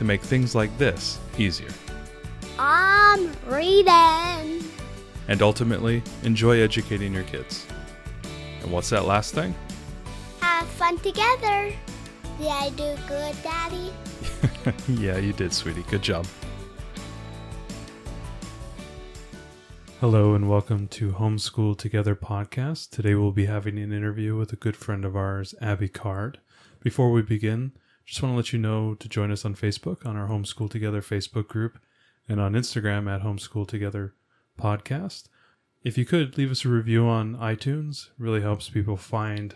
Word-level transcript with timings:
to 0.00 0.04
make 0.06 0.22
things 0.22 0.54
like 0.54 0.76
this 0.78 1.18
easier. 1.36 1.68
I'm 2.58 3.30
reading. 3.44 4.64
And 5.28 5.42
ultimately, 5.42 6.02
enjoy 6.22 6.60
educating 6.60 7.12
your 7.12 7.24
kids. 7.24 7.66
And 8.62 8.72
what's 8.72 8.88
that 8.88 9.04
last 9.04 9.34
thing? 9.34 9.54
Have 10.40 10.66
fun 10.68 10.96
together. 11.00 11.74
Did 12.38 12.48
I 12.48 12.70
do 12.70 12.96
good, 13.06 13.36
Daddy? 13.42 13.92
yeah, 14.88 15.18
you 15.18 15.34
did, 15.34 15.52
sweetie. 15.52 15.84
Good 15.90 16.00
job. 16.00 16.26
Hello 20.00 20.32
and 20.32 20.48
welcome 20.48 20.88
to 20.88 21.12
Homeschool 21.12 21.76
Together 21.76 22.16
podcast. 22.16 22.88
Today 22.88 23.14
we'll 23.14 23.32
be 23.32 23.44
having 23.44 23.78
an 23.78 23.92
interview 23.92 24.34
with 24.34 24.50
a 24.50 24.56
good 24.56 24.78
friend 24.78 25.04
of 25.04 25.14
ours, 25.14 25.54
Abby 25.60 25.90
Card. 25.90 26.38
Before 26.82 27.12
we 27.12 27.20
begin, 27.20 27.72
just 28.10 28.24
want 28.24 28.32
to 28.32 28.36
let 28.36 28.52
you 28.52 28.58
know 28.58 28.94
to 28.96 29.08
join 29.08 29.30
us 29.30 29.44
on 29.44 29.54
Facebook 29.54 30.04
on 30.04 30.16
our 30.16 30.26
Homeschool 30.26 30.68
Together 30.68 31.00
Facebook 31.00 31.46
group 31.46 31.78
and 32.28 32.40
on 32.40 32.54
Instagram 32.54 33.08
at 33.08 33.22
Homeschool 33.22 33.68
Together 33.68 34.14
Podcast. 34.60 35.28
If 35.84 35.96
you 35.96 36.04
could 36.04 36.36
leave 36.36 36.50
us 36.50 36.64
a 36.64 36.68
review 36.68 37.06
on 37.06 37.36
iTunes, 37.36 38.08
really 38.18 38.40
helps 38.40 38.68
people 38.68 38.96
find 38.96 39.54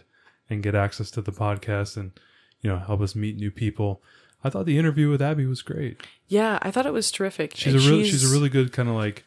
and 0.48 0.62
get 0.62 0.76
access 0.76 1.10
to 1.10 1.20
the 1.20 1.32
podcast 1.32 1.96
and 1.96 2.12
you 2.60 2.70
know 2.70 2.78
help 2.78 3.00
us 3.00 3.16
meet 3.16 3.36
new 3.36 3.50
people. 3.50 4.00
I 4.44 4.50
thought 4.50 4.66
the 4.66 4.78
interview 4.78 5.10
with 5.10 5.20
Abby 5.20 5.46
was 5.46 5.62
great. 5.62 6.00
Yeah, 6.28 6.60
I 6.62 6.70
thought 6.70 6.86
it 6.86 6.92
was 6.92 7.10
terrific. 7.10 7.56
She's 7.56 7.74
And 7.74 7.82
a 7.82 7.88
really 7.90 8.04
she's, 8.04 8.30
a 8.30 8.32
really 8.32 8.48
good 8.48 8.72
kind 8.72 8.88
of 8.88 8.94
like 8.94 9.24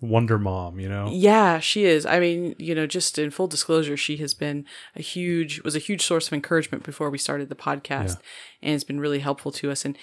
wonder 0.00 0.38
mom, 0.38 0.78
you 0.80 0.88
know. 0.88 1.08
yeah, 1.12 1.58
she 1.58 1.84
is. 1.84 2.06
I 2.06 2.20
mean, 2.20 2.54
you 2.58 2.74
know, 2.74 2.86
just 2.86 3.18
in 3.18 3.30
full 3.30 3.48
disclosure, 3.48 3.96
she 3.96 4.16
has 4.18 4.34
been 4.34 4.64
a 4.94 5.02
huge 5.02 5.60
was 5.62 5.74
a 5.76 5.80
huge 5.80 6.02
source 6.04 6.26
of 6.28 6.32
encouragement 6.32 6.84
before 6.84 7.10
we 7.10 7.18
started 7.18 7.48
the 7.48 7.54
podcast, 7.56 8.18
and 8.62 8.74
it's 8.74 8.84
been 8.84 9.00
really 9.00 9.18
helpful 9.20 9.50
to 9.52 9.70
us. 9.70 9.84
And 9.84 9.96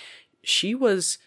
she 0.44 0.76
was, 0.76 1.18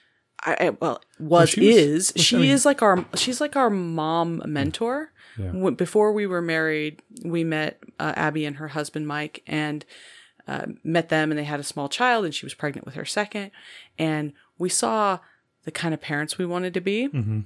I, 0.44 0.56
I 0.60 0.70
well 0.70 1.00
was 1.19 1.50
she 1.50 1.70
is 1.70 2.12
well, 2.14 2.22
she 2.22 2.36
I 2.36 2.41
mean- 2.41 2.50
is 2.50 2.64
like 2.66 2.83
our 2.83 3.05
she's 3.14 3.41
like 3.41 3.56
our 3.56 3.70
mom 3.70 4.42
mentor. 4.47 5.12
Yeah. 5.38 5.53
When- 5.53 5.75
Before 5.75 6.12
we 6.12 6.27
were 6.27 6.42
married, 6.42 7.00
we 7.25 7.44
met 7.44 7.80
uh, 8.00 8.12
Abby 8.16 8.44
and 8.44 8.56
her 8.56 8.69
husband 8.69 9.06
Mike, 9.06 9.42
and 9.47 9.84
uh, 10.48 10.66
met 10.82 11.10
them, 11.10 11.30
and 11.30 11.38
they 11.38 11.44
had 11.44 11.60
a 11.60 11.64
small 11.64 11.88
child, 11.88 12.25
and 12.25 12.34
she 12.34 12.44
was 12.44 12.55
pregnant 12.55 12.84
with 12.86 12.94
her 12.97 13.05
second, 13.05 13.50
and 13.98 14.32
we 14.58 14.69
saw 14.69 15.20
the 15.64 15.70
kind 15.70 15.94
of 15.94 16.00
parents 16.00 16.38
we 16.38 16.47
wanted 16.47 16.75
to 16.75 16.80
be. 16.80 17.08
Mm-hmm. 17.08 17.41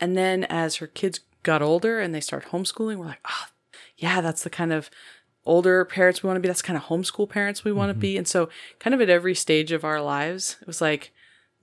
And 0.00 0.16
then 0.16 0.44
as 0.44 0.76
her 0.76 0.86
kids 0.86 1.20
got 1.42 1.62
older 1.62 2.00
and 2.00 2.14
they 2.14 2.20
started 2.20 2.50
homeschooling, 2.50 2.96
we're 2.96 3.06
like, 3.06 3.26
oh, 3.28 3.46
yeah, 3.96 4.20
that's 4.20 4.44
the 4.44 4.50
kind 4.50 4.72
of 4.72 4.90
older 5.44 5.84
parents 5.84 6.22
we 6.22 6.28
want 6.28 6.36
to 6.36 6.40
be. 6.40 6.48
That's 6.48 6.62
kind 6.62 6.76
of 6.76 6.84
homeschool 6.84 7.28
parents 7.28 7.64
we 7.64 7.72
want 7.72 7.90
to 7.90 7.94
mm-hmm. 7.94 8.00
be. 8.00 8.16
And 8.16 8.28
so 8.28 8.48
kind 8.78 8.94
of 8.94 9.00
at 9.00 9.10
every 9.10 9.34
stage 9.34 9.72
of 9.72 9.84
our 9.84 10.00
lives, 10.00 10.56
it 10.60 10.66
was 10.66 10.80
like, 10.80 11.12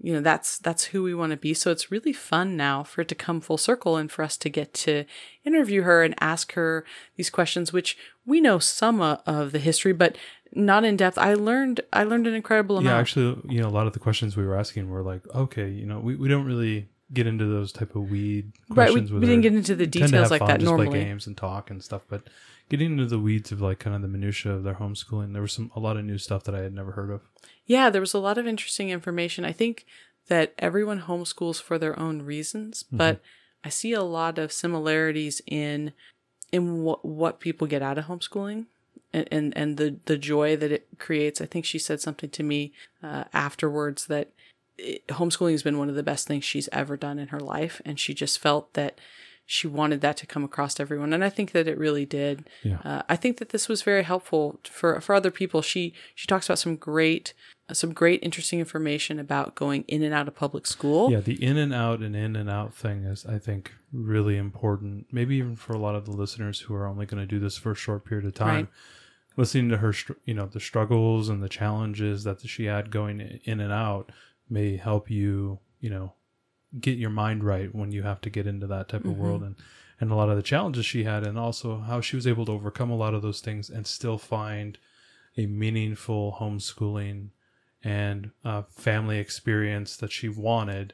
you 0.02 0.11
know, 0.11 0.19
that's 0.19 0.58
that's 0.58 0.86
who 0.86 1.03
we 1.03 1.16
want 1.16 1.31
to 1.31 1.38
be. 1.38 1.53
So 1.53 1.72
it's 1.72 1.91
really 1.91 2.11
fun 2.11 2.58
now 2.58 2.83
for 2.83 3.02
it 3.02 3.08
to 3.08 3.16
come 3.16 3.39
full 3.39 3.58
circle 3.58 3.95
and 3.95 4.11
for 4.11 4.23
us 4.23 4.36
to 4.38 4.50
get 4.50 4.73
to 4.73 5.06
interview 5.45 5.83
her 5.83 6.03
and 6.03 6.13
ask 6.19 6.53
her 6.53 6.83
these 7.16 7.30
questions, 7.30 7.72
which 7.72 7.97
we 8.25 8.41
know 8.41 8.59
some 8.59 9.02
of 9.02 9.53
the 9.53 9.59
history, 9.59 9.94
but 9.94 10.17
not 10.53 10.84
in 10.84 10.97
depth. 10.97 11.17
I 11.17 11.34
learned 11.34 11.79
I 11.94 12.03
learned 12.03 12.28
an 12.28 12.34
incredible 12.34 12.78
amount. 12.78 12.94
Yeah, 12.94 13.00
actually, 13.00 13.41
you 13.47 13.62
know, 13.62 13.67
a 13.67 13.69
lot 13.69 13.88
of 13.88 13.94
the 13.94 14.00
questions 14.00 14.35
we 14.35 14.46
were 14.46 14.57
asking 14.57 14.90
were 14.90 15.03
like, 15.03 15.22
okay, 15.34 15.69
you 15.69 15.85
know, 15.85 16.00
we, 16.00 16.16
we 16.16 16.28
don't 16.28 16.46
really 16.46 16.90
get 17.13 17.27
into 17.27 17.45
those 17.45 17.71
type 17.71 17.95
of 17.95 18.09
weed 18.09 18.51
Right, 18.69 18.88
we- 18.89 18.93
questions. 18.93 19.11
with 19.11 19.21
we 19.21 19.27
didn't 19.27 19.41
get 19.43 19.53
into 19.53 19.75
the 19.75 19.85
We 19.85 19.91
tend 19.91 19.93
to 19.93 20.07
details 20.11 20.31
like 20.31 20.39
fun, 20.39 20.47
that 20.49 20.59
just 20.59 20.66
normally. 20.69 20.89
play 20.89 21.03
games 21.03 21.27
and 21.27 21.38
talk 21.38 21.69
and 21.69 21.83
stuff, 21.83 22.01
but 22.09 22.23
getting 22.69 22.93
into 22.93 23.05
the 23.05 23.19
weeds 23.19 23.51
of 23.51 23.61
like 23.61 23.79
kind 23.79 23.95
of 23.95 24.01
the 24.01 24.07
minutia 24.07 24.51
of 24.53 24.63
their 24.63 24.73
homeschooling, 24.75 25.33
there 25.33 25.41
was 25.41 25.53
some 25.53 25.71
a 25.75 25.79
lot 25.79 25.97
of 25.97 26.03
new 26.05 26.17
stuff 26.17 26.43
that 26.45 26.55
I 26.55 26.61
had 26.61 26.73
never 26.73 26.93
heard 26.93 27.11
of. 27.11 27.21
Yeah, 27.66 27.89
there 27.89 28.01
was 28.01 28.13
a 28.13 28.19
lot 28.19 28.38
of 28.38 28.47
interesting 28.47 28.89
information. 28.89 29.45
I 29.45 29.51
think 29.51 29.85
that 30.27 30.53
everyone 30.57 31.01
homeschools 31.01 31.61
for 31.61 31.77
their 31.77 31.97
own 31.99 32.23
reasons, 32.23 32.83
but 32.91 33.22
I 33.63 33.69
see 33.69 33.93
a 33.93 34.01
lot 34.01 34.37
of 34.39 34.51
similarities 34.51 35.41
in 35.45 35.93
in 36.51 36.81
what 36.83 37.05
what 37.05 37.39
people 37.39 37.67
get 37.67 37.81
out 37.83 37.97
of 37.99 38.05
homeschooling 38.05 38.66
and 39.13 39.27
and, 39.31 39.55
and 39.57 39.77
the 39.77 39.97
the 40.05 40.17
joy 40.17 40.55
that 40.57 40.72
it 40.72 40.87
creates. 40.97 41.39
I 41.41 41.45
think 41.45 41.66
she 41.66 41.77
said 41.77 42.01
something 42.01 42.29
to 42.31 42.41
me 42.43 42.73
uh, 43.03 43.25
afterwards 43.33 44.07
that 44.07 44.31
it, 44.78 45.08
homeschooling 45.08 45.52
has 45.52 45.63
been 45.63 45.78
one 45.78 45.90
of 45.90 45.96
the 45.96 46.03
best 46.03 46.28
things 46.28 46.44
she's 46.44 46.69
ever 46.72 46.97
done 46.97 47.19
in 47.19 47.30
her 47.30 47.40
life, 47.40 47.81
and 47.86 48.00
she 48.00 48.13
just 48.13 48.40
felt 48.40 48.74
that 48.74 49.00
she 49.46 49.68
wanted 49.68 50.02
that 50.02 50.18
to 50.18 50.25
come 50.25 50.44
across 50.44 50.74
to 50.75 50.81
everyone, 50.81 51.13
and 51.13 51.24
I 51.24 51.30
think 51.30 51.52
that 51.52 51.68
it 51.68 51.78
really 51.78 52.06
did. 52.06 52.50
Yeah. 52.63 52.80
Uh, 52.84 53.02
I 53.08 53.16
think 53.16 53.38
that 53.38 53.50
this 53.50 53.68
was 53.68 53.84
very 53.84 54.03
helpful 54.03 54.59
for 54.64 55.00
for 55.02 55.14
other 55.14 55.31
people. 55.31 55.62
She 55.62 55.94
she 56.16 56.25
talks 56.25 56.47
about 56.47 56.59
some 56.59 56.75
great 56.75 57.34
some 57.72 57.94
great 57.94 58.22
interesting 58.24 58.59
information 58.59 59.19
about 59.19 59.56
going 59.56 59.84
in 59.88 60.02
and 60.03 60.14
out 60.14 60.28
of 60.28 60.35
public 60.35 60.66
school. 60.66 61.12
Yeah, 61.12 61.19
the 61.19 61.41
in 61.44 61.58
and 61.58 61.74
out 61.74 62.00
and 62.00 62.16
in 62.16 62.35
and 62.35 62.50
out 62.50 62.74
thing 62.74 63.03
is, 63.03 63.25
I 63.25 63.38
think, 63.38 63.72
really 63.91 64.38
important. 64.38 65.08
Maybe 65.12 65.35
even 65.38 65.56
for 65.56 65.74
a 65.74 65.80
lot 65.80 65.96
of 65.96 66.06
the 66.06 66.12
listeners 66.12 66.62
who 66.62 66.74
are 66.74 66.88
only 66.88 67.06
going 67.06 67.22
to 67.22 67.28
do 67.28 67.40
this 67.40 67.58
for 67.58 67.72
a 67.72 67.75
short 67.75 68.06
period 68.06 68.25
of 68.25 68.34
time. 68.34 68.56
Right. 68.56 68.68
Listening 69.38 69.69
to 69.69 69.78
her, 69.78 69.94
you 70.24 70.34
know, 70.34 70.46
the 70.46 70.62
struggles 70.62 71.28
and 71.28 71.44
the 71.44 71.50
challenges 71.50 72.24
that 72.24 72.47
she 72.47 72.66
had 72.66 72.90
going 72.90 73.41
in 73.44 73.59
and 73.59 73.74
out 73.74 74.12
may 74.50 74.78
help 74.78 75.09
you, 75.09 75.59
you 75.79 75.89
know, 75.89 76.13
get 76.79 76.97
your 76.97 77.09
mind 77.09 77.44
right 77.44 77.73
when 77.73 77.91
you 77.91 78.03
have 78.03 78.22
to 78.22 78.29
get 78.29 78.47
into 78.47 78.67
that 78.67 78.89
type 78.89 79.06
of 79.06 79.17
world. 79.17 79.44
And 79.44 79.56
and 80.00 80.11
a 80.11 80.16
lot 80.16 80.29
of 80.29 80.35
the 80.35 80.44
challenges 80.44 80.85
she 80.85 81.03
had 81.03 81.25
and 81.25 81.38
also 81.38 81.79
how 81.79 82.01
she 82.01 82.16
was 82.16 82.28
able 82.28 82.45
to 82.45 82.51
overcome 82.51 82.89
a 82.89 82.95
lot 82.97 83.13
of 83.13 83.22
those 83.22 83.39
things 83.39 83.69
and 83.69 83.88
still 83.88 84.17
find 84.17 84.78
a 85.38 85.45
meaningful 85.45 86.38
homeschooling 86.39 87.29
and 87.84 88.31
uh, 88.44 88.63
family 88.63 89.19
experience 89.19 89.95
that 89.97 90.11
she 90.11 90.28
wanted 90.28 90.94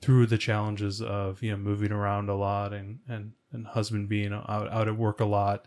through 0.00 0.26
the 0.26 0.38
challenges 0.38 1.00
of 1.00 1.42
you 1.42 1.50
know 1.50 1.56
moving 1.56 1.92
around 1.92 2.28
a 2.28 2.34
lot 2.34 2.72
and 2.72 2.98
and 3.08 3.32
and 3.52 3.66
husband 3.68 4.08
being 4.08 4.32
out 4.32 4.70
out 4.72 4.88
at 4.88 4.96
work 4.96 5.20
a 5.20 5.24
lot 5.24 5.64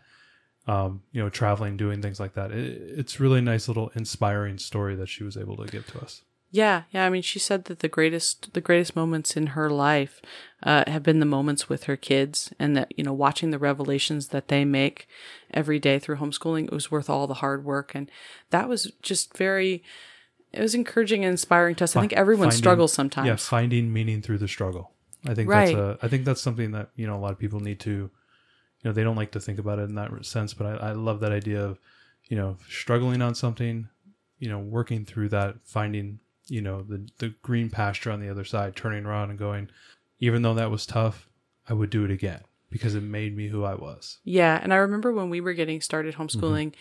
um 0.66 1.02
you 1.12 1.22
know 1.22 1.30
traveling 1.30 1.76
doing 1.76 2.02
things 2.02 2.20
like 2.20 2.34
that. 2.34 2.50
It, 2.50 2.98
it's 2.98 3.20
really 3.20 3.38
a 3.38 3.42
nice 3.42 3.68
little 3.68 3.90
inspiring 3.94 4.58
story 4.58 4.96
that 4.96 5.08
she 5.08 5.24
was 5.24 5.36
able 5.36 5.56
to 5.56 5.66
give 5.66 5.86
to 5.92 6.00
us 6.00 6.22
Yeah, 6.56 6.82
yeah. 6.92 7.04
I 7.06 7.10
mean, 7.10 7.22
she 7.22 7.38
said 7.38 7.64
that 7.66 7.80
the 7.80 7.88
greatest 7.88 8.52
the 8.54 8.60
greatest 8.60 8.96
moments 8.96 9.36
in 9.36 9.48
her 9.48 9.68
life 9.70 10.20
uh, 10.62 10.84
have 10.86 11.02
been 11.02 11.20
the 11.20 11.26
moments 11.26 11.68
with 11.68 11.84
her 11.84 11.96
kids, 11.96 12.52
and 12.58 12.76
that 12.76 12.92
you 12.96 13.04
know, 13.04 13.12
watching 13.12 13.50
the 13.50 13.58
revelations 13.58 14.28
that 14.28 14.48
they 14.48 14.64
make 14.64 15.06
every 15.52 15.78
day 15.78 15.98
through 15.98 16.16
homeschooling, 16.16 16.64
it 16.66 16.72
was 16.72 16.90
worth 16.90 17.10
all 17.10 17.26
the 17.26 17.34
hard 17.44 17.64
work, 17.64 17.94
and 17.94 18.10
that 18.50 18.68
was 18.68 18.92
just 19.02 19.36
very. 19.36 19.82
It 20.52 20.60
was 20.62 20.74
encouraging 20.74 21.24
and 21.24 21.32
inspiring 21.32 21.74
to 21.76 21.84
us. 21.84 21.94
I 21.96 22.00
think 22.00 22.14
everyone 22.14 22.46
Finding- 22.48 22.58
struggles 22.58 22.92
sometimes. 22.92 23.26
yeah 23.26 23.36
finding 23.36 23.92
meaning 23.92 24.22
through 24.22 24.38
the 24.38 24.48
struggle 24.48 24.92
i 25.26 25.34
think 25.34 25.50
Right. 25.50 25.76
that's 25.76 26.00
a 26.02 26.04
i 26.06 26.08
think 26.08 26.24
that's 26.24 26.40
something 26.40 26.70
that 26.70 26.88
you 26.96 27.06
know 27.06 27.16
a 27.16 27.22
lot 27.24 27.32
of 27.32 27.38
people 27.38 27.60
need 27.60 27.80
to 27.80 27.90
you 27.90 28.10
know 28.84 28.92
they 28.92 29.02
don't 29.02 29.16
like 29.16 29.32
to 29.32 29.40
think 29.40 29.58
about 29.58 29.78
it 29.80 29.88
in 29.90 29.96
that 29.96 30.10
sense 30.24 30.54
but 30.54 30.66
i, 30.66 30.88
I 30.88 30.92
love 30.92 31.18
that 31.20 31.32
idea 31.32 31.60
of 31.62 31.78
you 32.30 32.36
know 32.38 32.56
struggling 32.68 33.20
on 33.20 33.34
something 33.34 33.88
you 34.38 34.48
know 34.48 34.58
working 34.60 35.04
through 35.04 35.28
that 35.30 35.56
finding 35.64 36.20
you 36.48 36.60
know 36.60 36.82
the 36.82 37.08
the 37.18 37.34
green 37.42 37.70
pasture 37.70 38.10
on 38.10 38.20
the 38.20 38.28
other 38.28 38.44
side 38.44 38.76
turning 38.76 39.04
around 39.04 39.30
and 39.30 39.38
going 39.38 39.68
even 40.20 40.42
though 40.42 40.54
that 40.54 40.70
was 40.70 40.86
tough 40.86 41.28
i 41.68 41.72
would 41.72 41.90
do 41.90 42.04
it 42.04 42.10
again 42.10 42.40
because 42.70 42.94
it 42.94 43.02
made 43.02 43.36
me 43.36 43.48
who 43.48 43.64
i 43.64 43.74
was 43.74 44.18
Yeah, 44.24 44.58
and 44.62 44.72
I 44.72 44.76
remember 44.76 45.12
when 45.12 45.30
we 45.30 45.40
were 45.40 45.54
getting 45.54 45.80
started 45.80 46.16
homeschooling, 46.16 46.72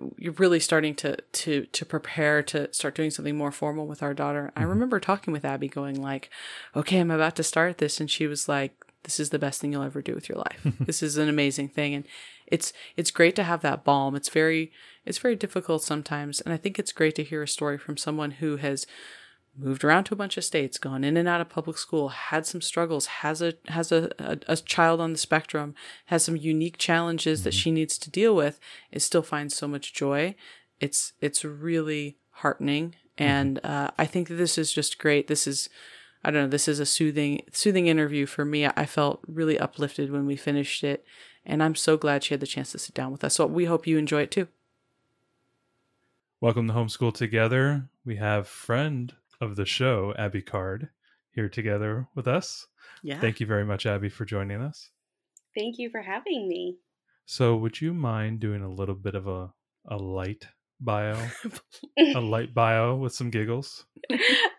mm-hmm. 0.00 0.08
you're 0.16 0.32
really 0.34 0.60
starting 0.60 0.94
to 0.96 1.16
to 1.16 1.66
to 1.66 1.84
prepare 1.84 2.42
to 2.44 2.72
start 2.72 2.94
doing 2.94 3.10
something 3.10 3.36
more 3.36 3.52
formal 3.52 3.86
with 3.86 4.02
our 4.02 4.14
daughter. 4.14 4.52
I 4.54 4.60
mm-hmm. 4.60 4.70
remember 4.70 5.00
talking 5.00 5.32
with 5.32 5.44
Abby, 5.44 5.68
going 5.68 6.00
like, 6.00 6.30
"Okay, 6.76 7.00
I'm 7.00 7.10
about 7.10 7.36
to 7.36 7.42
start 7.42 7.78
this," 7.78 8.00
and 8.00 8.10
she 8.10 8.26
was 8.26 8.48
like, 8.48 8.72
"This 9.02 9.18
is 9.18 9.30
the 9.30 9.38
best 9.38 9.60
thing 9.60 9.72
you'll 9.72 9.82
ever 9.82 10.00
do 10.00 10.14
with 10.14 10.28
your 10.28 10.38
life. 10.38 10.60
this 10.80 11.02
is 11.02 11.16
an 11.16 11.28
amazing 11.28 11.68
thing." 11.68 11.94
And 11.94 12.04
it's 12.46 12.72
it's 12.96 13.10
great 13.10 13.34
to 13.36 13.44
have 13.44 13.62
that 13.62 13.84
balm. 13.84 14.14
It's 14.14 14.28
very 14.28 14.70
it's 15.04 15.18
very 15.18 15.34
difficult 15.34 15.82
sometimes, 15.82 16.40
and 16.40 16.52
I 16.52 16.56
think 16.56 16.78
it's 16.78 16.92
great 16.92 17.16
to 17.16 17.24
hear 17.24 17.42
a 17.42 17.48
story 17.48 17.78
from 17.78 17.96
someone 17.96 18.32
who 18.32 18.56
has 18.58 18.86
moved 19.56 19.84
around 19.84 20.04
to 20.04 20.14
a 20.14 20.16
bunch 20.16 20.36
of 20.36 20.44
states, 20.44 20.78
gone 20.78 21.04
in 21.04 21.16
and 21.16 21.28
out 21.28 21.40
of 21.40 21.48
public 21.48 21.76
school, 21.76 22.08
had 22.08 22.46
some 22.46 22.60
struggles, 22.60 23.06
has 23.06 23.42
a 23.42 23.54
has 23.68 23.92
a, 23.92 24.10
a, 24.18 24.38
a 24.48 24.56
child 24.56 25.00
on 25.00 25.12
the 25.12 25.18
spectrum, 25.18 25.74
has 26.06 26.24
some 26.24 26.36
unique 26.36 26.78
challenges 26.78 27.44
that 27.44 27.54
she 27.54 27.70
needs 27.70 27.98
to 27.98 28.10
deal 28.10 28.34
with, 28.34 28.58
it 28.90 29.00
still 29.00 29.22
finds 29.22 29.56
so 29.56 29.68
much 29.68 29.92
joy. 29.92 30.34
It's 30.80 31.12
it's 31.20 31.44
really 31.44 32.16
heartening, 32.30 32.94
and 33.18 33.64
uh, 33.64 33.90
I 33.98 34.06
think 34.06 34.28
that 34.28 34.34
this 34.34 34.56
is 34.58 34.72
just 34.72 34.98
great. 34.98 35.28
This 35.28 35.46
is 35.46 35.68
I 36.24 36.30
don't 36.30 36.44
know. 36.44 36.48
This 36.48 36.68
is 36.68 36.80
a 36.80 36.86
soothing, 36.86 37.42
soothing 37.52 37.88
interview 37.88 38.26
for 38.26 38.44
me. 38.44 38.66
I 38.66 38.86
felt 38.86 39.20
really 39.26 39.58
uplifted 39.58 40.10
when 40.10 40.24
we 40.24 40.36
finished 40.36 40.84
it, 40.84 41.04
and 41.44 41.62
I'm 41.62 41.74
so 41.74 41.96
glad 41.96 42.24
she 42.24 42.34
had 42.34 42.40
the 42.40 42.46
chance 42.46 42.72
to 42.72 42.78
sit 42.78 42.94
down 42.94 43.12
with 43.12 43.24
us. 43.24 43.34
So 43.34 43.46
we 43.46 43.66
hope 43.66 43.86
you 43.86 43.98
enjoy 43.98 44.22
it 44.22 44.30
too. 44.30 44.48
Welcome 46.40 46.66
to 46.68 46.74
Homeschool 46.74 47.14
Together. 47.14 47.88
We 48.04 48.16
have 48.16 48.48
friend 48.48 49.14
of 49.42 49.56
the 49.56 49.66
show, 49.66 50.14
Abby 50.16 50.40
Card, 50.40 50.88
here 51.32 51.48
together 51.48 52.06
with 52.14 52.28
us. 52.28 52.68
Yeah. 53.02 53.20
Thank 53.20 53.40
you 53.40 53.46
very 53.46 53.64
much, 53.64 53.84
Abby, 53.84 54.08
for 54.08 54.24
joining 54.24 54.60
us. 54.62 54.90
Thank 55.54 55.78
you 55.78 55.90
for 55.90 56.00
having 56.00 56.48
me. 56.48 56.78
So, 57.26 57.56
would 57.56 57.80
you 57.80 57.92
mind 57.92 58.38
doing 58.38 58.62
a 58.62 58.70
little 58.70 58.94
bit 58.94 59.16
of 59.16 59.26
a, 59.26 59.52
a 59.86 59.96
light 59.96 60.46
bio? 60.84 61.16
a 61.98 62.20
light 62.20 62.54
bio 62.54 62.96
with 62.96 63.14
some 63.14 63.30
giggles? 63.30 63.84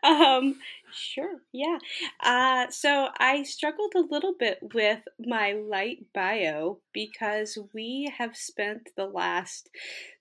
um, 0.03 0.55
sure, 0.93 1.41
yeah. 1.51 1.77
Uh, 2.23 2.69
so 2.69 3.09
I 3.17 3.43
struggled 3.43 3.93
a 3.95 4.13
little 4.13 4.33
bit 4.37 4.59
with 4.73 5.01
my 5.19 5.53
light 5.53 6.05
bio 6.13 6.79
because 6.93 7.57
we 7.73 8.11
have 8.17 8.35
spent 8.35 8.89
the 8.95 9.05
last 9.05 9.69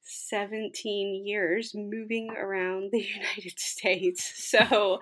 17 0.02 1.26
years 1.26 1.72
moving 1.74 2.30
around 2.30 2.90
the 2.92 3.00
United 3.16 3.58
States. 3.58 4.32
So 4.50 4.98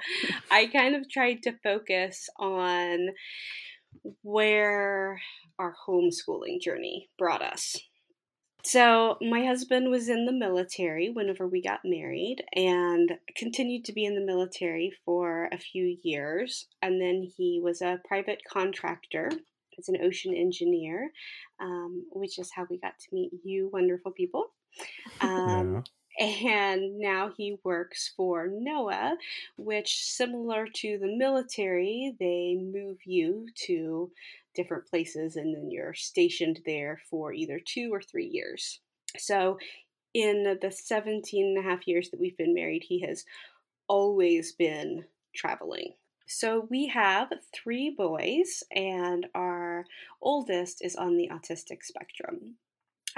I 0.50 0.66
kind 0.66 0.94
of 0.94 1.10
tried 1.10 1.42
to 1.44 1.58
focus 1.62 2.28
on 2.38 3.08
where 4.22 5.20
our 5.58 5.74
homeschooling 5.86 6.60
journey 6.60 7.08
brought 7.18 7.42
us. 7.42 7.76
So, 8.62 9.16
my 9.20 9.44
husband 9.44 9.90
was 9.90 10.08
in 10.08 10.26
the 10.26 10.32
military 10.32 11.10
whenever 11.10 11.46
we 11.46 11.62
got 11.62 11.80
married 11.84 12.42
and 12.54 13.12
continued 13.36 13.84
to 13.86 13.92
be 13.92 14.04
in 14.04 14.14
the 14.14 14.20
military 14.20 14.92
for 15.04 15.48
a 15.52 15.58
few 15.58 15.96
years. 16.02 16.66
And 16.82 17.00
then 17.00 17.26
he 17.36 17.60
was 17.62 17.80
a 17.80 18.00
private 18.06 18.42
contractor 18.48 19.30
as 19.78 19.88
an 19.88 19.96
ocean 20.02 20.34
engineer, 20.34 21.10
um, 21.60 22.04
which 22.12 22.38
is 22.38 22.50
how 22.54 22.66
we 22.68 22.78
got 22.78 22.98
to 22.98 23.14
meet 23.14 23.32
you, 23.44 23.70
wonderful 23.72 24.12
people. 24.12 24.46
Um, 25.20 25.74
yeah. 25.74 25.82
And 26.18 26.98
now 26.98 27.30
he 27.36 27.58
works 27.64 28.12
for 28.16 28.48
NOAA, 28.48 29.12
which, 29.56 30.02
similar 30.04 30.66
to 30.76 30.98
the 30.98 31.16
military, 31.16 32.14
they 32.18 32.56
move 32.60 32.98
you 33.04 33.46
to 33.66 34.10
different 34.54 34.86
places 34.86 35.36
and 35.36 35.54
then 35.54 35.70
you're 35.70 35.94
stationed 35.94 36.60
there 36.66 37.00
for 37.08 37.32
either 37.32 37.60
two 37.64 37.90
or 37.92 38.00
three 38.00 38.26
years. 38.26 38.80
So, 39.16 39.58
in 40.12 40.58
the 40.60 40.70
17 40.72 41.56
and 41.56 41.58
a 41.58 41.68
half 41.68 41.86
years 41.86 42.10
that 42.10 42.20
we've 42.20 42.36
been 42.36 42.54
married, 42.54 42.84
he 42.86 43.00
has 43.02 43.24
always 43.88 44.52
been 44.52 45.04
traveling. 45.34 45.94
So, 46.26 46.66
we 46.68 46.88
have 46.88 47.32
three 47.54 47.90
boys, 47.90 48.62
and 48.74 49.26
our 49.34 49.84
oldest 50.20 50.84
is 50.84 50.96
on 50.96 51.16
the 51.16 51.28
autistic 51.32 51.82
spectrum. 51.82 52.56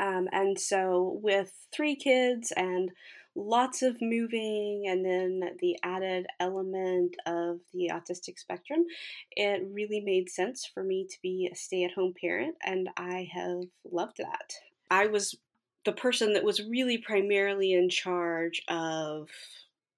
Um, 0.03 0.29
and 0.33 0.59
so, 0.59 1.21
with 1.23 1.53
three 1.73 1.95
kids 1.95 2.53
and 2.57 2.91
lots 3.37 3.83
of 3.83 4.03
moving 4.03 4.85
and 4.89 5.05
then 5.05 5.57
the 5.61 5.79
added 5.85 6.27
element 6.41 7.17
of 7.25 7.61
the 7.73 7.93
autistic 7.93 8.39
spectrum, 8.39 8.85
it 9.31 9.63
really 9.71 10.01
made 10.01 10.29
sense 10.29 10.69
for 10.75 10.83
me 10.83 11.07
to 11.09 11.17
be 11.23 11.49
a 11.51 11.55
stay 11.55 11.85
at 11.85 11.93
home 11.93 12.15
parent, 12.21 12.57
and 12.65 12.91
I 12.97 13.29
have 13.33 13.63
loved 13.91 14.17
that. 14.19 14.55
I 14.91 15.07
was 15.07 15.37
the 15.85 15.93
person 15.93 16.33
that 16.33 16.45
was 16.45 16.61
really 16.61 16.99
primarily 16.99 17.73
in 17.73 17.89
charge 17.89 18.61
of, 18.69 19.29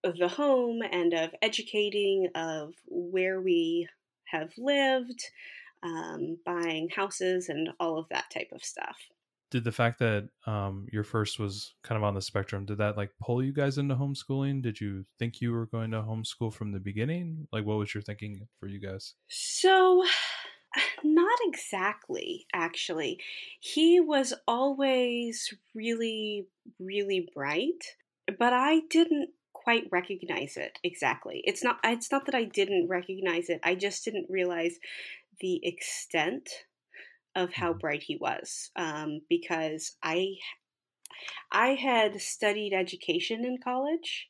the 0.02 0.28
home 0.28 0.82
and 0.92 1.14
of 1.14 1.30
educating, 1.40 2.28
of 2.34 2.74
where 2.84 3.40
we 3.40 3.88
have 4.26 4.52
lived, 4.58 5.24
um, 5.82 6.36
buying 6.44 6.90
houses, 6.94 7.48
and 7.48 7.70
all 7.80 7.98
of 7.98 8.06
that 8.10 8.30
type 8.30 8.50
of 8.52 8.62
stuff 8.62 8.98
did 9.54 9.62
the 9.62 9.70
fact 9.70 10.00
that 10.00 10.28
um, 10.48 10.88
your 10.92 11.04
first 11.04 11.38
was 11.38 11.74
kind 11.84 11.96
of 11.96 12.02
on 12.02 12.12
the 12.14 12.20
spectrum 12.20 12.64
did 12.64 12.78
that 12.78 12.96
like 12.96 13.12
pull 13.22 13.40
you 13.40 13.52
guys 13.52 13.78
into 13.78 13.94
homeschooling? 13.94 14.60
Did 14.60 14.80
you 14.80 15.04
think 15.20 15.40
you 15.40 15.52
were 15.52 15.66
going 15.66 15.92
to 15.92 16.02
homeschool 16.02 16.52
from 16.52 16.72
the 16.72 16.80
beginning? 16.80 17.46
Like 17.52 17.64
what 17.64 17.78
was 17.78 17.94
your 17.94 18.02
thinking 18.02 18.48
for 18.58 18.66
you 18.66 18.80
guys? 18.80 19.14
So 19.28 20.04
not 21.04 21.38
exactly 21.46 22.46
actually. 22.52 23.20
He 23.60 24.00
was 24.00 24.34
always 24.48 25.54
really 25.72 26.48
really 26.80 27.30
bright 27.32 27.84
but 28.38 28.54
i 28.54 28.80
didn't 28.90 29.28
quite 29.52 29.84
recognize 29.92 30.56
it 30.56 30.78
exactly. 30.82 31.42
It's 31.44 31.62
not 31.62 31.78
it's 31.84 32.10
not 32.10 32.26
that 32.26 32.34
i 32.34 32.42
didn't 32.42 32.88
recognize 32.88 33.48
it 33.48 33.60
i 33.62 33.76
just 33.76 34.04
didn't 34.04 34.26
realize 34.28 34.78
the 35.40 35.60
extent 35.64 36.48
of 37.34 37.52
how 37.52 37.70
mm-hmm. 37.70 37.78
bright 37.78 38.02
he 38.02 38.16
was 38.16 38.70
um, 38.76 39.20
because 39.28 39.96
I 40.02 40.34
I 41.52 41.68
had 41.74 42.20
studied 42.20 42.72
education 42.72 43.44
in 43.44 43.58
college, 43.62 44.28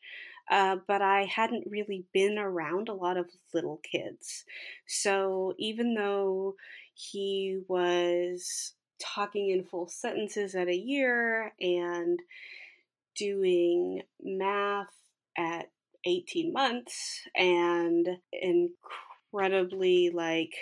uh, 0.51 0.77
but 0.87 1.01
I 1.03 1.25
hadn't 1.25 1.71
really 1.71 2.05
been 2.13 2.39
around 2.39 2.89
a 2.89 2.95
lot 2.95 3.17
of 3.17 3.31
little 3.53 3.81
kids. 3.91 4.45
So 4.87 5.55
even 5.59 5.95
though 5.95 6.57
he 6.95 7.61
was 7.69 8.75
talking 9.01 9.51
in 9.51 9.65
full 9.65 9.89
sentences 9.89 10.55
at 10.55 10.69
a 10.69 10.77
year 10.77 11.53
and 11.61 12.19
doing 13.17 14.03
math 14.23 14.95
at 15.37 15.71
18 16.07 16.53
months 16.53 17.21
and 17.35 18.09
incredibly 18.33 20.11
like 20.11 20.53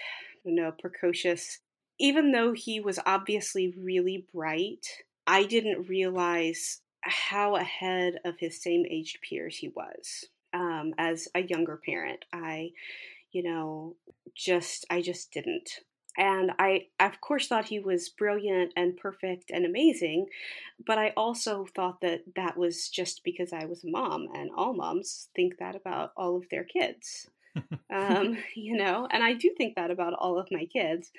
you 0.45 0.55
know 0.55 0.73
precocious 0.79 1.59
even 2.03 2.33
though 2.33 2.53
he 2.53 2.81
was 2.81 2.99
obviously 3.07 3.73
really 3.79 4.27
bright, 4.35 4.89
I 5.25 5.45
didn't 5.45 5.89
realize 5.89 6.81
how 7.03 7.55
ahead 7.55 8.15
of 8.25 8.35
his 8.41 8.61
same 8.61 8.85
aged 8.91 9.19
peers 9.23 9.57
he 9.57 9.69
was. 9.69 10.27
Um, 10.53 10.95
as 10.99 11.29
a 11.37 11.43
younger 11.43 11.81
parent, 11.87 12.25
I, 12.33 12.73
you 13.31 13.45
know, 13.45 13.95
just, 14.35 14.85
I 14.91 15.01
just 15.01 15.33
didn't. 15.33 15.71
And 16.19 16.51
I, 16.59 16.89
of 16.99 17.21
course, 17.21 17.47
thought 17.47 17.67
he 17.67 17.79
was 17.79 18.09
brilliant 18.09 18.73
and 18.77 18.97
perfect 18.97 19.53
and 19.53 19.65
amazing, 19.65 20.27
but 20.85 20.99
I 20.99 21.13
also 21.17 21.67
thought 21.75 22.01
that 22.01 22.23
that 22.35 22.57
was 22.57 22.89
just 22.89 23.23
because 23.25 23.53
I 23.53 23.65
was 23.65 23.85
a 23.85 23.91
mom, 23.91 24.27
and 24.35 24.51
all 24.55 24.75
moms 24.75 25.29
think 25.37 25.59
that 25.59 25.77
about 25.77 26.13
all 26.17 26.37
of 26.37 26.49
their 26.51 26.65
kids 26.65 27.29
um, 27.95 28.37
you 28.57 28.77
know, 28.77 29.09
and 29.11 29.23
I 29.23 29.35
do 29.35 29.55
think 29.57 29.77
that 29.77 29.91
about 29.91 30.15
all 30.15 30.39
of 30.39 30.49
my 30.51 30.67
kids. 30.73 31.11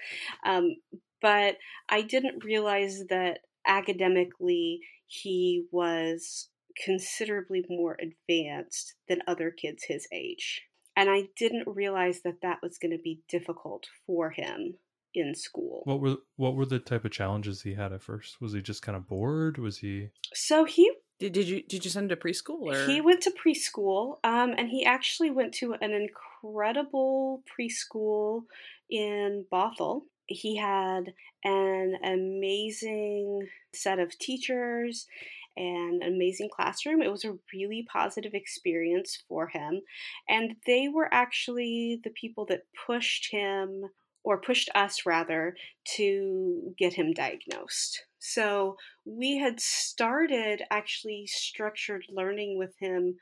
Um, 0.46 0.76
but 1.22 1.58
I 1.90 2.02
didn't 2.02 2.44
realize 2.44 3.04
that 3.10 3.40
academically 3.66 4.82
he 5.08 5.66
was 5.72 6.50
considerably 6.84 7.64
more 7.70 7.98
advanced 8.02 8.96
than 9.08 9.22
other 9.28 9.52
kids 9.52 9.86
his 9.88 10.08
age. 10.12 10.64
And 10.96 11.10
I 11.10 11.24
didn't 11.38 11.68
realize 11.68 12.22
that 12.24 12.42
that 12.42 12.60
was 12.62 12.78
going 12.78 12.92
to 12.92 13.02
be 13.02 13.22
difficult 13.30 13.88
for 14.06 14.30
him 14.30 14.76
in 15.14 15.36
school. 15.36 15.82
What 15.86 16.02
were 16.02 16.18
what 16.36 16.56
were 16.56 16.66
the 16.66 16.80
type 16.80 17.06
of 17.06 17.12
challenges 17.12 17.62
he 17.62 17.74
had 17.74 17.94
at 17.94 18.02
first? 18.02 18.42
Was 18.42 18.54
he 18.54 18.62
just 18.62 18.82
kind 18.82 18.96
of 18.96 19.08
bored? 19.08 19.58
Was 19.58 19.78
he 19.78 20.10
So 20.34 20.66
he 20.66 20.92
did, 21.24 21.34
did 21.34 21.48
you 21.48 21.64
did 21.64 21.86
you 21.86 21.92
send 21.92 22.12
him 22.12 22.18
to 22.18 22.22
preschool 22.22 22.62
or 22.64 22.86
he 22.86 23.00
went 23.00 23.22
to 23.22 23.32
preschool 23.32 24.18
um, 24.26 24.54
and 24.58 24.68
he 24.70 24.86
actually 24.86 25.32
went 25.32 25.54
to 25.54 25.74
an 25.74 25.94
incredible 25.94 27.42
preschool 27.48 28.44
in 28.90 29.46
Bothell. 29.52 30.02
He 30.26 30.58
had 30.58 31.14
an 31.46 31.96
amazing 32.04 33.48
set 33.74 34.00
of 34.00 34.18
teachers 34.20 35.08
and 35.56 36.04
an 36.04 36.14
amazing 36.14 36.50
classroom. 36.54 37.02
It 37.02 37.12
was 37.12 37.24
a 37.24 37.38
really 37.54 37.88
positive 37.90 38.34
experience 38.34 39.24
for 39.30 39.48
him. 39.48 39.82
And 40.28 40.56
they 40.66 40.90
were 40.90 41.10
actually 41.14 42.02
the 42.04 42.10
people 42.10 42.46
that 42.48 42.66
pushed 42.86 43.32
him 43.32 43.86
or 44.24 44.40
pushed 44.40 44.70
us 44.74 45.06
rather 45.06 45.56
to 45.96 46.74
get 46.78 46.94
him 46.94 47.14
diagnosed. 47.14 48.04
So 48.20 48.78
we 49.06 49.38
had 49.38 49.60
started 49.60 50.62
actually 50.72 51.28
structured 51.28 52.06
learning 52.10 52.58
with 52.58 52.74
him 52.80 53.16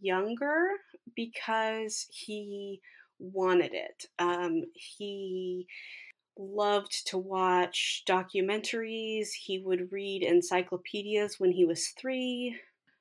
younger 0.00 0.68
because 1.14 2.06
he 2.10 2.80
wanted 3.18 3.72
it. 3.74 4.06
Um, 4.18 4.62
he 4.74 5.66
loved 6.38 7.06
to 7.08 7.18
watch 7.18 8.04
documentaries. 8.08 9.28
He 9.44 9.58
would 9.58 9.92
read 9.92 10.22
encyclopedias 10.22 11.36
when 11.38 11.52
he 11.52 11.64
was 11.64 11.88
three, 12.00 12.56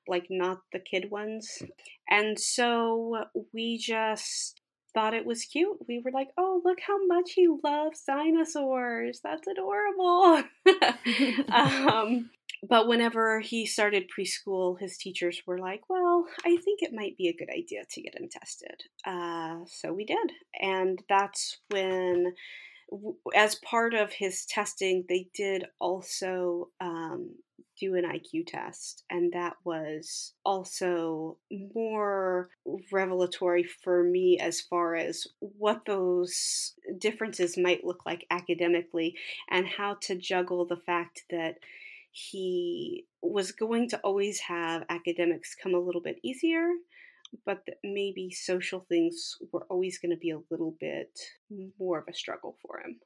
like 0.07 0.27
not 0.29 0.59
the 0.73 0.79
kid 0.79 1.11
ones. 1.11 1.61
And 2.09 2.39
so 2.39 3.25
we 3.53 3.77
just 3.77 4.61
thought 4.97 5.13
it 5.13 5.27
was 5.27 5.45
cute. 5.45 5.77
We 5.87 6.01
were 6.03 6.09
like, 6.11 6.29
oh, 6.39 6.59
look 6.65 6.79
how 6.81 6.97
much 7.05 7.33
he 7.35 7.47
loves 7.63 8.01
dinosaurs. 8.01 9.19
That's 9.23 9.47
adorable. 9.47 10.43
um, 11.53 12.31
but 12.67 12.87
whenever 12.87 13.39
he 13.39 13.67
started 13.67 14.09
preschool, 14.09 14.79
his 14.79 14.97
teachers 14.97 15.43
were 15.45 15.59
like, 15.59 15.81
Well, 15.87 16.25
I 16.43 16.57
think 16.57 16.81
it 16.81 16.93
might 16.93 17.15
be 17.15 17.27
a 17.27 17.37
good 17.37 17.51
idea 17.55 17.83
to 17.91 18.01
get 18.01 18.15
him 18.19 18.27
tested. 18.27 18.81
Uh, 19.05 19.57
so 19.67 19.93
we 19.93 20.03
did. 20.03 20.31
And 20.59 20.99
that's 21.07 21.59
when, 21.69 22.33
as 23.35 23.53
part 23.55 23.93
of 23.93 24.11
his 24.13 24.45
testing, 24.45 25.05
they 25.07 25.27
did 25.35 25.65
also 25.79 26.69
um, 26.81 27.35
do 27.79 27.95
an 27.95 28.03
IQ 28.03 28.47
test. 28.47 29.03
And 29.09 29.31
that 29.33 29.55
was 29.63 30.33
also 30.45 31.37
more 31.73 32.49
revelatory 32.91 33.63
for 33.63 34.03
me 34.03 34.39
as 34.39 34.61
far 34.61 34.95
as 34.95 35.27
what 35.39 35.85
those 35.85 36.73
differences 36.97 37.57
might 37.57 37.85
look 37.85 38.05
like 38.05 38.25
academically 38.31 39.15
and 39.49 39.67
how 39.67 39.97
to 40.01 40.15
juggle 40.15 40.65
the 40.65 40.77
fact 40.85 41.23
that 41.29 41.55
he 42.11 43.05
was 43.21 43.51
going 43.51 43.89
to 43.89 43.99
always 43.99 44.39
have 44.39 44.83
academics 44.89 45.55
come 45.61 45.75
a 45.75 45.79
little 45.79 46.01
bit 46.01 46.19
easier, 46.23 46.67
but 47.45 47.63
maybe 47.83 48.31
social 48.31 48.85
things 48.89 49.35
were 49.51 49.65
always 49.69 49.99
going 49.99 50.11
to 50.11 50.17
be 50.17 50.31
a 50.31 50.41
little 50.49 50.75
bit 50.79 51.19
more 51.79 51.99
of 51.99 52.07
a 52.07 52.13
struggle 52.13 52.55
for 52.61 52.79
him. 52.79 52.99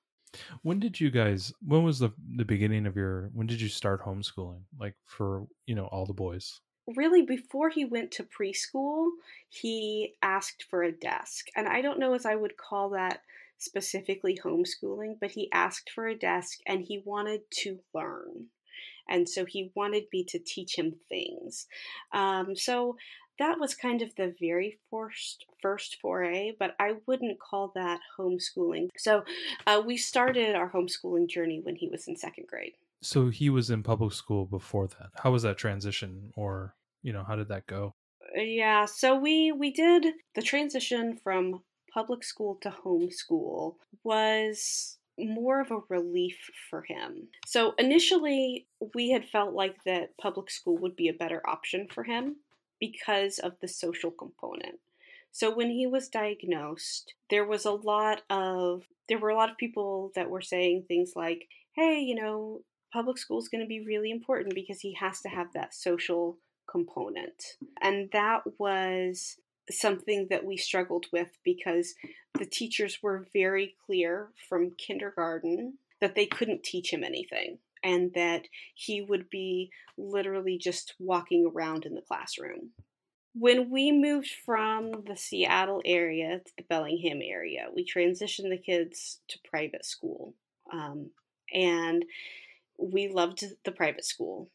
When 0.61 0.79
did 0.79 0.99
you 0.99 1.11
guys? 1.11 1.53
When 1.61 1.83
was 1.83 1.99
the 1.99 2.11
the 2.35 2.45
beginning 2.45 2.85
of 2.85 2.95
your? 2.95 3.29
When 3.33 3.47
did 3.47 3.61
you 3.61 3.69
start 3.69 4.03
homeschooling? 4.03 4.61
Like 4.79 4.95
for 5.05 5.47
you 5.65 5.75
know 5.75 5.85
all 5.85 6.05
the 6.05 6.13
boys. 6.13 6.59
Really, 6.95 7.21
before 7.21 7.69
he 7.69 7.85
went 7.85 8.11
to 8.13 8.23
preschool, 8.23 9.09
he 9.49 10.15
asked 10.21 10.65
for 10.69 10.83
a 10.83 10.91
desk, 10.91 11.47
and 11.55 11.67
I 11.67 11.81
don't 11.81 11.99
know 11.99 12.13
as 12.13 12.25
I 12.25 12.35
would 12.35 12.57
call 12.57 12.89
that 12.91 13.21
specifically 13.61 14.37
homeschooling, 14.43 15.17
but 15.19 15.31
he 15.31 15.49
asked 15.51 15.91
for 15.91 16.07
a 16.07 16.17
desk 16.17 16.59
and 16.65 16.81
he 16.81 17.01
wanted 17.05 17.41
to 17.51 17.79
learn. 17.93 18.47
And 19.07 19.29
so 19.29 19.45
he 19.45 19.71
wanted 19.75 20.05
me 20.11 20.23
to 20.29 20.39
teach 20.39 20.75
him 20.75 20.95
things. 21.09 21.67
Um, 22.11 22.55
so 22.55 22.97
that 23.41 23.59
was 23.59 23.73
kind 23.73 24.03
of 24.03 24.15
the 24.15 24.33
very 24.39 24.77
first 24.91 25.45
first 25.61 25.97
foray, 25.99 26.51
but 26.59 26.75
I 26.79 26.93
wouldn't 27.07 27.39
call 27.39 27.71
that 27.75 27.99
homeschooling. 28.17 28.89
So 28.97 29.23
uh, 29.65 29.81
we 29.85 29.97
started 29.97 30.55
our 30.55 30.71
homeschooling 30.71 31.27
journey 31.27 31.59
when 31.61 31.75
he 31.75 31.87
was 31.87 32.07
in 32.07 32.15
second 32.15 32.47
grade. 32.47 32.73
So 33.01 33.29
he 33.29 33.49
was 33.49 33.71
in 33.71 33.81
public 33.81 34.13
school 34.13 34.45
before 34.45 34.87
that. 34.87 35.09
How 35.15 35.31
was 35.31 35.41
that 35.41 35.57
transition, 35.57 36.31
or 36.35 36.75
you 37.01 37.13
know, 37.13 37.23
how 37.23 37.35
did 37.35 37.47
that 37.47 37.65
go? 37.65 37.95
Uh, 38.37 38.41
yeah, 38.41 38.85
so 38.85 39.17
we 39.19 39.51
we 39.51 39.71
did 39.71 40.05
the 40.35 40.43
transition 40.43 41.17
from 41.23 41.63
public 41.91 42.23
school 42.23 42.59
to 42.61 42.69
homeschool 42.69 43.75
was 44.03 44.97
more 45.17 45.61
of 45.61 45.71
a 45.71 45.79
relief 45.89 46.37
for 46.69 46.83
him. 46.83 47.27
So 47.47 47.73
initially, 47.77 48.67
we 48.93 49.09
had 49.09 49.27
felt 49.27 49.53
like 49.53 49.75
that 49.85 50.15
public 50.17 50.51
school 50.51 50.77
would 50.77 50.95
be 50.95 51.09
a 51.09 51.13
better 51.13 51.41
option 51.45 51.87
for 51.91 52.03
him 52.03 52.37
because 52.81 53.39
of 53.39 53.53
the 53.61 53.67
social 53.69 54.11
component. 54.11 54.79
So 55.31 55.55
when 55.55 55.69
he 55.69 55.87
was 55.87 56.09
diagnosed, 56.09 57.13
there 57.29 57.45
was 57.45 57.63
a 57.63 57.71
lot 57.71 58.23
of 58.29 58.83
there 59.07 59.19
were 59.19 59.29
a 59.29 59.35
lot 59.35 59.49
of 59.49 59.57
people 59.57 60.11
that 60.15 60.29
were 60.29 60.41
saying 60.41 60.83
things 60.87 61.13
like, 61.15 61.47
"Hey, 61.73 61.99
you 61.99 62.15
know, 62.15 62.63
public 62.91 63.17
school 63.17 63.39
is 63.39 63.47
going 63.47 63.61
to 63.63 63.67
be 63.67 63.79
really 63.79 64.11
important 64.11 64.55
because 64.55 64.81
he 64.81 64.93
has 64.95 65.21
to 65.21 65.29
have 65.29 65.53
that 65.53 65.73
social 65.73 66.37
component." 66.69 67.57
And 67.81 68.11
that 68.11 68.41
was 68.59 69.37
something 69.69 70.27
that 70.29 70.43
we 70.43 70.57
struggled 70.57 71.05
with 71.13 71.37
because 71.43 71.95
the 72.37 72.45
teachers 72.45 73.01
were 73.01 73.27
very 73.31 73.75
clear 73.85 74.31
from 74.49 74.71
kindergarten 74.71 75.77
that 76.01 76.15
they 76.15 76.25
couldn't 76.25 76.63
teach 76.63 76.91
him 76.91 77.03
anything 77.03 77.59
and 77.83 78.13
that 78.13 78.47
he 78.75 79.01
would 79.01 79.29
be 79.29 79.69
literally 79.97 80.57
just 80.57 80.93
walking 80.99 81.51
around 81.53 81.85
in 81.85 81.95
the 81.95 82.01
classroom. 82.01 82.71
When 83.33 83.69
we 83.69 83.91
moved 83.91 84.29
from 84.45 84.91
the 85.07 85.15
Seattle 85.15 85.81
area 85.85 86.41
to 86.45 86.51
the 86.57 86.65
Bellingham 86.69 87.21
area, 87.23 87.67
we 87.73 87.85
transitioned 87.85 88.49
the 88.49 88.57
kids 88.57 89.19
to 89.29 89.39
private 89.49 89.85
school. 89.85 90.35
Um, 90.73 91.11
and 91.53 92.03
we 92.77 93.07
loved 93.07 93.43
the 93.63 93.71
private 93.71 94.05
school, 94.05 94.49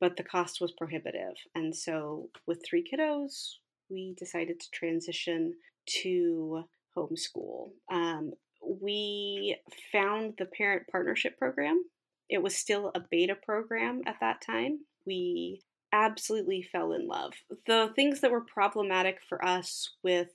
but 0.00 0.16
the 0.16 0.24
cost 0.24 0.60
was 0.60 0.72
prohibitive. 0.72 1.34
And 1.54 1.74
so, 1.74 2.30
with 2.46 2.62
three 2.64 2.84
kiddos, 2.84 3.54
we 3.88 4.14
decided 4.18 4.60
to 4.60 4.70
transition 4.70 5.54
to 6.02 6.64
homeschool. 6.96 7.70
Um, 7.92 8.32
we 8.62 9.56
found 9.92 10.34
the 10.38 10.46
parent 10.46 10.88
partnership 10.90 11.38
program. 11.38 11.84
It 12.28 12.42
was 12.42 12.56
still 12.56 12.90
a 12.94 13.00
beta 13.00 13.34
program 13.34 14.02
at 14.06 14.16
that 14.20 14.40
time. 14.40 14.80
We 15.06 15.62
absolutely 15.92 16.62
fell 16.62 16.92
in 16.92 17.06
love. 17.06 17.32
The 17.66 17.92
things 17.94 18.20
that 18.20 18.30
were 18.30 18.40
problematic 18.42 19.18
for 19.28 19.44
us 19.44 19.90
with 20.02 20.28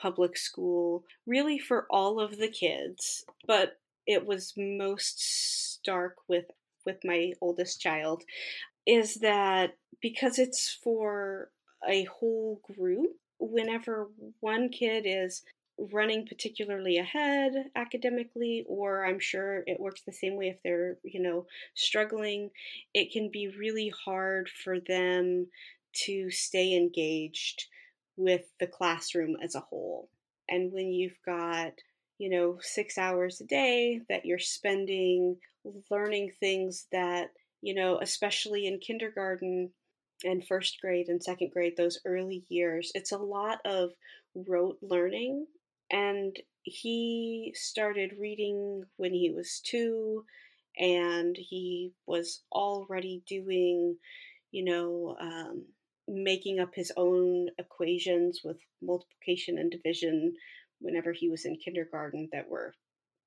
public 0.00 0.36
school, 0.36 1.04
really 1.26 1.58
for 1.58 1.86
all 1.90 2.20
of 2.20 2.38
the 2.38 2.48
kids, 2.48 3.24
but 3.46 3.78
it 4.06 4.24
was 4.26 4.54
most 4.56 5.72
stark 5.72 6.16
with 6.28 6.46
with 6.84 6.98
my 7.04 7.32
oldest 7.40 7.80
child 7.80 8.24
is 8.86 9.16
that 9.16 9.76
because 10.00 10.38
it's 10.38 10.76
for 10.82 11.50
a 11.88 12.04
whole 12.04 12.60
group, 12.74 13.12
whenever 13.38 14.08
one 14.40 14.68
kid 14.68 15.04
is 15.06 15.42
running 15.78 16.26
particularly 16.26 16.98
ahead 16.98 17.52
academically 17.76 18.64
or 18.68 19.04
i'm 19.04 19.18
sure 19.18 19.64
it 19.66 19.80
works 19.80 20.02
the 20.02 20.12
same 20.12 20.36
way 20.36 20.48
if 20.48 20.56
they're 20.62 20.96
you 21.02 21.20
know 21.20 21.46
struggling 21.74 22.50
it 22.94 23.10
can 23.12 23.30
be 23.32 23.48
really 23.58 23.92
hard 24.04 24.48
for 24.48 24.78
them 24.80 25.46
to 25.92 26.30
stay 26.30 26.74
engaged 26.74 27.64
with 28.16 28.42
the 28.60 28.66
classroom 28.66 29.36
as 29.42 29.54
a 29.54 29.60
whole 29.60 30.08
and 30.48 30.72
when 30.72 30.92
you've 30.92 31.18
got 31.24 31.72
you 32.18 32.28
know 32.30 32.58
6 32.60 32.98
hours 32.98 33.40
a 33.40 33.44
day 33.44 34.00
that 34.08 34.24
you're 34.26 34.38
spending 34.38 35.36
learning 35.90 36.30
things 36.38 36.86
that 36.92 37.30
you 37.62 37.74
know 37.74 37.98
especially 38.00 38.66
in 38.66 38.78
kindergarten 38.78 39.70
and 40.24 40.46
first 40.46 40.80
grade 40.80 41.08
and 41.08 41.22
second 41.22 41.50
grade, 41.52 41.76
those 41.76 41.98
early 42.04 42.44
years, 42.48 42.92
it's 42.94 43.12
a 43.12 43.18
lot 43.18 43.58
of 43.64 43.90
rote 44.34 44.78
learning. 44.82 45.46
And 45.92 46.36
he 46.62 47.52
started 47.54 48.16
reading 48.18 48.84
when 48.96 49.12
he 49.12 49.30
was 49.30 49.60
two, 49.60 50.24
and 50.78 51.36
he 51.36 51.92
was 52.06 52.42
already 52.50 53.22
doing, 53.26 53.96
you 54.50 54.64
know, 54.64 55.16
um, 55.20 55.66
making 56.08 56.60
up 56.60 56.74
his 56.74 56.92
own 56.96 57.48
equations 57.58 58.40
with 58.42 58.56
multiplication 58.80 59.58
and 59.58 59.70
division 59.70 60.34
whenever 60.80 61.12
he 61.12 61.28
was 61.28 61.44
in 61.44 61.56
kindergarten 61.56 62.28
that 62.32 62.48
were 62.48 62.74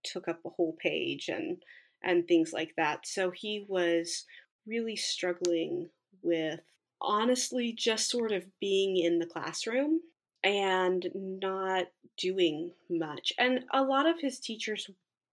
took 0.04 0.28
up 0.28 0.40
a 0.46 0.50
whole 0.50 0.76
page 0.80 1.30
and 1.30 1.64
and 2.04 2.28
things 2.28 2.52
like 2.54 2.74
that. 2.78 3.08
So 3.08 3.32
he 3.32 3.66
was 3.68 4.26
really 4.68 4.96
struggling 4.96 5.90
with 6.22 6.60
honestly 7.02 7.74
just 7.74 8.10
sort 8.10 8.32
of 8.32 8.46
being 8.60 8.98
in 8.98 9.20
the 9.20 9.26
classroom 9.26 10.02
and 10.46 11.08
not 11.14 11.88
doing 12.18 12.72
much. 12.90 13.34
And 13.38 13.66
a 13.74 13.84
lot 13.84 14.06
of 14.08 14.22
his 14.22 14.40
teachers 14.40 14.90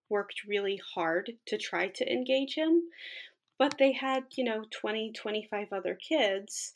worked 0.08 0.44
really 0.46 0.80
hard 0.94 1.32
to 1.46 1.58
try 1.58 1.88
to 1.88 2.12
engage 2.12 2.54
him, 2.54 2.82
but 3.58 3.76
they 3.78 3.92
had, 3.92 4.24
you 4.36 4.44
know, 4.44 4.64
20, 4.70 5.12
25 5.12 5.68
other 5.72 5.94
kids 5.94 6.72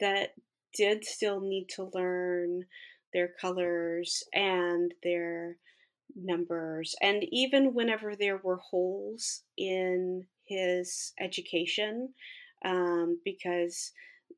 that 0.00 0.34
did 0.74 1.04
still 1.04 1.40
need 1.40 1.68
to 1.70 1.90
learn 1.94 2.66
their 3.12 3.28
colors 3.40 4.24
and 4.34 4.92
their 5.02 5.56
numbers. 6.14 6.94
And 7.00 7.24
even 7.30 7.72
whenever 7.72 8.14
there 8.14 8.38
were 8.38 8.56
holes 8.58 9.42
in 9.56 10.26
his 10.44 11.12
education, 11.20 12.10
um, 12.64 13.20
because 13.24 13.92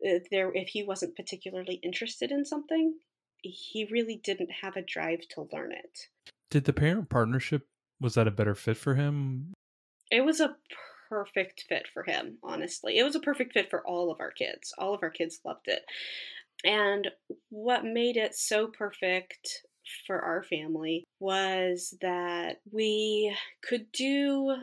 uh, 0.07 0.19
there 0.31 0.53
if 0.55 0.69
he 0.69 0.83
wasn't 0.83 1.17
particularly 1.17 1.81
interested 1.83 2.31
in 2.31 2.45
something, 2.45 2.95
he 3.43 3.89
really 3.91 4.17
didn't 4.17 4.51
have 4.63 4.77
a 4.77 4.83
drive 4.83 5.21
to 5.31 5.49
learn 5.53 5.73
it. 5.73 6.09
Did 6.51 6.65
the 6.65 6.73
parent 6.73 7.09
partnership 7.09 7.67
was 8.01 8.15
that 8.15 8.29
a 8.29 8.33
better 8.33 8.55
fit 8.55 8.77
for 8.77 8.95
him? 8.95 9.53
It 10.11 10.25
was 10.25 10.41
a 10.41 10.57
perfect 11.09 11.65
fit 11.69 11.87
for 11.93 12.03
him, 12.03 12.39
honestly. 12.43 12.99
It 12.99 13.05
was 13.05 13.17
a 13.17 13.21
perfect 13.21 13.53
fit 13.53 13.71
for 13.71 13.87
all 13.87 14.11
of 14.11 14.21
our 14.21 14.31
kids. 14.31 14.73
All 14.79 14.95
of 14.95 15.03
our 15.03 15.11
kids 15.11 15.41
loved 15.45 15.67
it. 15.67 15.83
And 16.65 17.09
what 17.51 17.85
made 17.85 18.17
it 18.17 18.35
so 18.35 18.67
perfect 18.67 19.63
for 20.07 20.21
our 20.21 20.43
family 20.43 21.05
was 21.19 21.95
that 22.01 22.61
we 22.71 23.35
could 23.63 23.91
do 23.93 24.57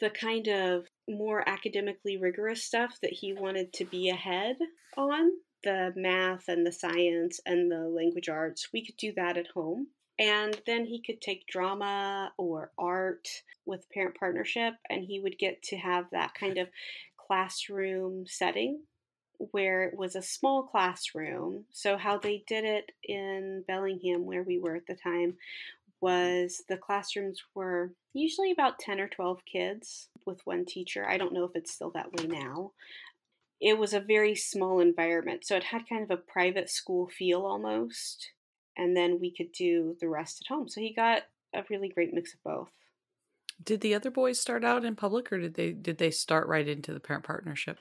the 0.00 0.10
kind 0.10 0.48
of 0.48 0.86
more 1.08 1.48
academically 1.48 2.16
rigorous 2.16 2.64
stuff 2.64 2.98
that 3.02 3.12
he 3.12 3.32
wanted 3.32 3.72
to 3.74 3.84
be 3.84 4.08
ahead 4.08 4.56
on 4.96 5.30
the 5.64 5.92
math 5.96 6.48
and 6.48 6.66
the 6.66 6.72
science 6.72 7.40
and 7.46 7.70
the 7.70 7.88
language 7.88 8.28
arts 8.28 8.68
we 8.72 8.84
could 8.84 8.96
do 8.96 9.12
that 9.14 9.36
at 9.36 9.48
home 9.48 9.88
and 10.18 10.60
then 10.66 10.86
he 10.86 11.02
could 11.02 11.20
take 11.20 11.46
drama 11.46 12.32
or 12.38 12.70
art 12.78 13.28
with 13.66 13.90
parent 13.90 14.16
partnership 14.18 14.74
and 14.88 15.04
he 15.04 15.20
would 15.20 15.38
get 15.38 15.62
to 15.62 15.76
have 15.76 16.06
that 16.10 16.32
kind 16.34 16.56
of 16.58 16.68
classroom 17.16 18.24
setting 18.26 18.80
where 19.38 19.84
it 19.84 19.96
was 19.96 20.16
a 20.16 20.22
small 20.22 20.62
classroom. 20.62 21.64
So, 21.72 21.96
how 21.96 22.18
they 22.18 22.44
did 22.46 22.64
it 22.64 22.92
in 23.04 23.64
Bellingham, 23.66 24.24
where 24.24 24.42
we 24.42 24.58
were 24.58 24.76
at 24.76 24.86
the 24.86 24.94
time, 24.94 25.36
was 26.00 26.62
the 26.68 26.76
classrooms 26.76 27.42
were 27.54 27.92
usually 28.12 28.50
about 28.50 28.78
10 28.78 29.00
or 29.00 29.08
12 29.08 29.40
kids 29.50 30.08
with 30.24 30.40
one 30.44 30.64
teacher. 30.64 31.06
I 31.08 31.16
don't 31.16 31.32
know 31.32 31.44
if 31.44 31.52
it's 31.54 31.72
still 31.72 31.90
that 31.90 32.12
way 32.12 32.26
now. 32.26 32.72
It 33.60 33.78
was 33.78 33.94
a 33.94 34.00
very 34.00 34.34
small 34.34 34.80
environment, 34.80 35.46
so 35.46 35.56
it 35.56 35.64
had 35.64 35.88
kind 35.88 36.02
of 36.02 36.10
a 36.10 36.16
private 36.16 36.68
school 36.68 37.08
feel 37.08 37.42
almost. 37.42 38.32
And 38.76 38.94
then 38.96 39.18
we 39.20 39.30
could 39.30 39.52
do 39.52 39.96
the 40.00 40.08
rest 40.08 40.42
at 40.42 40.54
home. 40.54 40.68
So 40.68 40.82
he 40.82 40.92
got 40.92 41.22
a 41.54 41.64
really 41.70 41.88
great 41.88 42.12
mix 42.12 42.34
of 42.34 42.42
both. 42.42 42.68
Did 43.62 43.80
the 43.80 43.94
other 43.94 44.10
boys 44.10 44.38
start 44.38 44.64
out 44.64 44.84
in 44.84 44.96
public 44.96 45.32
or 45.32 45.40
did 45.40 45.54
they 45.54 45.72
did 45.72 45.96
they 45.96 46.10
start 46.10 46.46
right 46.46 46.68
into 46.68 46.92
the 46.92 47.00
parent 47.00 47.24
partnership? 47.24 47.78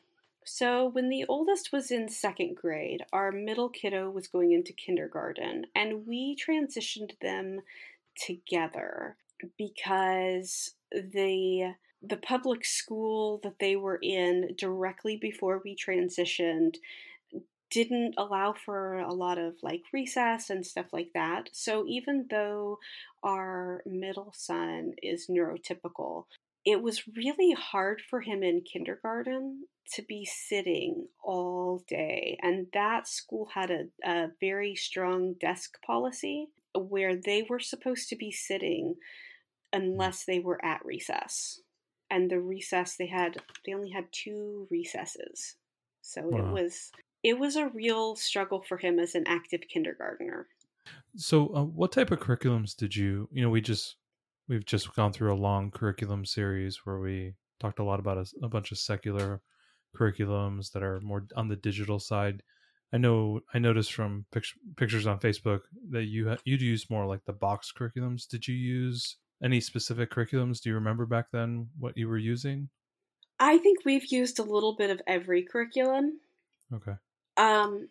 So, 0.48 0.86
when 0.86 1.10
the 1.10 1.25
oldest 1.27 1.72
was 1.74 1.89
in 1.89 2.08
second 2.08 2.55
grade, 2.55 3.03
our 3.12 3.32
middle 3.32 3.67
kiddo 3.67 4.12
was 4.12 4.27
going 4.27 4.51
into 4.51 4.74
kindergarten, 4.74 5.65
and 5.74 6.05
we 6.05 6.36
transitioned 6.36 7.20
them 7.20 7.62
together 8.15 9.17
because 9.58 10.75
the 10.91 11.74
the 12.08 12.18
public 12.18 12.66
school 12.66 13.40
that 13.44 13.60
they 13.60 13.76
were 13.76 14.00
in 14.02 14.56
directly 14.58 15.18
before 15.18 15.62
we 15.64 15.76
transitioned 15.76 16.76
didn't 17.72 18.14
allow 18.18 18.54
for 18.54 19.00
a 19.00 19.14
lot 19.14 19.38
of 19.38 19.56
like 19.62 19.84
recess 19.92 20.50
and 20.50 20.66
stuff 20.66 20.88
like 20.94 21.10
that. 21.14 21.50
So 21.52 21.86
even 21.88 22.28
though 22.30 22.80
our 23.24 23.82
middle 23.86 24.32
son 24.36 24.94
is 25.02 25.28
neurotypical, 25.28 26.26
it 26.64 26.82
was 26.82 27.08
really 27.16 27.54
hard 27.54 28.02
for 28.02 28.22
him 28.22 28.44
in 28.44 28.62
kindergarten 28.62 29.66
to 29.94 30.02
be 30.02 30.26
sitting 30.26 31.08
all 31.24 31.84
day. 31.88 32.38
And 32.42 32.68
that 32.74 33.08
school 33.08 33.50
had 33.54 33.70
a, 33.72 33.86
a 34.04 34.28
very 34.40 34.76
strong 34.76 35.36
desk 35.40 35.82
policy 35.86 36.48
where 36.74 37.16
they 37.16 37.46
were 37.48 37.60
supposed 37.60 38.10
to 38.10 38.16
be 38.16 38.32
sitting 38.32 38.96
unless 39.72 40.26
they 40.26 40.40
were 40.40 40.64
at 40.64 40.84
recess. 40.86 41.60
And 42.10 42.30
the 42.30 42.40
recess 42.40 42.96
they 42.96 43.08
had 43.08 43.42
they 43.66 43.74
only 43.74 43.90
had 43.90 44.06
two 44.12 44.68
recesses. 44.70 45.56
So 46.02 46.22
wow. 46.24 46.40
it 46.40 46.52
was 46.52 46.92
it 47.24 47.40
was 47.40 47.56
a 47.56 47.70
real 47.70 48.16
struggle 48.16 48.62
for 48.62 48.78
him 48.78 49.00
as 49.00 49.16
an 49.16 49.24
active 49.28 49.62
kindergartner. 49.68 50.48
So 51.16 51.48
uh, 51.56 51.64
what 51.64 51.92
type 51.92 52.12
of 52.12 52.20
curriculums 52.20 52.76
did 52.76 52.96
you, 52.96 53.28
you 53.32 53.42
know, 53.42 53.50
we 53.50 53.62
just 53.62 53.96
we've 54.48 54.66
just 54.66 54.94
gone 54.96 55.14
through 55.14 55.34
a 55.34 55.36
long 55.36 55.72
curriculum 55.72 56.26
series 56.26 56.86
where 56.86 57.00
we 57.00 57.34
talked 57.60 57.80
a 57.80 57.84
lot 57.84 58.00
about 58.00 58.18
a, 58.18 58.26
a 58.44 58.50
bunch 58.50 58.72
of 58.72 58.78
secular 58.78 59.42
curriculums 59.98 60.72
that 60.74 60.84
are 60.84 61.00
more 61.00 61.26
on 61.36 61.48
the 61.48 61.56
digital 61.56 62.00
side 62.00 62.44
I 62.96 62.98
know 62.98 63.42
I 63.54 63.60
noticed 63.60 63.94
from 63.94 64.26
pictures 64.32 65.06
on 65.06 65.20
Facebook 65.20 65.62
that 65.90 66.06
you 66.06 66.30
ha- 66.30 66.38
you'd 66.46 66.62
use 66.62 66.90
more 66.90 67.06
like 67.06 67.26
the 67.26 67.34
box 67.34 67.74
curriculums. 67.78 68.26
Did 68.26 68.48
you 68.48 68.56
use 68.56 69.18
any 69.46 69.62
specific 69.62 70.12
curriculums? 70.12 70.60
Do 70.60 70.70
you 70.70 70.75
remember 70.75 71.06
back 71.06 71.28
then 71.32 71.70
what 71.80 71.96
you 71.96 72.10
were 72.10 72.18
using? 72.18 72.68
I 73.40 73.60
think 73.60 73.80
we've 73.86 74.12
used 74.12 74.40
a 74.40 74.44
little 74.44 74.75
bit 74.75 74.90
of 74.90 75.02
every 75.08 75.44
curriculum. 75.44 76.20
Okay. 76.74 76.94
Um, 77.38 77.90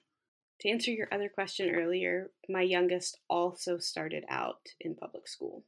to 0.61 0.68
answer 0.68 0.90
your 0.90 1.08
other 1.12 1.28
question 1.28 1.70
earlier, 1.70 2.30
my 2.49 2.62
youngest 2.62 3.18
also 3.30 3.78
started 3.78 4.25
out 4.28 4.61
in 4.80 4.96
public 4.96 5.28
school. 5.28 5.64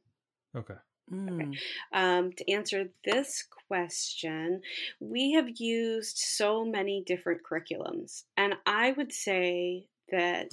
Okay. 0.55 0.73
Mm. 1.11 1.33
Okay. 1.33 1.59
Um, 1.93 2.33
to 2.33 2.51
answer 2.51 2.89
this 3.05 3.45
question, 3.69 4.61
we 4.99 5.31
have 5.33 5.47
used 5.57 6.17
so 6.17 6.65
many 6.65 7.03
different 7.05 7.41
curriculums, 7.49 8.23
and 8.35 8.55
I 8.65 8.91
would 8.91 9.13
say 9.13 9.85
that 10.11 10.49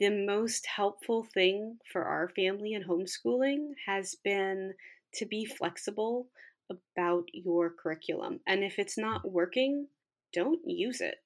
the 0.00 0.10
most 0.10 0.66
helpful 0.66 1.26
thing 1.32 1.78
for 1.92 2.04
our 2.04 2.28
family 2.30 2.74
and 2.74 2.84
homeschooling 2.84 3.72
has 3.86 4.16
been 4.24 4.74
to 5.14 5.26
be 5.26 5.44
flexible 5.44 6.26
about 6.70 7.24
your 7.32 7.70
curriculum. 7.70 8.40
And 8.46 8.64
if 8.64 8.78
it's 8.78 8.98
not 8.98 9.30
working, 9.30 9.86
don't 10.32 10.60
use 10.64 11.00
it. 11.00 11.16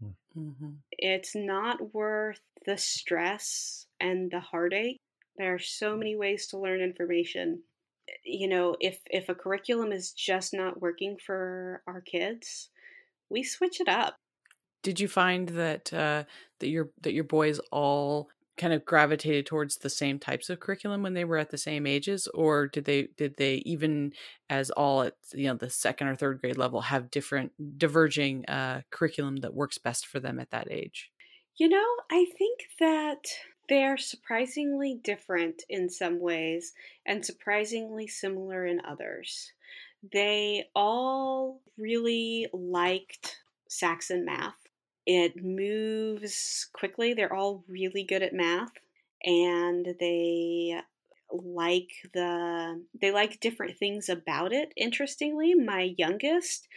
Hmm. 0.00 0.40
Mm-hmm. 0.40 0.70
It's 0.92 1.34
not 1.34 1.94
worth 1.94 2.40
the 2.66 2.78
stress 2.78 3.86
and 4.00 4.30
the 4.30 4.40
heartache. 4.40 4.98
There 5.36 5.54
are 5.54 5.58
so 5.58 5.96
many 5.96 6.16
ways 6.16 6.46
to 6.48 6.58
learn 6.58 6.80
information 6.80 7.62
you 8.24 8.48
know, 8.48 8.76
if 8.80 9.00
if 9.10 9.28
a 9.28 9.34
curriculum 9.34 9.92
is 9.92 10.12
just 10.12 10.52
not 10.54 10.80
working 10.80 11.16
for 11.24 11.82
our 11.86 12.00
kids, 12.00 12.70
we 13.30 13.42
switch 13.42 13.80
it 13.80 13.88
up. 13.88 14.16
Did 14.82 15.00
you 15.00 15.08
find 15.08 15.48
that 15.50 15.92
uh, 15.92 16.24
that 16.58 16.68
your 16.68 16.90
that 17.02 17.12
your 17.12 17.24
boys 17.24 17.60
all 17.70 18.28
kind 18.56 18.72
of 18.72 18.84
gravitated 18.84 19.46
towards 19.46 19.78
the 19.78 19.90
same 19.90 20.18
types 20.18 20.50
of 20.50 20.60
curriculum 20.60 21.02
when 21.02 21.14
they 21.14 21.24
were 21.24 21.38
at 21.38 21.50
the 21.50 21.58
same 21.58 21.86
ages, 21.86 22.28
or 22.28 22.66
did 22.66 22.84
they 22.84 23.08
did 23.16 23.36
they 23.36 23.56
even 23.64 24.12
as 24.50 24.70
all 24.70 25.02
at 25.02 25.14
you 25.32 25.46
know 25.46 25.54
the 25.54 25.70
second 25.70 26.08
or 26.08 26.16
third 26.16 26.40
grade 26.40 26.58
level 26.58 26.82
have 26.82 27.10
different 27.10 27.52
diverging 27.78 28.44
uh, 28.46 28.82
curriculum 28.90 29.36
that 29.36 29.54
works 29.54 29.78
best 29.78 30.06
for 30.06 30.20
them 30.20 30.38
at 30.38 30.50
that 30.50 30.70
age? 30.70 31.10
You 31.56 31.68
know, 31.68 31.96
I 32.10 32.26
think 32.36 32.60
that 32.80 33.24
they're 33.68 33.96
surprisingly 33.96 35.00
different 35.02 35.62
in 35.68 35.88
some 35.88 36.20
ways 36.20 36.72
and 37.06 37.24
surprisingly 37.24 38.06
similar 38.06 38.66
in 38.66 38.80
others. 38.84 39.52
They 40.12 40.68
all 40.74 41.60
really 41.78 42.48
liked 42.52 43.38
Saxon 43.68 44.24
math. 44.24 44.61
It 45.06 45.42
moves 45.42 46.68
quickly. 46.72 47.14
They're 47.14 47.32
all 47.32 47.64
really 47.68 48.04
good 48.04 48.22
at 48.22 48.32
math 48.32 48.72
and 49.24 49.94
they 49.98 50.80
like 51.30 51.90
the 52.12 52.84
they 53.00 53.10
like 53.10 53.40
different 53.40 53.78
things 53.78 54.08
about 54.08 54.52
it. 54.52 54.72
Interestingly, 54.76 55.54
my 55.54 55.94
youngest 55.96 56.68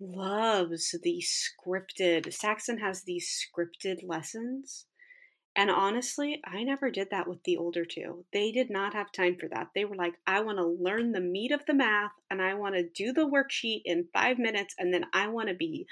loves 0.00 0.94
the 1.02 1.22
scripted 1.22 2.32
Saxon 2.32 2.78
has 2.78 3.02
these 3.02 3.28
scripted 3.28 4.06
lessons 4.06 4.86
and 5.58 5.72
honestly, 5.72 6.40
I 6.44 6.62
never 6.62 6.88
did 6.88 7.08
that 7.10 7.26
with 7.26 7.42
the 7.42 7.56
older 7.56 7.84
two. 7.84 8.24
They 8.32 8.52
did 8.52 8.70
not 8.70 8.94
have 8.94 9.10
time 9.10 9.36
for 9.40 9.48
that. 9.48 9.70
They 9.74 9.84
were 9.84 9.96
like, 9.96 10.14
I 10.24 10.42
want 10.42 10.58
to 10.58 10.64
learn 10.64 11.10
the 11.10 11.20
meat 11.20 11.50
of 11.50 11.66
the 11.66 11.74
math 11.74 12.12
and 12.30 12.40
I 12.40 12.54
want 12.54 12.76
to 12.76 12.88
do 12.88 13.12
the 13.12 13.26
worksheet 13.26 13.82
in 13.84 14.06
five 14.14 14.38
minutes 14.38 14.76
and 14.78 14.94
then 14.94 15.06
I 15.12 15.26
want 15.26 15.48
to 15.48 15.56
be 15.56 15.88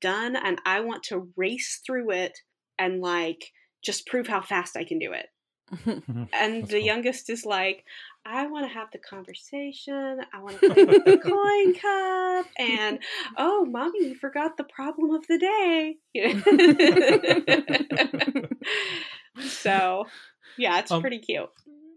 done 0.00 0.36
and 0.36 0.58
I 0.64 0.80
want 0.80 1.02
to 1.04 1.28
race 1.36 1.82
through 1.84 2.12
it 2.12 2.38
and 2.78 3.02
like 3.02 3.52
just 3.84 4.06
prove 4.06 4.26
how 4.26 4.40
fast 4.40 4.74
I 4.74 4.84
can 4.84 4.98
do 4.98 5.12
it. 5.12 5.26
and 5.84 6.62
That's 6.62 6.70
the 6.70 6.78
cool. 6.78 6.86
youngest 6.86 7.28
is 7.28 7.44
like, 7.44 7.84
I 8.24 8.46
want 8.46 8.66
to 8.66 8.72
have 8.72 8.90
the 8.90 8.98
conversation. 8.98 10.20
I 10.32 10.40
want 10.40 10.58
to 10.60 10.72
play 10.72 10.84
with 10.84 11.04
the 11.04 11.18
coin 11.18 11.74
cup. 11.74 12.46
And 12.58 13.00
oh, 13.36 13.66
mommy, 13.66 14.08
you 14.08 14.14
forgot 14.14 14.56
the 14.56 14.64
problem 14.64 15.10
of 15.10 15.26
the 15.26 15.38
day. 15.38 15.96
so, 19.40 20.06
yeah, 20.56 20.78
it's 20.78 20.90
um, 20.90 21.00
pretty 21.00 21.18
cute. 21.18 21.48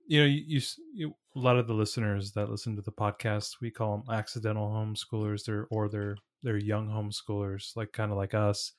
You 0.07 0.21
know, 0.21 0.25
you, 0.25 0.43
you, 0.45 0.61
you, 0.93 1.15
a 1.35 1.39
lot 1.39 1.57
of 1.57 1.67
the 1.67 1.73
listeners 1.73 2.31
that 2.33 2.49
listen 2.49 2.75
to 2.75 2.81
the 2.81 2.91
podcast, 2.91 3.55
we 3.61 3.71
call 3.71 3.97
them 3.97 4.15
accidental 4.15 4.69
homeschoolers, 4.69 5.45
they're, 5.45 5.67
or 5.69 5.89
they're 5.89 6.17
they're 6.43 6.57
young 6.57 6.89
homeschoolers, 6.89 7.75
like 7.77 7.93
kind 7.93 8.11
of 8.11 8.17
like 8.17 8.33
us. 8.33 8.73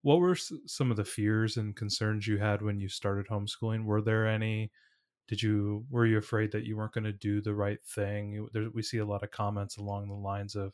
What 0.00 0.20
were 0.20 0.34
some 0.34 0.90
of 0.90 0.96
the 0.96 1.04
fears 1.04 1.58
and 1.58 1.76
concerns 1.76 2.26
you 2.26 2.38
had 2.38 2.62
when 2.62 2.80
you 2.80 2.88
started 2.88 3.26
homeschooling? 3.28 3.84
Were 3.84 4.00
there 4.00 4.26
any? 4.26 4.72
did 5.28 5.42
you 5.42 5.84
were 5.90 6.06
you 6.06 6.18
afraid 6.18 6.50
that 6.50 6.64
you 6.64 6.76
weren't 6.76 6.92
going 6.92 7.04
to 7.04 7.12
do 7.12 7.40
the 7.40 7.54
right 7.54 7.84
thing 7.84 8.48
there, 8.52 8.68
we 8.74 8.82
see 8.82 8.98
a 8.98 9.04
lot 9.04 9.22
of 9.22 9.30
comments 9.30 9.76
along 9.76 10.08
the 10.08 10.14
lines 10.14 10.56
of 10.56 10.72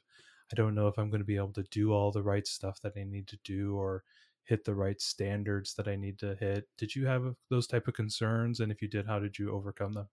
i 0.50 0.54
don't 0.54 0.74
know 0.74 0.88
if 0.88 0.96
i'm 0.96 1.10
going 1.10 1.20
to 1.20 1.26
be 1.26 1.36
able 1.36 1.52
to 1.52 1.64
do 1.70 1.92
all 1.92 2.10
the 2.10 2.22
right 2.22 2.46
stuff 2.46 2.80
that 2.80 2.92
i 2.96 3.04
need 3.04 3.26
to 3.26 3.38
do 3.44 3.76
or 3.76 4.02
hit 4.46 4.64
the 4.64 4.74
right 4.74 5.00
standards 5.00 5.74
that 5.74 5.88
i 5.88 5.96
need 5.96 6.18
to 6.18 6.36
hit 6.40 6.66
did 6.78 6.94
you 6.94 7.06
have 7.06 7.34
those 7.50 7.66
type 7.66 7.88
of 7.88 7.94
concerns 7.94 8.60
and 8.60 8.70
if 8.70 8.82
you 8.82 8.88
did 8.88 9.06
how 9.06 9.18
did 9.18 9.38
you 9.38 9.52
overcome 9.52 9.92
them 9.92 10.08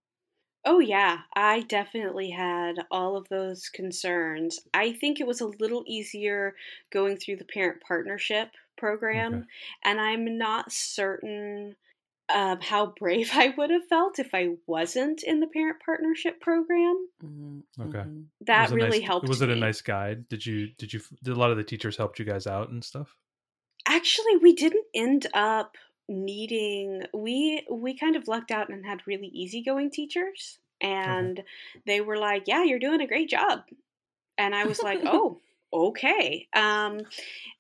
Oh, 0.64 0.80
yeah, 0.80 1.22
I 1.36 1.62
definitely 1.62 2.30
had 2.30 2.86
all 2.92 3.18
of 3.18 3.28
those 3.30 3.68
concerns. 3.70 4.60
I 4.76 4.94
think 4.94 5.20
it 5.20 5.26
was 5.26 5.42
a 5.42 5.48
little 5.60 5.84
easier 5.88 6.56
going 6.92 7.18
through 7.18 7.38
the 7.38 7.46
parent 7.46 7.82
partnership 7.82 8.50
program, 8.78 9.34
okay. 9.34 9.46
and 9.86 10.00
I'm 10.00 10.38
not 10.38 10.72
certain 10.72 11.76
um, 12.34 12.60
how 12.62 12.94
brave 12.98 13.32
I 13.34 13.54
would 13.58 13.72
have 13.72 13.88
felt 13.90 14.20
if 14.20 14.30
I 14.34 14.50
wasn't 14.68 15.24
in 15.24 15.40
the 15.40 15.48
parent 15.48 15.78
partnership 15.84 16.40
program. 16.40 17.08
Mm-hmm. 17.24 17.82
Okay, 17.82 17.98
mm-hmm. 17.98 18.22
that 18.42 18.70
really 18.70 19.00
nice, 19.00 19.08
helped. 19.08 19.28
Was 19.28 19.42
it 19.42 19.48
me. 19.48 19.54
a 19.54 19.58
nice 19.58 19.82
guide? 19.82 20.30
Did 20.30 20.46
you 20.46 20.68
did 20.78 20.94
you 20.94 21.02
did 21.24 21.36
a 21.36 21.40
lot 21.40 21.50
of 21.52 21.58
the 21.58 21.64
teachers 21.64 21.98
helped 21.98 22.20
you 22.20 22.26
guys 22.26 22.46
out 22.46 22.70
and 22.70 22.84
stuff? 22.84 23.16
Actually, 23.88 24.38
we 24.38 24.54
didn't 24.54 24.86
end 24.94 25.28
up 25.34 25.76
needing. 26.08 27.04
We 27.14 27.66
we 27.70 27.98
kind 27.98 28.16
of 28.16 28.28
lucked 28.28 28.52
out 28.52 28.70
and 28.70 28.86
had 28.86 29.08
really 29.08 29.28
easygoing 29.28 29.92
teachers, 29.92 30.60
and 30.82 31.44
they 31.86 32.02
were 32.02 32.18
like, 32.18 32.44
"Yeah, 32.48 32.64
you're 32.64 32.80
doing 32.80 33.02
a 33.02 33.08
great 33.08 33.30
job," 33.30 33.64
and 34.38 34.56
I 34.56 34.66
was 34.66 34.82
like, 34.82 35.02
"Oh." 35.06 35.42
okay. 35.74 36.48
Um, 36.54 37.02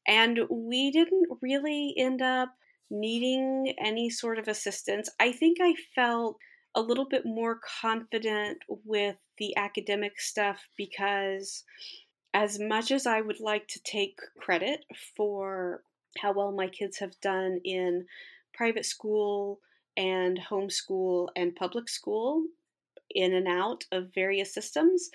and 0.07 0.39
we 0.49 0.91
didn't 0.91 1.27
really 1.41 1.93
end 1.97 2.21
up 2.21 2.49
needing 2.89 3.73
any 3.79 4.10
sort 4.10 4.38
of 4.38 4.47
assistance. 4.47 5.10
I 5.19 5.31
think 5.31 5.57
I 5.62 5.73
felt 5.95 6.38
a 6.75 6.81
little 6.81 7.05
bit 7.07 7.25
more 7.25 7.60
confident 7.81 8.60
with 8.67 9.15
the 9.38 9.55
academic 9.57 10.19
stuff 10.19 10.67
because, 10.77 11.63
as 12.34 12.60
much 12.60 12.91
as 12.91 13.05
I 13.05 13.21
would 13.21 13.39
like 13.39 13.67
to 13.69 13.84
take 13.84 14.19
credit 14.39 14.86
for 15.15 15.84
how 16.17 16.34
well 16.34 16.52
my 16.52 16.67
kids 16.67 16.97
have 17.00 17.19
done 17.21 17.60
in 17.63 18.06
private 18.54 18.86
school 18.86 19.60
and 19.97 20.39
homeschool 20.39 21.30
and 21.36 21.56
public 21.56 21.89
school, 21.89 22.43
in 23.15 23.34
and 23.34 23.47
out 23.47 23.84
of 23.91 24.13
various 24.13 24.54
systems, 24.54 25.10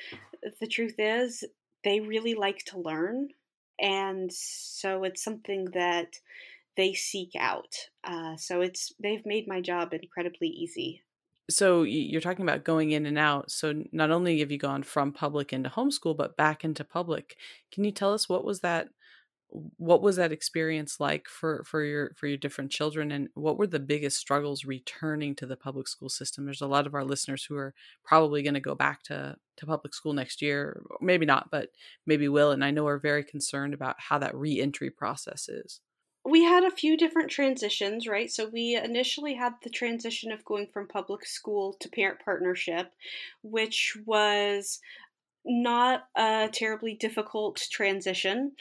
the 0.60 0.66
truth 0.66 0.96
is 0.98 1.44
they 1.84 2.00
really 2.00 2.34
like 2.34 2.58
to 2.66 2.78
learn. 2.78 3.28
And 3.80 4.32
so 4.32 5.04
it's 5.04 5.22
something 5.22 5.66
that 5.72 6.18
they 6.76 6.94
seek 6.94 7.30
out. 7.38 7.74
Uh, 8.04 8.36
so 8.36 8.60
it's 8.60 8.92
they've 9.02 9.24
made 9.24 9.48
my 9.48 9.60
job 9.60 9.92
incredibly 9.92 10.48
easy. 10.48 11.02
So 11.48 11.84
you're 11.84 12.20
talking 12.20 12.44
about 12.44 12.64
going 12.64 12.90
in 12.90 13.06
and 13.06 13.18
out. 13.18 13.50
So 13.50 13.84
not 13.92 14.10
only 14.10 14.40
have 14.40 14.50
you 14.50 14.58
gone 14.58 14.82
from 14.82 15.12
public 15.12 15.52
into 15.52 15.70
homeschool, 15.70 16.16
but 16.16 16.36
back 16.36 16.64
into 16.64 16.84
public. 16.84 17.36
Can 17.70 17.84
you 17.84 17.92
tell 17.92 18.12
us 18.12 18.28
what 18.28 18.44
was 18.44 18.60
that? 18.60 18.88
What 19.48 20.02
was 20.02 20.16
that 20.16 20.32
experience 20.32 20.98
like 21.00 21.28
for 21.28 21.64
for 21.64 21.82
your 21.84 22.12
for 22.16 22.26
your 22.26 22.36
different 22.36 22.70
children, 22.72 23.10
and 23.12 23.28
what 23.34 23.56
were 23.58 23.66
the 23.66 23.78
biggest 23.80 24.18
struggles 24.18 24.64
returning 24.64 25.34
to 25.36 25.46
the 25.46 25.56
public 25.56 25.88
school 25.88 26.08
system? 26.08 26.44
There's 26.44 26.60
a 26.60 26.66
lot 26.66 26.86
of 26.86 26.94
our 26.94 27.04
listeners 27.04 27.44
who 27.44 27.56
are 27.56 27.74
probably 28.04 28.42
going 28.42 28.54
to 28.54 28.60
go 28.60 28.74
back 28.74 29.02
to 29.04 29.36
to 29.56 29.66
public 29.66 29.94
school 29.94 30.12
next 30.12 30.42
year, 30.42 30.82
maybe 31.00 31.26
not, 31.26 31.50
but 31.50 31.70
maybe 32.06 32.28
will, 32.28 32.50
and 32.50 32.64
I 32.64 32.70
know 32.72 32.86
are 32.88 32.98
very 32.98 33.24
concerned 33.24 33.72
about 33.74 33.96
how 33.98 34.18
that 34.18 34.34
reentry 34.34 34.90
process 34.90 35.48
is 35.48 35.80
we 36.24 36.42
had 36.42 36.64
a 36.64 36.70
few 36.70 36.96
different 36.96 37.30
transitions, 37.30 38.08
right? 38.08 38.30
So 38.30 38.48
we 38.48 38.74
initially 38.74 39.34
had 39.34 39.54
the 39.62 39.70
transition 39.70 40.32
of 40.32 40.44
going 40.44 40.66
from 40.66 40.88
public 40.88 41.24
school 41.24 41.74
to 41.74 41.88
parent 41.88 42.18
partnership, 42.24 42.92
which 43.42 43.96
was 44.04 44.80
not 45.44 46.08
a 46.16 46.50
terribly 46.52 46.94
difficult 46.94 47.64
transition. 47.70 48.52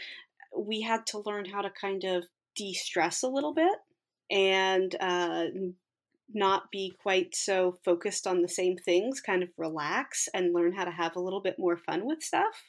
We 0.58 0.82
had 0.82 1.06
to 1.08 1.24
learn 1.26 1.46
how 1.46 1.62
to 1.62 1.70
kind 1.70 2.04
of 2.04 2.26
de 2.56 2.74
stress 2.74 3.24
a 3.24 3.28
little 3.28 3.54
bit 3.54 3.78
and 4.32 4.96
uh, 5.00 5.46
not 6.34 6.72
be 6.72 6.94
quite 7.02 7.36
so 7.36 7.78
focused 7.84 8.26
on 8.26 8.42
the 8.42 8.48
same 8.48 8.78
things, 8.78 9.22
kind 9.22 9.44
of 9.44 9.50
relax 9.58 10.28
and 10.34 10.54
learn 10.54 10.74
how 10.74 10.86
to 10.86 10.92
have 10.92 11.16
a 11.16 11.22
little 11.22 11.42
bit 11.42 11.56
more 11.60 11.78
fun 11.78 12.06
with 12.06 12.24
stuff. 12.24 12.64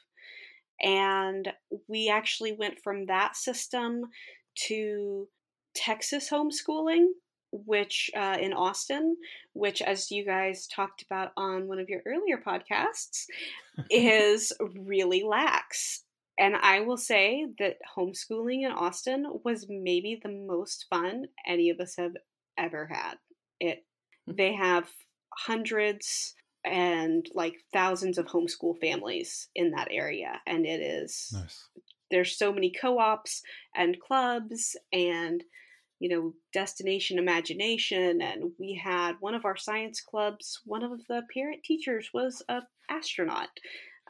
And 0.82 1.48
we 1.88 2.10
actually 2.10 2.52
went 2.52 2.80
from 2.82 3.06
that 3.06 3.36
system 3.36 4.02
to 4.66 5.28
Texas 5.74 6.28
homeschooling, 6.30 7.06
which 7.52 8.10
uh, 8.16 8.36
in 8.40 8.52
Austin, 8.52 9.16
which, 9.54 9.80
as 9.80 10.10
you 10.10 10.24
guys 10.24 10.66
talked 10.66 11.02
about 11.02 11.32
on 11.36 11.66
one 11.66 11.78
of 11.78 11.88
your 11.88 12.02
earlier 12.06 12.38
podcasts, 12.38 13.24
is 13.90 14.52
really 14.74 15.22
lax. 15.22 16.02
And 16.38 16.54
I 16.56 16.80
will 16.80 16.98
say 16.98 17.46
that 17.58 17.76
homeschooling 17.96 18.64
in 18.64 18.72
Austin 18.72 19.24
was 19.44 19.66
maybe 19.68 20.20
the 20.22 20.30
most 20.30 20.86
fun 20.90 21.24
any 21.46 21.70
of 21.70 21.80
us 21.80 21.94
have 21.96 22.12
ever 22.58 22.86
had. 22.86 23.14
It 23.60 23.84
hmm. 24.26 24.34
they 24.36 24.54
have 24.54 24.88
hundreds 25.34 26.34
and 26.64 27.26
like 27.34 27.54
thousands 27.72 28.18
of 28.18 28.26
homeschool 28.26 28.78
families 28.80 29.48
in 29.54 29.70
that 29.70 29.88
area 29.90 30.40
and 30.46 30.66
it 30.66 30.80
is 30.80 31.30
nice 31.32 31.68
there's 32.10 32.36
so 32.38 32.52
many 32.52 32.72
co-ops 32.80 33.42
and 33.74 34.00
clubs 34.00 34.76
and 34.92 35.42
you 35.98 36.08
know 36.08 36.32
destination 36.52 37.18
imagination 37.18 38.20
and 38.20 38.52
we 38.58 38.80
had 38.82 39.12
one 39.20 39.34
of 39.34 39.44
our 39.44 39.56
science 39.56 40.00
clubs 40.00 40.60
one 40.64 40.82
of 40.82 40.92
the 41.08 41.22
parent 41.32 41.62
teachers 41.64 42.10
was 42.12 42.42
a 42.48 42.60
astronaut 42.90 43.48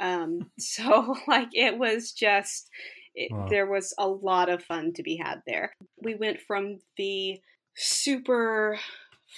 um, 0.01 0.51
so 0.59 1.17
like 1.27 1.49
it 1.53 1.79
was 1.79 2.13
just 2.13 2.69
it, 3.15 3.33
wow. 3.33 3.47
there 3.49 3.67
was 3.67 3.95
a 3.99 4.07
lot 4.07 4.49
of 4.49 4.63
fun 4.63 4.93
to 4.93 5.03
be 5.03 5.17
had 5.17 5.43
there 5.47 5.73
we 6.03 6.15
went 6.15 6.41
from 6.41 6.79
the 6.99 7.41
super 7.75 8.79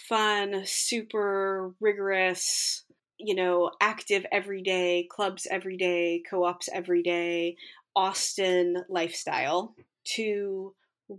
fun 0.08 0.62
super 0.64 1.72
rigorous 1.80 2.84
you 3.18 3.34
know 3.34 3.70
active 3.80 4.24
every 4.30 4.62
day 4.62 5.06
clubs 5.10 5.46
every 5.50 5.76
day 5.76 6.22
co-ops 6.28 6.68
every 6.72 7.02
day 7.02 7.56
Austin 7.96 8.84
lifestyle 8.88 9.74
to 10.04 10.72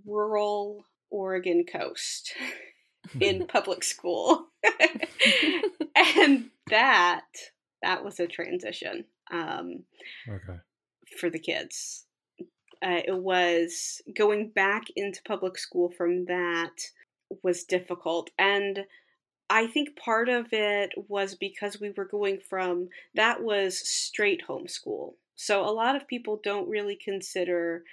rural 0.05 0.85
Oregon 1.09 1.65
coast 1.69 2.33
in 3.19 3.47
public 3.47 3.83
school. 3.83 4.47
and 6.17 6.49
that 6.69 7.25
that 7.81 8.03
was 8.03 8.19
a 8.19 8.27
transition 8.27 9.05
um, 9.31 9.83
okay. 10.27 10.59
for 11.19 11.29
the 11.29 11.39
kids. 11.39 12.05
Uh, 12.81 13.01
it 13.05 13.17
was 13.17 14.01
going 14.17 14.49
back 14.49 14.85
into 14.95 15.21
public 15.23 15.57
school 15.57 15.91
from 15.97 16.25
that 16.25 16.71
was 17.43 17.63
difficult 17.63 18.29
and 18.39 18.85
I 19.51 19.67
think 19.67 19.97
part 19.97 20.29
of 20.29 20.53
it 20.53 20.91
was 20.95 21.35
because 21.35 21.79
we 21.79 21.91
were 21.91 22.05
going 22.05 22.39
from 22.39 22.87
that 23.15 23.43
was 23.43 23.77
straight 23.77 24.43
homeschool 24.47 25.13
so 25.35 25.63
a 25.63 25.71
lot 25.71 25.95
of 25.95 26.05
people 26.05 26.41
don't 26.43 26.67
really 26.67 26.97
consider 26.97 27.83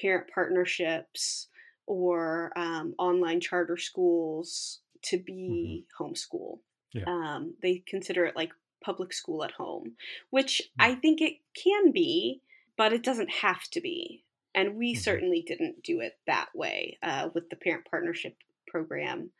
parent 0.00 0.26
partnerships 0.32 1.48
or 1.86 2.50
um, 2.56 2.94
online 2.98 3.40
charter 3.40 3.76
schools 3.76 4.80
to 5.02 5.18
be 5.18 5.84
mm-hmm. 5.98 6.02
homeschool. 6.02 6.60
Yeah. 6.94 7.04
Um, 7.06 7.56
they 7.60 7.82
consider 7.86 8.24
it 8.24 8.36
like 8.36 8.52
public 8.84 9.12
school 9.12 9.44
at 9.44 9.52
home, 9.52 9.92
which 10.30 10.62
mm-hmm. 10.62 10.92
I 10.92 10.94
think 10.96 11.20
it 11.20 11.38
can 11.54 11.92
be, 11.92 12.40
but 12.76 12.92
it 12.92 13.02
doesn't 13.02 13.30
have 13.30 13.64
to 13.72 13.80
be. 13.80 14.22
And 14.54 14.76
we 14.76 14.92
mm-hmm. 14.92 15.00
certainly 15.00 15.42
didn't 15.46 15.82
do 15.82 16.00
it 16.00 16.18
that 16.26 16.48
way 16.54 16.98
uh, 17.02 17.30
with 17.34 17.50
the 17.50 17.56
parent 17.56 17.86
partnership 17.90 18.36
program 18.68 19.30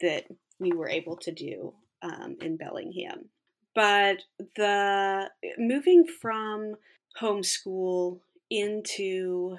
that 0.00 0.24
we 0.58 0.72
were 0.72 0.88
able 0.88 1.16
to 1.16 1.32
do 1.32 1.74
um, 2.02 2.36
in 2.40 2.56
Bellingham. 2.56 3.26
But 3.74 4.22
the 4.56 5.30
moving 5.58 6.06
from 6.06 6.76
homeschool 7.20 8.20
into 8.50 9.56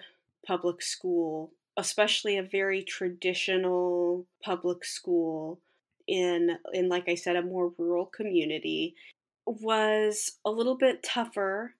public 0.48 0.82
school, 0.82 1.52
especially 1.76 2.38
a 2.38 2.44
very 2.44 2.82
traditional 2.84 4.26
public 4.42 4.86
school 4.86 5.60
in 6.08 6.58
in 6.74 6.88
like 6.88 7.10
I 7.10 7.16
said 7.16 7.36
a 7.36 7.42
more 7.42 7.74
rural 7.78 8.06
community 8.06 8.96
was 9.46 10.34
a 10.46 10.52
little 10.52 10.78
bit 10.78 11.04
tougher 11.04 11.76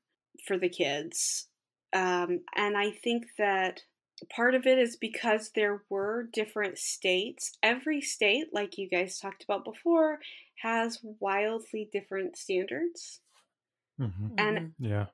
for 0.48 0.58
the 0.58 0.70
kids. 0.70 1.48
Um, 1.94 2.42
and 2.56 2.78
I 2.78 2.92
think 2.92 3.26
that 3.38 3.82
part 4.30 4.56
of 4.56 4.66
it 4.66 4.78
is 4.78 4.96
because 4.96 5.52
there 5.56 5.84
were 5.90 6.28
different 6.32 6.78
states. 6.78 7.58
Every 7.64 8.02
state, 8.02 8.48
like 8.54 8.78
you 8.78 8.90
guys 8.90 9.20
talked 9.20 9.44
about 9.44 9.66
before, 9.66 10.20
has 10.62 11.00
wildly 11.20 11.90
different 11.92 12.38
standards. 12.38 13.22
Mm-hmm. 14.00 14.28
And 14.38 14.58
mm-hmm. 14.58 14.86
yeah 14.86 15.06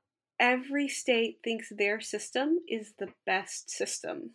every 0.42 0.90
state 0.90 1.38
thinks 1.44 1.70
their 1.70 2.02
system 2.02 2.58
is 2.68 2.94
the 2.98 3.10
best 3.26 3.70
system. 3.70 4.32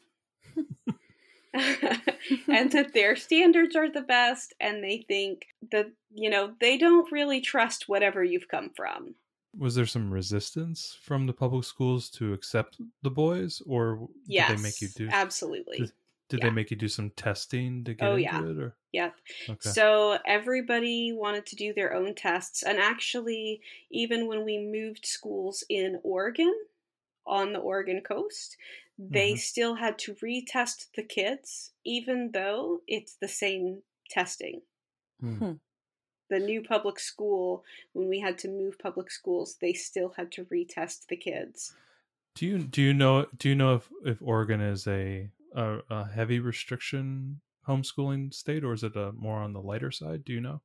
and 2.48 2.72
that 2.72 2.92
their 2.92 3.16
standards 3.16 3.76
are 3.76 3.90
the 3.90 4.02
best 4.02 4.54
and 4.60 4.82
they 4.82 5.04
think 5.08 5.46
that 5.70 5.86
you 6.14 6.30
know 6.30 6.52
they 6.60 6.76
don't 6.76 7.10
really 7.12 7.40
trust 7.40 7.88
whatever 7.88 8.22
you've 8.22 8.48
come 8.48 8.70
from 8.76 9.14
was 9.58 9.74
there 9.74 9.86
some 9.86 10.12
resistance 10.12 10.98
from 11.02 11.26
the 11.26 11.32
public 11.32 11.64
schools 11.64 12.10
to 12.10 12.32
accept 12.32 12.78
the 13.02 13.10
boys 13.10 13.62
or 13.66 14.08
yes, 14.26 14.48
did 14.48 14.58
they 14.58 14.62
make 14.62 14.80
you 14.80 14.88
do 14.88 15.08
absolutely 15.10 15.78
did, 15.78 15.92
did 16.28 16.40
yeah. 16.40 16.46
they 16.46 16.54
make 16.54 16.70
you 16.70 16.76
do 16.76 16.88
some 16.88 17.10
testing 17.10 17.84
to 17.84 17.94
get 17.94 18.08
oh, 18.08 18.16
into 18.16 18.22
yeah. 18.22 18.40
it? 18.40 18.58
Or? 18.58 18.74
Yep. 18.92 19.14
Okay. 19.48 19.70
So 19.70 20.18
everybody 20.26 21.12
wanted 21.12 21.46
to 21.46 21.56
do 21.56 21.72
their 21.72 21.94
own 21.94 22.16
tests. 22.16 22.64
And 22.64 22.78
actually, 22.78 23.60
even 23.92 24.26
when 24.26 24.44
we 24.44 24.58
moved 24.58 25.06
schools 25.06 25.62
in 25.68 26.00
Oregon, 26.02 26.52
on 27.26 27.52
the 27.52 27.58
Oregon 27.58 28.00
coast, 28.00 28.56
they 28.98 29.32
mm-hmm. 29.32 29.38
still 29.38 29.74
had 29.74 29.98
to 30.00 30.14
retest 30.14 30.86
the 30.94 31.02
kids, 31.02 31.72
even 31.84 32.30
though 32.32 32.80
it's 32.86 33.16
the 33.20 33.28
same 33.28 33.82
testing. 34.10 34.62
Hmm. 35.20 35.52
The 36.28 36.38
new 36.38 36.62
public 36.62 36.98
school, 36.98 37.64
when 37.92 38.08
we 38.08 38.20
had 38.20 38.38
to 38.38 38.48
move 38.48 38.78
public 38.78 39.10
schools, 39.10 39.56
they 39.60 39.74
still 39.74 40.14
had 40.16 40.32
to 40.32 40.44
retest 40.46 41.06
the 41.08 41.16
kids. 41.16 41.74
Do 42.34 42.46
you 42.46 42.58
do 42.58 42.82
you 42.82 42.92
know 42.92 43.26
do 43.38 43.48
you 43.48 43.54
know 43.54 43.76
if, 43.76 43.88
if 44.04 44.18
Oregon 44.20 44.60
is 44.60 44.86
a 44.86 45.30
a, 45.54 45.78
a 45.88 46.08
heavy 46.08 46.40
restriction 46.40 47.40
homeschooling 47.66 48.32
state, 48.32 48.64
or 48.64 48.72
is 48.72 48.82
it 48.82 48.96
a, 48.96 49.12
more 49.12 49.38
on 49.38 49.52
the 49.52 49.60
lighter 49.60 49.90
side? 49.90 50.24
Do 50.24 50.32
you 50.32 50.40
know? 50.40 50.60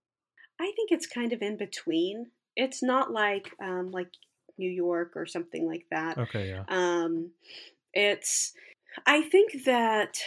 I 0.60 0.72
think 0.76 0.92
it's 0.92 1.08
kind 1.08 1.34
of 1.34 1.42
in 1.42 1.58
between. 1.58 2.28
It's 2.56 2.84
not 2.84 3.12
like 3.12 3.52
um, 3.62 3.92
like 3.92 4.10
New 4.58 4.70
York 4.70 5.14
or 5.16 5.26
something 5.26 5.68
like 5.68 5.86
that. 5.92 6.18
Okay, 6.18 6.50
yeah. 6.50 6.64
Um, 6.68 7.32
it's, 7.94 8.54
I 9.06 9.22
think 9.22 9.64
that 9.66 10.18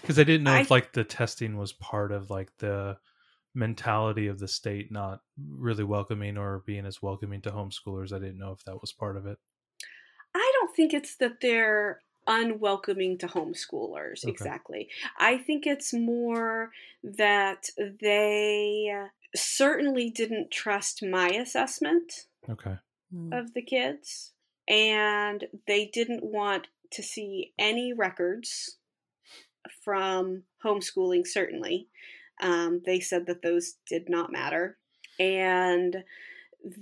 Because 0.00 0.18
I 0.18 0.24
didn't 0.24 0.44
know 0.44 0.52
I- 0.54 0.60
if 0.60 0.70
like 0.70 0.92
the 0.92 1.04
testing 1.04 1.56
was 1.56 1.72
part 1.72 2.12
of 2.12 2.30
like 2.30 2.50
the 2.58 2.98
mentality 3.54 4.26
of 4.26 4.38
the 4.40 4.48
state 4.48 4.90
not 4.90 5.20
really 5.38 5.84
welcoming 5.84 6.36
or 6.36 6.62
being 6.66 6.86
as 6.86 7.00
welcoming 7.02 7.40
to 7.42 7.50
homeschoolers. 7.52 8.12
I 8.12 8.18
didn't 8.18 8.38
know 8.38 8.50
if 8.52 8.64
that 8.64 8.80
was 8.80 8.92
part 8.92 9.16
of 9.16 9.26
it. 9.26 9.38
I 10.34 10.50
don't 10.54 10.74
think 10.74 10.92
it's 10.92 11.14
that 11.18 11.40
they're 11.40 12.00
unwelcoming 12.26 13.18
to 13.18 13.28
homeschoolers 13.28 14.24
Okay. 14.24 14.30
exactly. 14.32 14.88
I 15.18 15.38
think 15.38 15.66
it's 15.66 15.92
more 15.92 16.70
that 17.04 17.68
they 18.00 18.90
certainly 19.36 20.10
didn't 20.10 20.50
trust 20.50 21.02
my 21.04 21.28
assessment 21.28 22.26
Okay. 22.48 22.76
Mm. 23.14 23.38
of 23.38 23.52
the 23.54 23.62
kids 23.62 24.32
and 24.66 25.44
they 25.68 25.86
didn't 25.92 26.24
want 26.24 26.66
to 26.94 27.02
see 27.02 27.52
any 27.58 27.92
records 27.92 28.78
from 29.84 30.42
homeschooling 30.64 31.26
certainly 31.26 31.88
um, 32.40 32.82
they 32.84 33.00
said 33.00 33.26
that 33.26 33.42
those 33.42 33.74
did 33.88 34.08
not 34.08 34.32
matter 34.32 34.76
and 35.18 36.04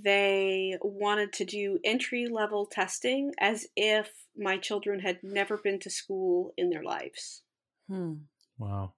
they 0.03 0.77
wanted 0.81 1.33
to 1.33 1.45
do 1.45 1.77
entry 1.83 2.27
level 2.27 2.65
testing 2.65 3.31
as 3.39 3.67
if 3.75 4.09
my 4.37 4.57
children 4.57 4.99
had 4.99 5.19
never 5.21 5.57
been 5.57 5.79
to 5.79 5.89
school 5.89 6.53
in 6.57 6.69
their 6.69 6.83
lives 6.83 7.43
Hmm. 7.89 8.13
Wow. 8.57 8.93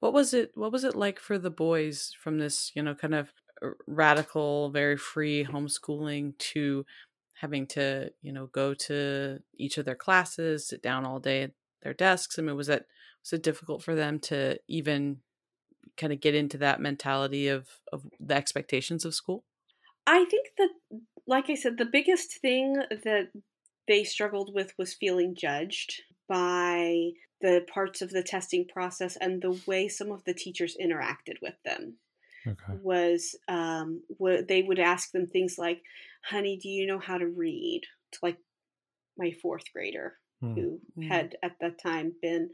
What 0.00 0.12
was 0.12 0.34
it? 0.34 0.52
What 0.54 0.72
was 0.72 0.84
it 0.84 0.94
like 0.94 1.18
for 1.18 1.38
the 1.38 1.50
boys 1.50 2.12
from 2.20 2.38
this, 2.38 2.72
you 2.74 2.82
know, 2.82 2.94
kind 2.94 3.14
of 3.14 3.32
radical, 3.86 4.70
very 4.70 4.96
free 4.96 5.44
homeschooling 5.44 6.36
to 6.38 6.84
having 7.40 7.66
to, 7.66 8.12
you 8.22 8.32
know, 8.32 8.46
go 8.46 8.74
to 8.74 9.40
each 9.56 9.78
of 9.78 9.84
their 9.84 9.94
classes, 9.94 10.68
sit 10.68 10.82
down 10.82 11.06
all 11.06 11.18
day 11.18 11.42
at 11.42 11.52
their 11.82 11.94
desks? 11.94 12.38
I 12.38 12.42
mean, 12.42 12.56
was 12.56 12.66
that 12.66 12.86
was 13.22 13.32
it 13.32 13.42
difficult 13.42 13.82
for 13.82 13.94
them 13.94 14.18
to 14.20 14.58
even 14.68 15.18
kind 15.96 16.12
of 16.12 16.20
get 16.20 16.34
into 16.34 16.58
that 16.58 16.80
mentality 16.80 17.48
of 17.48 17.68
of 17.92 18.02
the 18.18 18.34
expectations 18.34 19.04
of 19.04 19.14
school? 19.14 19.44
I 20.06 20.24
think 20.24 20.48
that, 20.58 20.70
like 21.26 21.50
I 21.50 21.54
said, 21.54 21.78
the 21.78 21.84
biggest 21.84 22.40
thing 22.40 22.74
that 22.74 23.28
they 23.86 24.04
struggled 24.04 24.52
with 24.54 24.72
was 24.78 24.94
feeling 24.94 25.34
judged 25.34 26.02
by 26.28 27.10
the 27.40 27.64
parts 27.72 28.02
of 28.02 28.10
the 28.10 28.22
testing 28.22 28.66
process 28.66 29.16
and 29.16 29.40
the 29.40 29.58
way 29.66 29.88
some 29.88 30.12
of 30.12 30.24
the 30.24 30.34
teachers 30.34 30.76
interacted 30.80 31.40
with 31.40 31.54
them. 31.64 31.96
Okay. 32.46 32.78
Was 32.82 33.36
um, 33.48 34.02
what 34.16 34.48
they 34.48 34.62
would 34.62 34.78
ask 34.78 35.12
them 35.12 35.26
things 35.26 35.56
like, 35.58 35.82
"Honey, 36.24 36.56
do 36.58 36.68
you 36.68 36.86
know 36.86 36.98
how 36.98 37.18
to 37.18 37.26
read?" 37.26 37.82
To 38.12 38.18
like 38.22 38.38
my 39.16 39.32
fourth 39.42 39.64
grader 39.72 40.18
Hmm. 40.40 40.54
who 40.54 40.80
Mm. 40.96 41.08
had 41.08 41.36
at 41.42 41.56
that 41.60 41.78
time 41.78 42.16
been 42.22 42.50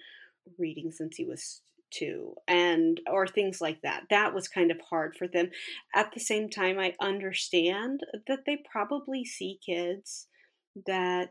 reading 0.58 0.90
since 0.92 1.16
he 1.16 1.24
was 1.24 1.62
two 1.90 2.34
and 2.48 3.00
or 3.08 3.26
things 3.28 3.60
like 3.60 3.80
that 3.82 4.04
that 4.10 4.34
was 4.34 4.48
kind 4.48 4.72
of 4.72 4.80
hard 4.80 5.16
for 5.16 5.28
them 5.28 5.50
at 5.94 6.10
the 6.12 6.20
same 6.20 6.48
time 6.50 6.78
i 6.80 6.94
understand 7.00 8.00
that 8.26 8.40
they 8.44 8.56
probably 8.70 9.24
see 9.24 9.58
kids 9.64 10.28
that 10.86 11.30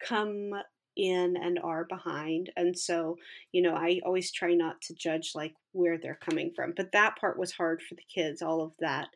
come 0.00 0.52
in 0.96 1.36
and 1.36 1.58
are 1.60 1.84
behind 1.84 2.50
and 2.56 2.78
so 2.78 3.16
you 3.52 3.60
know 3.62 3.74
i 3.74 4.00
always 4.04 4.32
try 4.32 4.54
not 4.54 4.80
to 4.80 4.94
judge 4.94 5.32
like 5.34 5.54
where 5.72 5.98
they're 5.98 6.18
coming 6.28 6.52
from 6.54 6.72
but 6.76 6.92
that 6.92 7.16
part 7.20 7.38
was 7.38 7.52
hard 7.52 7.82
for 7.82 7.94
the 7.96 8.02
kids 8.12 8.40
all 8.42 8.62
of 8.62 8.72
that 8.78 9.08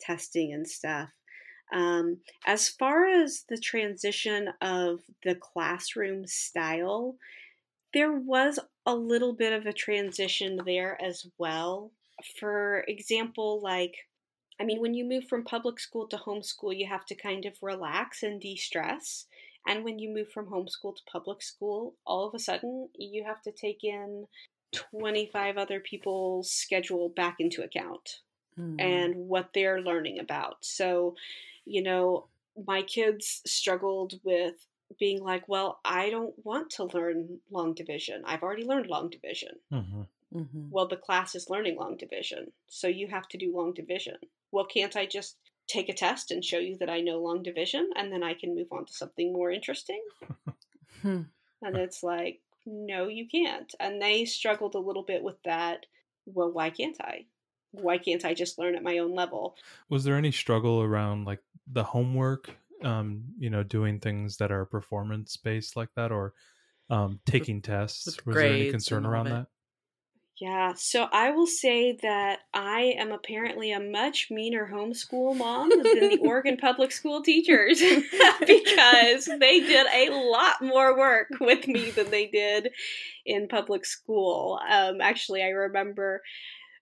testing 0.00 0.52
and 0.52 0.66
stuff 0.68 1.10
um, 1.72 2.18
as 2.46 2.68
far 2.68 3.06
as 3.06 3.44
the 3.48 3.58
transition 3.58 4.50
of 4.60 5.00
the 5.24 5.34
classroom 5.34 6.26
style, 6.26 7.16
there 7.92 8.12
was 8.12 8.58
a 8.86 8.94
little 8.94 9.32
bit 9.32 9.52
of 9.52 9.66
a 9.66 9.72
transition 9.72 10.60
there 10.64 11.00
as 11.02 11.26
well. 11.38 11.92
For 12.38 12.84
example, 12.88 13.60
like, 13.62 13.94
I 14.60 14.64
mean, 14.64 14.80
when 14.80 14.94
you 14.94 15.04
move 15.04 15.24
from 15.24 15.44
public 15.44 15.80
school 15.80 16.06
to 16.08 16.16
homeschool, 16.16 16.76
you 16.76 16.86
have 16.86 17.06
to 17.06 17.14
kind 17.14 17.46
of 17.46 17.54
relax 17.62 18.22
and 18.22 18.40
de 18.40 18.56
stress. 18.56 19.26
And 19.66 19.84
when 19.84 19.98
you 19.98 20.08
move 20.08 20.30
from 20.30 20.46
homeschool 20.46 20.96
to 20.96 21.02
public 21.10 21.42
school, 21.42 21.94
all 22.06 22.26
of 22.26 22.34
a 22.34 22.38
sudden 22.38 22.88
you 22.96 23.24
have 23.24 23.42
to 23.42 23.52
take 23.52 23.84
in 23.84 24.26
25 24.72 25.56
other 25.56 25.80
people's 25.80 26.50
schedule 26.50 27.08
back 27.08 27.36
into 27.38 27.62
account 27.62 28.20
Mm. 28.60 28.80
and 28.80 29.14
what 29.16 29.50
they're 29.54 29.80
learning 29.80 30.18
about. 30.18 30.58
So, 30.60 31.16
you 31.64 31.82
know, 31.82 32.26
my 32.66 32.82
kids 32.82 33.42
struggled 33.46 34.20
with 34.22 34.54
being 34.98 35.22
like, 35.22 35.48
well, 35.48 35.80
I 35.84 36.10
don't 36.10 36.34
want 36.44 36.70
to 36.72 36.84
learn 36.84 37.40
long 37.50 37.74
division. 37.74 38.22
I've 38.26 38.42
already 38.42 38.64
learned 38.64 38.86
long 38.86 39.08
division. 39.10 39.56
hmm 39.70 40.02
Mhm. 40.32 40.70
Well, 40.70 40.86
the 40.86 40.96
class 40.96 41.34
is 41.34 41.50
learning 41.50 41.76
long 41.76 41.96
division, 41.96 42.52
so 42.68 42.86
you 42.86 43.08
have 43.08 43.26
to 43.28 43.36
do 43.36 43.52
long 43.52 43.72
division. 43.74 44.16
Well, 44.52 44.64
can't 44.64 44.96
I 44.96 45.04
just 45.04 45.36
take 45.66 45.88
a 45.88 45.92
test 45.92 46.30
and 46.30 46.44
show 46.44 46.58
you 46.58 46.76
that 46.78 46.88
I 46.88 47.00
know 47.00 47.18
long 47.18 47.42
division 47.42 47.90
and 47.96 48.12
then 48.12 48.22
I 48.22 48.34
can 48.34 48.54
move 48.54 48.68
on 48.70 48.86
to 48.86 48.92
something 48.92 49.32
more 49.32 49.50
interesting? 49.50 50.00
Hmm. 51.02 51.22
And 51.62 51.76
it's 51.76 52.02
like, 52.02 52.40
no, 52.64 53.08
you 53.08 53.26
can't. 53.26 53.74
And 53.80 54.00
they 54.00 54.24
struggled 54.24 54.74
a 54.74 54.78
little 54.78 55.02
bit 55.02 55.22
with 55.22 55.42
that. 55.44 55.86
Well, 56.26 56.52
why 56.52 56.70
can't 56.70 57.00
I? 57.00 57.26
Why 57.72 57.98
can't 57.98 58.24
I 58.24 58.34
just 58.34 58.58
learn 58.58 58.74
at 58.74 58.82
my 58.82 58.98
own 58.98 59.14
level? 59.14 59.56
Was 59.88 60.04
there 60.04 60.16
any 60.16 60.32
struggle 60.32 60.82
around 60.82 61.24
like 61.24 61.40
the 61.70 61.84
homework? 61.84 62.50
Um, 62.82 63.24
you 63.38 63.50
know, 63.50 63.62
doing 63.62 64.00
things 64.00 64.38
that 64.38 64.50
are 64.50 64.64
performance 64.64 65.36
based 65.36 65.76
like 65.76 65.90
that, 65.96 66.10
or 66.12 66.32
um, 66.88 67.20
taking 67.26 67.60
tests. 67.62 68.06
with 68.06 68.26
Was 68.26 68.36
there 68.36 68.52
any 68.52 68.70
concern 68.70 69.04
around 69.04 69.26
that? 69.26 69.46
Yeah, 70.40 70.72
so 70.74 71.06
I 71.12 71.32
will 71.32 71.46
say 71.46 71.98
that 72.00 72.38
I 72.54 72.94
am 72.96 73.12
apparently 73.12 73.72
a 73.72 73.78
much 73.78 74.28
meaner 74.30 74.70
homeschool 74.72 75.36
mom 75.36 75.68
than 75.68 75.82
the 75.82 76.18
Oregon 76.22 76.56
public 76.56 76.92
school 76.92 77.22
teachers 77.22 77.78
because 78.40 79.26
they 79.26 79.60
did 79.60 79.86
a 79.86 80.14
lot 80.14 80.62
more 80.62 80.96
work 80.96 81.28
with 81.42 81.68
me 81.68 81.90
than 81.90 82.10
they 82.10 82.26
did 82.26 82.70
in 83.26 83.48
public 83.48 83.84
school. 83.84 84.58
Um, 84.66 85.02
actually, 85.02 85.42
I 85.42 85.48
remember 85.48 86.22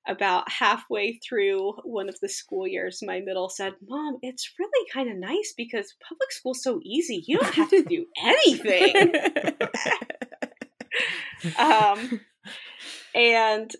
about 0.08 0.50
halfway 0.50 1.18
through 1.26 1.72
one 1.84 2.08
of 2.08 2.18
the 2.20 2.28
school 2.28 2.66
years, 2.66 3.00
my 3.04 3.20
middle 3.20 3.48
said, 3.48 3.74
Mom, 3.86 4.18
it's 4.22 4.50
really 4.58 4.88
kind 4.92 5.10
of 5.10 5.16
nice 5.16 5.54
because 5.56 5.94
public 6.06 6.32
school's 6.32 6.62
so 6.62 6.80
easy. 6.82 7.22
You 7.26 7.38
don't 7.38 7.54
have 7.54 7.70
to 7.70 7.82
do 7.84 8.06
anything. 8.22 9.12
um, 11.58 12.20
and 13.14 13.70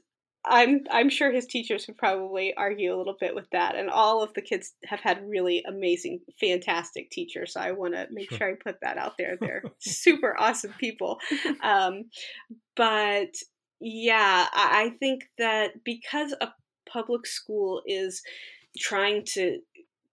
I'm 0.44 0.84
I'm 0.90 1.10
sure 1.10 1.30
his 1.32 1.46
teachers 1.46 1.86
would 1.86 1.98
probably 1.98 2.54
argue 2.54 2.94
a 2.94 2.96
little 2.96 3.16
bit 3.20 3.34
with 3.34 3.46
that. 3.52 3.74
And 3.74 3.90
all 3.90 4.22
of 4.22 4.32
the 4.34 4.40
kids 4.40 4.72
have 4.86 5.00
had 5.00 5.28
really 5.28 5.62
amazing, 5.68 6.20
fantastic 6.40 7.10
teachers. 7.10 7.52
So 7.54 7.60
I 7.60 7.72
want 7.72 7.94
to 7.94 8.06
make 8.10 8.30
Sure. 8.30 8.38
sure 8.38 8.50
I 8.50 8.54
put 8.54 8.76
that 8.82 8.96
out 8.98 9.14
there. 9.18 9.36
They're 9.40 9.62
super 9.78 10.34
awesome 10.38 10.72
people. 10.78 11.18
Um, 11.62 12.04
but 12.76 13.34
yeah, 13.80 14.46
I, 14.52 14.94
think 14.98 15.24
that 15.38 15.84
because 15.84 16.32
a 16.40 16.52
public 16.88 17.26
school 17.26 17.82
is 17.86 18.22
trying 18.78 19.24
to 19.34 19.60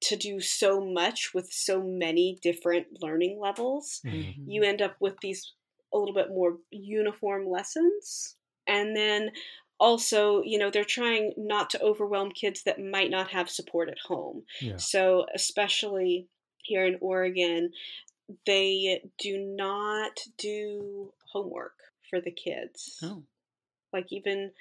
to 0.02 0.16
do 0.16 0.40
so 0.40 0.82
much 0.82 1.34
with 1.34 1.52
so 1.52 1.82
many 1.82 2.38
different 2.42 2.86
learning 3.02 3.40
levels, 3.40 4.02
Mhm. 4.06 4.36
you 4.46 4.62
end 4.62 4.82
up 4.82 4.96
with 5.00 5.16
these 5.22 5.54
a 5.94 5.98
little 5.98 6.14
bit 6.14 6.30
more 6.30 6.60
uniform 6.70 7.48
lessons. 7.48 8.36
And 8.68 8.96
then 8.96 9.32
also, 9.80 10.44
you 10.44 10.58
know, 10.60 10.70
they're 10.70 10.84
trying 10.84 11.34
not 11.38 11.70
to 11.72 11.82
overwhelm 11.82 12.32
kids 12.32 12.64
that 12.64 12.80
might 12.80 13.10
not 13.10 13.30
have 13.32 13.50
support 13.50 13.90
at 13.90 13.98
home. 14.00 14.46
Yeah. 14.62 14.78
So, 14.78 15.26
especially 15.34 16.28
here 16.64 16.86
in 16.86 16.98
Oregon, 17.02 17.72
they 18.46 19.02
do 19.18 19.38
not 19.38 20.20
do 20.38 21.14
homework 21.32 21.78
for 22.10 22.22
the 22.22 22.32
kids. 22.32 23.00
oh. 23.04 23.24
Like 23.96 24.12
even 24.12 24.52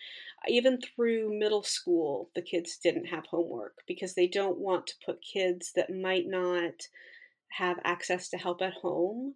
even 0.47 0.79
through 0.81 1.37
middle 1.37 1.65
school, 1.65 2.31
the 2.37 2.43
kids 2.43 2.79
didn't 2.83 3.07
have 3.07 3.27
homework 3.27 3.79
because 3.89 4.15
they 4.15 4.29
don't 4.29 4.59
want 4.59 4.87
to 4.87 4.95
put 5.05 5.19
kids 5.21 5.73
that 5.75 5.91
might 5.91 6.27
not 6.27 6.75
have 7.51 7.79
access 7.85 8.29
to 8.29 8.37
help 8.37 8.63
at 8.63 8.75
home 8.75 9.35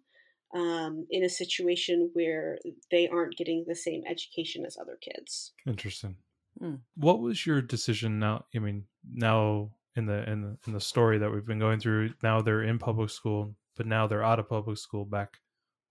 um, 0.55 1.05
in 1.09 1.23
a 1.23 1.29
situation 1.29 2.09
where 2.13 2.59
they 2.91 3.07
aren't 3.09 3.37
getting 3.37 3.65
the 3.67 3.75
same 3.75 4.03
education 4.09 4.65
as 4.65 4.77
other 4.79 4.97
kids. 5.01 5.51
Interesting. 5.67 6.15
Hmm. 6.59 6.75
What 6.95 7.19
was 7.19 7.45
your 7.45 7.61
decision 7.61 8.19
now? 8.19 8.45
I 8.55 8.59
mean, 8.59 8.85
now 9.11 9.71
in 9.95 10.05
the 10.05 10.29
in 10.29 10.41
the 10.41 10.57
in 10.65 10.73
the 10.73 10.79
story 10.79 11.17
that 11.17 11.31
we've 11.31 11.45
been 11.45 11.59
going 11.59 11.79
through, 11.79 12.13
now 12.23 12.41
they're 12.41 12.63
in 12.63 12.79
public 12.79 13.09
school, 13.09 13.55
but 13.75 13.85
now 13.85 14.07
they're 14.07 14.23
out 14.23 14.39
of 14.39 14.49
public 14.49 14.77
school, 14.77 15.05
back 15.05 15.37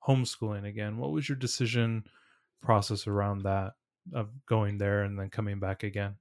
homeschooling 0.07 0.67
again. 0.67 0.97
What 0.97 1.13
was 1.13 1.29
your 1.29 1.37
decision 1.37 2.05
process 2.63 3.07
around 3.07 3.43
that 3.43 3.73
of 4.13 4.29
going 4.47 4.79
there 4.79 5.03
and 5.03 5.19
then 5.19 5.31
coming 5.31 5.59
back 5.59 5.83
again? 5.83 6.17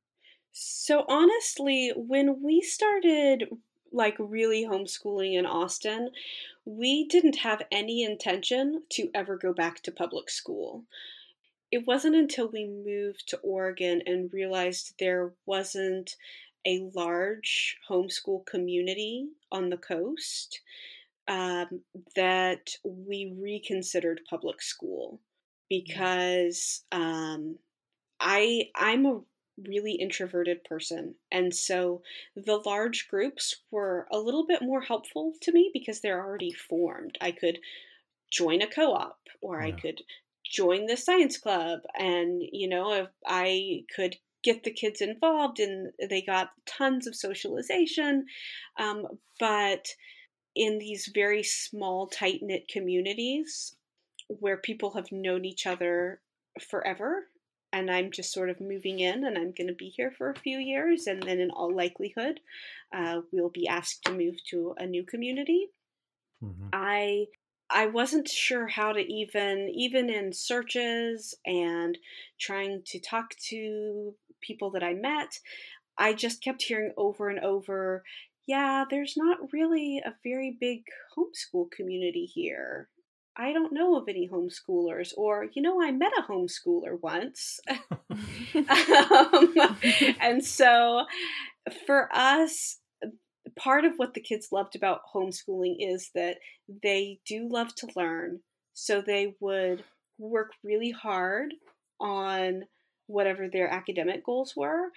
So 0.52 1.06
honestly, 1.08 1.93
when 1.95 2.41
we 2.41 2.62
started 2.62 3.50
like 3.91 4.15
really 4.19 4.65
homeschooling 4.65 5.38
in 5.38 5.45
Austin, 5.45 6.10
we 6.65 7.06
didn't 7.08 7.38
have 7.38 7.62
any 7.71 8.04
intention 8.04 8.84
to 8.89 9.10
ever 9.13 9.38
go 9.38 9.54
back 9.54 9.82
to 9.84 9.91
public 9.91 10.30
school. 10.30 10.84
It 11.71 11.86
wasn't 11.86 12.15
until 12.15 12.50
we 12.50 12.65
moved 12.65 13.28
to 13.30 13.38
Oregon 13.38 14.02
and 14.06 14.32
realized 14.34 14.93
there 15.00 15.34
wasn't 15.45 16.15
a 16.65 16.89
large 16.95 17.78
homeschool 17.89 18.45
community 18.45 19.28
on 19.52 19.69
the 19.69 19.78
coast 19.78 20.62
um, 21.28 21.82
that 22.15 22.71
we 22.84 23.34
reconsidered 23.38 24.21
public 24.30 24.62
school 24.62 25.19
because 25.69 26.84
um, 26.91 27.58
I 28.20 28.70
I'm 28.76 29.06
a 29.06 29.22
really 29.68 29.94
introverted 29.94 30.64
person 30.64 31.16
and 31.32 31.54
so 31.54 32.04
the 32.36 32.58
large 32.58 33.08
groups 33.08 33.56
were 33.72 34.08
a 34.12 34.20
little 34.20 34.46
bit 34.46 34.62
more 34.62 34.82
helpful 34.82 35.34
to 35.42 35.52
me 35.52 35.72
because 35.74 36.00
they're 36.00 36.24
already 36.24 36.52
formed. 36.52 37.18
I 37.20 37.32
could 37.32 37.60
join 38.32 38.62
a 38.62 38.68
co-op 38.68 39.20
or 39.42 39.62
yeah. 39.62 39.68
I 39.68 39.72
could 39.72 40.02
join 40.46 40.86
the 40.86 40.96
science 40.96 41.38
club 41.38 41.80
and 41.98 42.42
you 42.52 42.70
know 42.70 42.94
if 42.94 43.10
I 43.26 43.84
could 43.96 44.18
get 44.44 44.64
the 44.64 44.72
kids 44.72 45.02
involved 45.02 45.60
and 45.60 45.92
they 46.10 46.22
got 46.22 46.52
tons 46.66 47.08
of 47.08 47.16
socialization 47.16 48.26
um, 48.78 49.08
but 49.40 49.88
in 50.58 50.80
these 50.80 51.10
very 51.14 51.44
small, 51.44 52.08
tight 52.08 52.40
knit 52.42 52.68
communities 52.68 53.76
where 54.28 54.58
people 54.58 54.92
have 54.92 55.12
known 55.12 55.46
each 55.46 55.68
other 55.68 56.20
forever. 56.60 57.28
And 57.74 57.92
I'm 57.92 58.12
just 58.12 58.32
sort 58.32 58.50
of 58.50 58.62
moving 58.62 59.00
in, 59.00 59.26
and 59.26 59.38
I'm 59.38 59.52
going 59.52 59.68
to 59.68 59.74
be 59.74 59.90
here 59.90 60.12
for 60.18 60.30
a 60.30 60.40
few 60.40 60.58
years. 60.58 61.06
And 61.06 61.22
then, 61.22 61.40
in 61.40 61.52
all 61.52 61.76
likelihood, 61.76 62.40
uh, 62.96 63.22
we'll 63.32 63.50
be 63.50 63.68
asked 63.68 64.04
to 64.06 64.14
move 64.14 64.36
to 64.52 64.74
a 64.78 64.86
new 64.86 65.04
community. 65.04 65.68
Mm-hmm. 66.44 66.70
I 66.72 67.26
I 67.70 67.88
wasn't 67.88 68.30
sure 68.30 68.68
how 68.68 68.94
to 68.94 69.00
even 69.02 69.70
even 69.74 70.10
in 70.10 70.32
searches 70.32 71.36
and 71.46 71.98
trying 72.40 72.84
to 72.88 73.00
talk 73.00 73.36
to 73.50 74.16
people 74.42 74.72
that 74.72 74.84
I 74.84 74.94
met, 74.94 75.40
I 75.98 76.14
just 76.14 76.44
kept 76.44 76.62
hearing 76.62 76.94
over 76.96 77.30
and 77.30 77.40
over, 77.40 78.04
yeah, 78.46 78.86
there's 78.90 79.16
not 79.18 79.52
really 79.52 80.02
a 80.06 80.16
very 80.24 80.56
big 80.60 80.84
homeschool 81.18 81.70
community 81.72 82.26
here. 82.26 82.88
I 83.38 83.54
don't 83.54 83.71
know 83.71 83.95
of 83.95 84.08
any 84.08 84.28
homeschoolers, 84.28 85.13
or, 85.15 85.47
you 85.54 85.62
know, 85.62 85.82
I 85.82 85.91
met 85.91 86.12
a 86.17 86.23
homeschooler 86.23 87.00
once. 87.02 87.60
um, 88.69 89.78
and 90.19 90.43
so 90.43 91.06
for 91.86 92.10
us, 92.12 92.80
part 93.58 93.86
of 93.86 93.93
what 93.97 94.13
the 94.13 94.21
kids 94.21 94.50
loved 94.52 94.76
about 94.76 95.02
homeschooling 95.13 95.76
is 95.80 96.10
that 96.15 96.38
they 96.84 97.19
do 97.28 97.47
love 97.50 97.73
to 97.76 97.88
learn. 97.95 98.39
So 98.73 99.02
they 99.02 99.36
would 99.39 99.84
work 100.17 100.52
really 100.63 100.91
hard 100.91 101.54
on 102.00 102.63
whatever 103.08 103.47
their 103.47 103.69
academic 103.69 104.26
goals 104.26 104.54
were. 104.56 104.89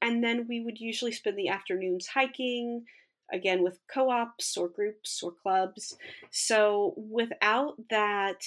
And 0.00 0.22
then 0.22 0.46
we 0.48 0.60
would 0.60 0.78
usually 0.78 1.12
spend 1.12 1.36
the 1.36 1.48
afternoons 1.48 2.06
hiking, 2.06 2.84
again 3.32 3.62
with 3.62 3.78
co-ops 3.92 4.56
or 4.56 4.68
groups 4.68 5.22
or 5.22 5.32
clubs. 5.32 5.96
So 6.30 6.94
without 6.96 7.74
that 7.90 8.42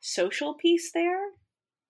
social 0.00 0.54
piece 0.54 0.92
there, 0.92 1.20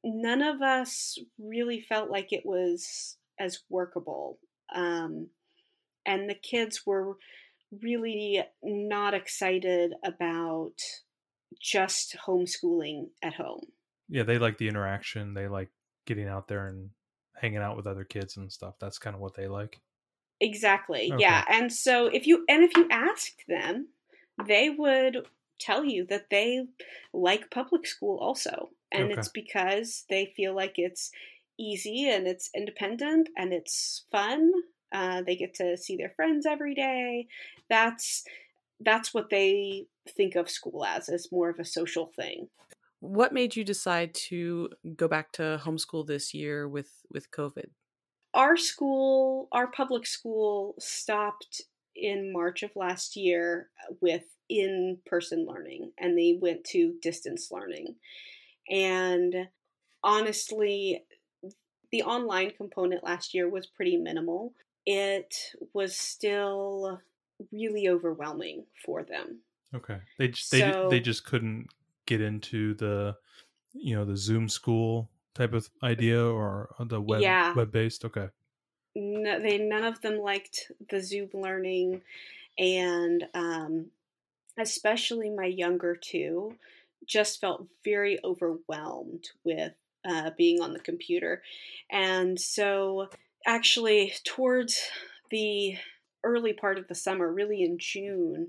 none 0.05 0.43
of 0.43 0.63
us 0.63 1.19
really 1.39 1.81
felt 1.81 2.11
like 2.11 2.33
it 2.33 2.45
was 2.45 3.17
as 3.39 3.61
workable. 3.69 4.39
Um, 4.75 5.29
and 6.05 6.31
the 6.31 6.35
kids 6.35 6.83
were 6.87 7.17
really 7.83 8.43
not 8.63 9.15
excited 9.15 9.93
about 10.05 10.75
just 11.61 12.17
homeschooling 12.27 13.09
at 13.23 13.35
home. 13.35 13.67
Yeah, 14.09 14.23
they 14.23 14.39
like 14.39 14.59
the 14.59 14.69
interaction. 14.69 15.35
They 15.35 15.49
like 15.49 15.71
getting 16.07 16.29
out 16.29 16.49
there 16.49 16.69
and 16.69 16.91
hanging 17.35 17.59
out 17.59 17.77
with 17.77 17.87
other 17.87 18.05
kids 18.05 18.37
and 18.37 18.51
stuff. 18.51 18.75
That's 18.81 18.99
kind 18.99 19.15
of 19.15 19.21
what 19.21 19.35
they 19.35 19.49
like. 19.49 19.81
Exactly. 20.41 21.11
Okay. 21.13 21.23
Yeah. 21.23 21.45
And 21.49 21.73
so 21.73 22.07
if 22.07 22.27
you 22.27 22.45
and 22.49 22.63
if 22.63 22.77
you 22.77 22.87
asked 22.91 23.45
them, 23.49 23.89
they 24.47 24.71
would 24.71 25.27
tell 25.59 25.85
you 25.85 26.07
that 26.07 26.27
they 26.31 26.67
like 27.13 27.51
public 27.51 27.87
school 27.87 28.19
also. 28.19 28.71
And 28.93 29.05
okay. 29.05 29.15
it's 29.15 29.29
because 29.29 30.05
they 30.09 30.33
feel 30.37 30.55
like 30.55 30.75
it's 30.77 31.11
easy 31.59 32.09
and 32.09 32.27
it's 32.27 32.51
independent 32.55 33.29
and 33.37 33.53
it's 33.53 34.05
fun. 34.13 34.53
Uh, 34.93 35.23
they 35.27 35.37
get 35.37 35.55
to 35.55 35.77
see 35.77 35.97
their 35.97 36.13
friends 36.15 36.47
every 36.47 36.75
day. 36.75 37.27
That's 37.69 38.25
that's 38.81 39.15
what 39.15 39.31
they 39.31 39.87
think 40.17 40.37
of 40.37 40.51
school 40.51 40.85
as 40.85 41.09
as 41.09 41.33
more 41.33 41.49
of 41.49 41.59
a 41.59 41.65
social 41.65 42.13
thing. 42.15 42.49
What 43.01 43.33
made 43.33 43.57
you 43.57 43.65
decide 43.65 44.15
to 44.29 44.71
go 44.97 45.09
back 45.09 45.33
to 45.33 45.61
homeschool 45.65 46.07
this 46.07 46.35
year 46.35 46.69
with 46.69 46.91
with 47.11 47.31
COVID? 47.31 47.71
Our 48.37 48.57
school, 48.57 49.49
our 49.51 49.67
public 49.67 50.07
school, 50.07 50.75
stopped 50.79 51.63
in 51.97 52.33
March 52.33 52.63
of 52.63 52.71
last 52.77 53.17
year 53.17 53.71
uh, 53.83 53.95
with 54.01 54.25
in 54.49 54.99
person 55.07 55.47
learning 55.47 55.91
and 55.99 56.17
they 56.17 56.39
went 56.41 56.63
to 56.63 56.95
distance 57.03 57.51
learning. 57.51 57.97
And 58.71 59.49
honestly, 60.05 61.05
the 61.91 62.03
online 62.03 62.51
component 62.51 63.03
last 63.03 63.33
year 63.35 63.49
was 63.49 63.67
pretty 63.67 63.97
minimal. 63.97 64.53
It 64.85 65.35
was 65.73 65.97
still 65.97 67.01
really 67.51 67.89
overwhelming 67.89 68.67
for 68.85 69.03
them. 69.03 69.41
Okay. 69.75 69.99
They 70.19 70.29
just, 70.29 70.51
they 70.51 70.61
so, 70.61 70.89
they 70.91 71.01
just 71.01 71.25
couldn't 71.25 71.69
get 72.07 72.21
into 72.21 72.75
the 72.75 73.17
you 73.73 73.95
know 73.97 74.05
the 74.05 74.17
Zoom 74.17 74.49
school 74.49 75.11
type 75.37 75.53
of 75.53 75.69
idea 75.83 76.25
or 76.25 76.75
the 76.81 77.01
web 77.01 77.21
yeah. 77.21 77.55
web 77.55 77.71
based? 77.71 78.05
Okay. 78.05 78.29
No, 78.95 79.41
they 79.41 79.59
none 79.59 79.85
of 79.85 80.01
them 80.01 80.19
liked 80.19 80.73
the 80.91 81.03
Zoom 81.03 81.29
learning, 81.35 82.01
and 82.59 83.27
um, 83.35 83.87
especially 84.59 85.31
my 85.31 85.47
younger 85.47 85.97
two 85.97 86.57
just 87.07 87.41
felt 87.41 87.67
very 87.85 88.19
overwhelmed 88.25 89.29
with 89.45 89.75
uh, 90.09 90.31
being 90.37 90.63
on 90.63 90.73
the 90.73 90.81
computer, 90.81 91.43
and 91.91 92.41
so 92.41 93.09
actually 93.47 94.13
towards 94.25 94.81
the 95.31 95.77
early 96.25 96.53
part 96.53 96.79
of 96.79 96.89
the 96.89 96.95
summer, 96.95 97.33
really 97.33 97.63
in 97.63 97.79
June, 97.79 98.49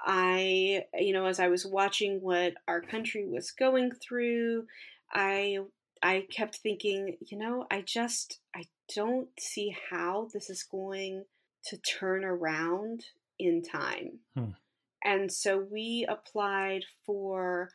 I, 0.00 0.84
you 0.94 1.12
know, 1.12 1.26
as 1.26 1.40
I 1.40 1.48
was 1.48 1.66
watching 1.66 2.20
what 2.20 2.54
our 2.66 2.80
country 2.80 3.26
was 3.26 3.50
going 3.50 3.92
through, 3.92 4.66
I 5.12 5.58
I 6.02 6.26
kept 6.30 6.56
thinking, 6.56 7.16
you 7.20 7.38
know, 7.38 7.66
I 7.70 7.82
just 7.82 8.40
I 8.54 8.64
don't 8.94 9.28
see 9.38 9.76
how 9.90 10.28
this 10.32 10.50
is 10.50 10.62
going 10.62 11.24
to 11.66 11.76
turn 11.78 12.24
around 12.24 13.04
in 13.38 13.62
time. 13.62 14.20
Hmm. 14.34 14.50
And 15.04 15.32
so 15.32 15.58
we 15.58 16.06
applied 16.08 16.84
for 17.06 17.70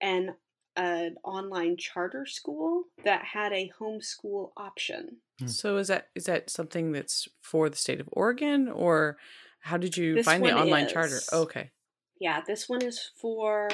an 0.00 0.34
an 0.76 1.16
online 1.24 1.76
charter 1.76 2.24
school 2.24 2.84
that 3.04 3.24
had 3.24 3.52
a 3.52 3.70
homeschool 3.80 4.52
option. 4.56 5.16
Hmm. 5.40 5.46
So 5.48 5.76
is 5.76 5.88
that 5.88 6.08
is 6.14 6.24
that 6.24 6.50
something 6.50 6.92
that's 6.92 7.28
for 7.42 7.68
the 7.68 7.76
state 7.76 8.00
of 8.00 8.08
Oregon 8.12 8.68
or 8.68 9.16
how 9.60 9.76
did 9.76 9.96
you 9.96 10.14
this 10.14 10.24
find 10.24 10.44
the 10.44 10.56
online 10.56 10.86
is. 10.86 10.92
charter? 10.92 11.18
Okay. 11.32 11.70
Yeah, 12.20 12.42
this 12.46 12.68
one 12.68 12.82
is 12.82 13.10
for 13.20 13.68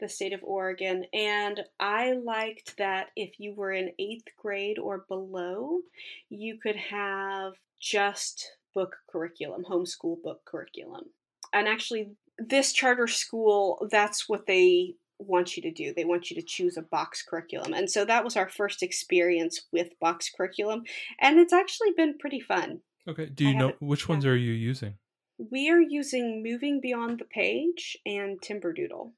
the 0.00 0.08
state 0.08 0.32
of 0.32 0.40
Oregon. 0.42 1.04
And 1.12 1.60
I 1.80 2.12
liked 2.12 2.76
that 2.78 3.08
if 3.16 3.38
you 3.38 3.54
were 3.54 3.72
in 3.72 3.92
eighth 3.98 4.28
grade 4.36 4.78
or 4.78 5.04
below, 5.08 5.80
you 6.28 6.58
could 6.62 6.76
have 6.76 7.54
just 7.80 8.52
book 8.74 8.96
curriculum, 9.10 9.64
homeschool 9.64 10.22
book 10.22 10.42
curriculum. 10.44 11.04
And 11.52 11.66
actually, 11.68 12.10
this 12.38 12.72
charter 12.72 13.06
school, 13.06 13.88
that's 13.90 14.28
what 14.28 14.46
they 14.46 14.94
want 15.18 15.56
you 15.56 15.62
to 15.62 15.70
do. 15.70 15.94
They 15.94 16.04
want 16.04 16.30
you 16.30 16.36
to 16.36 16.46
choose 16.46 16.76
a 16.76 16.82
box 16.82 17.22
curriculum. 17.22 17.72
And 17.72 17.90
so 17.90 18.04
that 18.04 18.24
was 18.24 18.36
our 18.36 18.48
first 18.48 18.82
experience 18.82 19.62
with 19.72 19.98
box 20.00 20.30
curriculum. 20.36 20.82
And 21.20 21.38
it's 21.38 21.52
actually 21.52 21.92
been 21.96 22.18
pretty 22.18 22.40
fun. 22.40 22.80
Okay. 23.08 23.26
Do 23.26 23.44
you 23.44 23.50
I 23.50 23.58
know 23.58 23.72
which 23.80 24.08
ones 24.08 24.26
are 24.26 24.36
you 24.36 24.52
using? 24.52 24.94
We 25.38 25.70
are 25.70 25.80
using 25.80 26.42
Moving 26.42 26.80
Beyond 26.80 27.20
the 27.20 27.24
Page 27.24 27.96
and 28.04 28.40
Timberdoodle. 28.40 29.12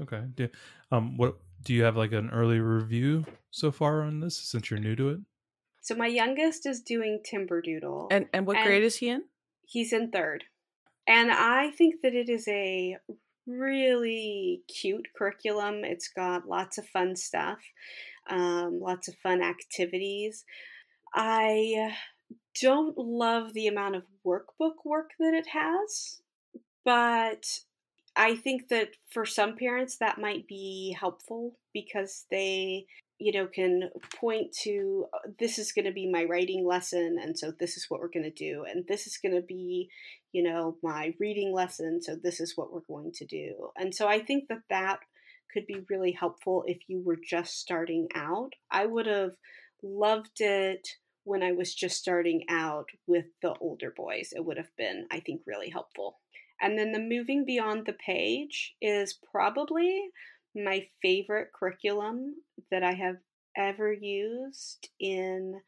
Okay. 0.00 0.22
Do, 0.34 0.48
um, 0.90 1.16
what 1.16 1.36
do 1.62 1.74
you 1.74 1.84
have 1.84 1.96
like 1.96 2.12
an 2.12 2.30
early 2.30 2.58
review 2.58 3.24
so 3.50 3.70
far 3.70 4.02
on 4.02 4.20
this 4.20 4.36
since 4.36 4.70
you're 4.70 4.80
new 4.80 4.96
to 4.96 5.10
it? 5.10 5.20
So 5.80 5.94
my 5.94 6.06
youngest 6.06 6.66
is 6.66 6.80
doing 6.80 7.20
Timberdoodle. 7.30 8.08
And 8.10 8.26
and 8.32 8.46
what 8.46 8.56
and 8.56 8.66
grade 8.66 8.82
is 8.82 8.96
he 8.96 9.10
in? 9.10 9.24
He's 9.66 9.92
in 9.92 10.10
third. 10.10 10.44
And 11.06 11.30
I 11.30 11.70
think 11.70 11.96
that 12.02 12.14
it 12.14 12.28
is 12.28 12.48
a 12.48 12.96
really 13.46 14.62
cute 14.68 15.08
curriculum. 15.16 15.84
It's 15.84 16.08
got 16.08 16.48
lots 16.48 16.78
of 16.78 16.86
fun 16.88 17.14
stuff, 17.14 17.58
um, 18.30 18.80
lots 18.80 19.08
of 19.08 19.14
fun 19.22 19.42
activities. 19.42 20.44
I 21.14 21.94
don't 22.60 22.96
love 22.96 23.52
the 23.52 23.66
amount 23.66 23.96
of 23.96 24.04
workbook 24.26 24.84
work 24.84 25.10
that 25.18 25.34
it 25.34 25.48
has 25.48 26.22
but 26.84 27.60
I 28.16 28.36
think 28.36 28.68
that 28.68 28.90
for 29.10 29.26
some 29.26 29.56
parents 29.56 29.96
that 29.98 30.20
might 30.20 30.46
be 30.46 30.96
helpful 30.98 31.56
because 31.72 32.26
they 32.30 32.86
you 33.18 33.32
know 33.32 33.46
can 33.46 33.90
point 34.20 34.52
to 34.62 35.06
uh, 35.14 35.28
this 35.38 35.58
is 35.58 35.72
going 35.72 35.84
to 35.84 35.92
be 35.92 36.10
my 36.10 36.24
writing 36.24 36.66
lesson 36.66 37.16
and 37.20 37.38
so 37.38 37.52
this 37.58 37.76
is 37.76 37.86
what 37.88 38.00
we're 38.00 38.08
going 38.08 38.24
to 38.24 38.30
do 38.30 38.64
and 38.68 38.84
this 38.88 39.06
is 39.06 39.18
going 39.22 39.34
to 39.34 39.40
be 39.40 39.88
you 40.32 40.42
know 40.42 40.76
my 40.82 41.14
reading 41.20 41.52
lesson 41.52 42.02
so 42.02 42.16
this 42.16 42.40
is 42.40 42.54
what 42.56 42.72
we're 42.72 42.80
going 42.88 43.12
to 43.12 43.24
do. 43.24 43.70
And 43.76 43.94
so 43.94 44.08
i 44.08 44.18
think 44.18 44.48
that 44.48 44.62
that 44.70 45.00
could 45.52 45.66
be 45.66 45.86
really 45.88 46.12
helpful 46.12 46.64
if 46.66 46.78
you 46.88 47.00
were 47.04 47.18
just 47.24 47.60
starting 47.60 48.08
out. 48.16 48.54
I 48.72 48.86
would 48.86 49.06
have 49.06 49.36
loved 49.82 50.40
it 50.40 50.88
when 51.24 51.42
i 51.42 51.52
was 51.52 51.74
just 51.74 51.98
starting 51.98 52.44
out 52.48 52.88
with 53.06 53.26
the 53.42 53.54
older 53.60 53.92
boys. 53.96 54.30
It 54.32 54.44
would 54.44 54.56
have 54.56 54.74
been 54.76 55.06
i 55.10 55.20
think 55.20 55.42
really 55.46 55.70
helpful 55.70 56.18
and 56.60 56.78
then 56.78 56.92
the 56.92 57.00
moving 57.00 57.44
beyond 57.44 57.86
the 57.86 57.94
page 57.94 58.74
is 58.80 59.18
probably 59.32 60.10
my 60.54 60.86
favorite 61.02 61.48
curriculum 61.52 62.34
that 62.70 62.82
I 62.82 62.92
have 62.92 63.16
ever 63.56 63.92
used 63.92 64.88
in 65.00 65.60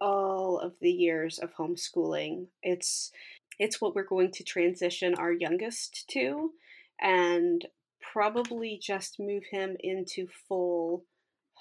all 0.00 0.58
of 0.58 0.74
the 0.80 0.90
years 0.90 1.38
of 1.38 1.54
homeschooling. 1.54 2.46
It's 2.62 3.10
it's 3.58 3.80
what 3.80 3.94
we're 3.94 4.04
going 4.04 4.30
to 4.32 4.44
transition 4.44 5.14
our 5.16 5.32
youngest 5.32 6.08
to 6.12 6.52
and 7.00 7.66
probably 8.00 8.80
just 8.82 9.20
move 9.20 9.42
him 9.50 9.76
into 9.80 10.26
full 10.48 11.04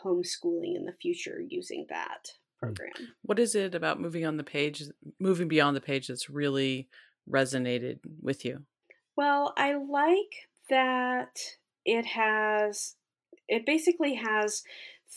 homeschooling 0.03 0.75
in 0.77 0.85
the 0.85 0.95
future 1.01 1.41
using 1.45 1.85
that 1.89 2.29
hmm. 2.61 2.67
program. 2.67 3.13
What 3.23 3.39
is 3.39 3.55
it 3.55 3.75
about 3.75 3.99
moving 3.99 4.25
on 4.25 4.37
the 4.37 4.43
page 4.43 4.83
moving 5.19 5.47
beyond 5.47 5.75
the 5.75 5.81
page 5.81 6.07
that's 6.07 6.29
really 6.29 6.87
resonated 7.31 7.99
with 8.21 8.45
you? 8.45 8.63
Well, 9.15 9.53
I 9.57 9.73
like 9.73 10.49
that 10.69 11.37
it 11.85 12.05
has 12.05 12.95
it 13.47 13.65
basically 13.65 14.15
has 14.15 14.63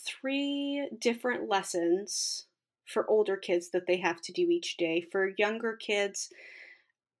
three 0.05 0.89
different 0.99 1.47
lessons 1.47 2.47
for 2.85 3.09
older 3.09 3.37
kids 3.37 3.69
that 3.69 3.87
they 3.87 3.97
have 3.97 4.21
to 4.21 4.33
do 4.33 4.49
each 4.49 4.75
day. 4.77 5.05
For 5.11 5.33
younger 5.37 5.75
kids, 5.75 6.29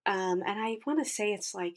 um, 0.05 0.41
and 0.45 0.59
I 0.59 0.77
want 0.85 1.03
to 1.03 1.09
say 1.09 1.33
it's 1.33 1.53
like 1.53 1.75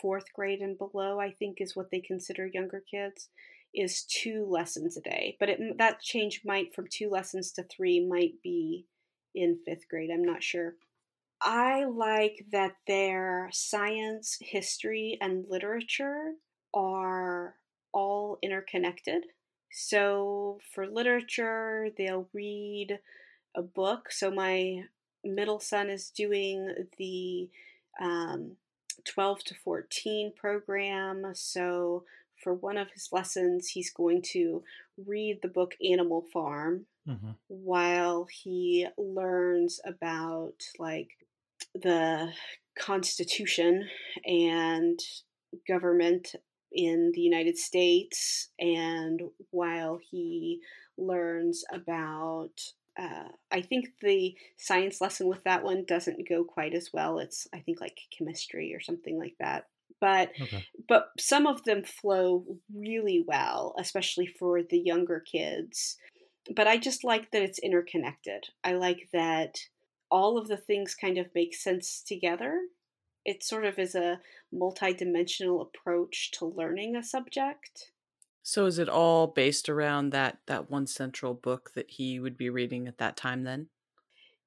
fourth 0.00 0.32
grade 0.32 0.60
and 0.60 0.78
below, 0.78 1.20
I 1.20 1.30
think 1.30 1.60
is 1.60 1.76
what 1.76 1.90
they 1.90 2.00
consider 2.00 2.46
younger 2.46 2.82
kids, 2.90 3.28
is 3.74 4.04
two 4.04 4.46
lessons 4.48 4.96
a 4.96 5.00
day. 5.00 5.36
But 5.38 5.50
it, 5.50 5.78
that 5.78 6.00
change 6.00 6.42
might 6.44 6.74
from 6.74 6.86
two 6.90 7.10
lessons 7.10 7.52
to 7.52 7.62
three 7.64 8.04
might 8.04 8.42
be 8.42 8.86
in 9.34 9.58
fifth 9.64 9.88
grade. 9.88 10.10
I'm 10.12 10.24
not 10.24 10.42
sure. 10.42 10.74
I 11.40 11.84
like 11.84 12.46
that 12.52 12.72
their 12.86 13.48
science, 13.52 14.38
history, 14.40 15.18
and 15.20 15.44
literature 15.48 16.32
are 16.74 17.54
all 17.92 18.38
interconnected. 18.42 19.24
So 19.70 20.58
for 20.74 20.86
literature, 20.86 21.88
they'll 21.96 22.28
read 22.32 22.98
a 23.56 23.62
book. 23.62 24.10
So 24.10 24.30
my 24.30 24.84
middle 25.24 25.60
son 25.60 25.90
is 25.90 26.10
doing 26.10 26.86
the 26.98 27.48
um, 28.00 28.56
12 29.04 29.44
to 29.44 29.54
14 29.54 30.32
program. 30.36 31.32
So 31.34 32.04
for 32.42 32.54
one 32.54 32.76
of 32.76 32.90
his 32.90 33.08
lessons, 33.12 33.68
he's 33.68 33.92
going 33.92 34.22
to 34.32 34.62
read 35.06 35.40
the 35.42 35.48
book 35.48 35.74
Animal 35.84 36.24
Farm 36.32 36.86
mm-hmm. 37.08 37.30
while 37.48 38.26
he 38.30 38.86
learns 38.96 39.80
about 39.84 40.54
like 40.78 41.17
the 41.74 42.32
Constitution 42.78 43.88
and 44.24 44.98
government 45.66 46.34
in 46.72 47.12
the 47.14 47.20
United 47.20 47.56
States, 47.56 48.50
and 48.58 49.22
while 49.50 49.98
he 50.10 50.60
learns 50.96 51.64
about 51.72 52.52
uh, 52.98 53.28
I 53.52 53.60
think 53.60 53.90
the 54.02 54.34
science 54.56 55.00
lesson 55.00 55.28
with 55.28 55.44
that 55.44 55.62
one 55.62 55.84
doesn't 55.86 56.28
go 56.28 56.42
quite 56.42 56.74
as 56.74 56.90
well. 56.92 57.18
It's 57.20 57.46
I 57.54 57.60
think 57.60 57.80
like 57.80 57.98
chemistry 58.16 58.74
or 58.74 58.80
something 58.80 59.18
like 59.18 59.36
that. 59.38 59.66
But 60.00 60.30
okay. 60.40 60.66
but 60.88 61.10
some 61.18 61.46
of 61.46 61.64
them 61.64 61.84
flow 61.84 62.44
really 62.74 63.24
well, 63.26 63.74
especially 63.78 64.26
for 64.26 64.62
the 64.62 64.78
younger 64.78 65.20
kids. 65.20 65.96
But 66.54 66.66
I 66.66 66.76
just 66.76 67.04
like 67.04 67.30
that 67.30 67.42
it's 67.42 67.58
interconnected. 67.58 68.46
I 68.64 68.72
like 68.72 69.08
that 69.12 69.58
all 70.10 70.38
of 70.38 70.48
the 70.48 70.56
things 70.56 70.94
kind 70.94 71.18
of 71.18 71.34
make 71.34 71.54
sense 71.54 72.02
together 72.02 72.60
it 73.28 73.44
sort 73.44 73.66
of 73.66 73.78
is 73.78 73.94
a 73.94 74.20
multi-dimensional 74.50 75.60
approach 75.60 76.30
to 76.30 76.46
learning 76.46 76.96
a 76.96 77.02
subject. 77.02 77.90
So 78.42 78.64
is 78.64 78.78
it 78.78 78.88
all 78.88 79.26
based 79.26 79.68
around 79.68 80.10
that 80.10 80.38
that 80.46 80.70
one 80.70 80.86
central 80.86 81.34
book 81.34 81.72
that 81.74 81.90
he 81.90 82.18
would 82.18 82.38
be 82.38 82.48
reading 82.48 82.88
at 82.88 82.96
that 82.96 83.18
time 83.18 83.44
then? 83.44 83.68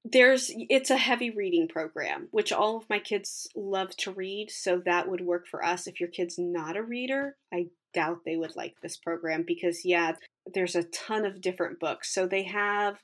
There's 0.03 0.51
it's 0.51 0.89
a 0.89 0.97
heavy 0.97 1.29
reading 1.29 1.67
program, 1.67 2.27
which 2.31 2.51
all 2.51 2.77
of 2.77 2.89
my 2.89 2.97
kids 2.97 3.47
love 3.55 3.95
to 3.97 4.11
read, 4.11 4.49
so 4.49 4.81
that 4.83 5.07
would 5.07 5.21
work 5.21 5.45
for 5.45 5.63
us. 5.63 5.85
If 5.85 5.99
your 5.99 6.09
kid's 6.09 6.39
not 6.39 6.75
a 6.75 6.81
reader, 6.81 7.37
I 7.53 7.67
doubt 7.93 8.21
they 8.25 8.35
would 8.35 8.55
like 8.55 8.73
this 8.81 8.97
program 8.97 9.43
because 9.45 9.85
yeah, 9.85 10.13
there's 10.51 10.75
a 10.75 10.85
ton 10.85 11.23
of 11.23 11.39
different 11.39 11.79
books. 11.79 12.11
So 12.11 12.25
they 12.25 12.43
have 12.43 12.97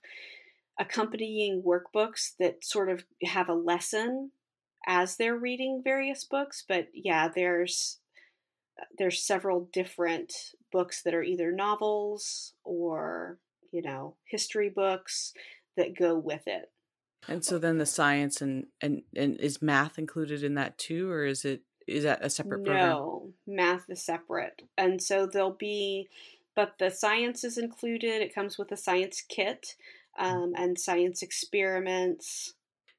accompanying 0.80 1.64
workbooks 1.64 2.32
that 2.40 2.64
sort 2.64 2.90
of 2.90 3.04
have 3.24 3.50
a 3.50 3.54
lesson 3.54 4.32
as 4.86 5.18
they're 5.18 5.38
reading 5.38 5.82
various 5.84 6.24
books 6.24 6.64
but 6.68 6.88
yeah 6.94 7.28
there's 7.28 8.00
there's 8.98 9.22
several 9.22 9.70
different 9.74 10.34
books 10.72 11.02
that 11.04 11.14
are 11.14 11.24
either 11.24 11.52
novels 11.52 12.54
or 12.64 13.38
you 13.72 13.82
know 13.82 14.16
history 14.26 14.70
books 14.70 15.34
that 15.76 15.98
go 15.98 16.18
with 16.18 16.48
it. 16.48 16.72
And 17.28 17.44
so 17.44 17.58
then 17.58 17.78
the 17.78 17.86
science 17.86 18.42
and 18.42 18.68
and 18.82 19.04
and 19.16 19.40
is 19.40 19.62
math 19.62 19.98
included 19.98 20.44
in 20.44 20.56
that 20.56 20.78
too 20.78 21.10
or 21.10 21.26
is 21.26 21.46
it 21.46 21.62
is 21.88 22.04
that 22.04 22.24
a 22.24 22.30
separate 22.30 22.66
program? 22.66 22.90
No 22.90 23.34
math 23.46 23.90
is 23.90 24.04
separate. 24.04 24.64
And 24.78 25.02
so 25.02 25.26
there'll 25.26 25.52
be 25.52 26.10
but 26.56 26.74
the 26.80 26.90
science 26.90 27.44
is 27.44 27.58
included. 27.58 28.22
It 28.22 28.34
comes 28.34 28.58
with 28.58 28.72
a 28.72 28.78
science 28.78 29.24
kit. 29.28 29.76
Um, 30.18 30.54
and 30.56 30.80
science 30.80 31.22
experiments 31.22 32.54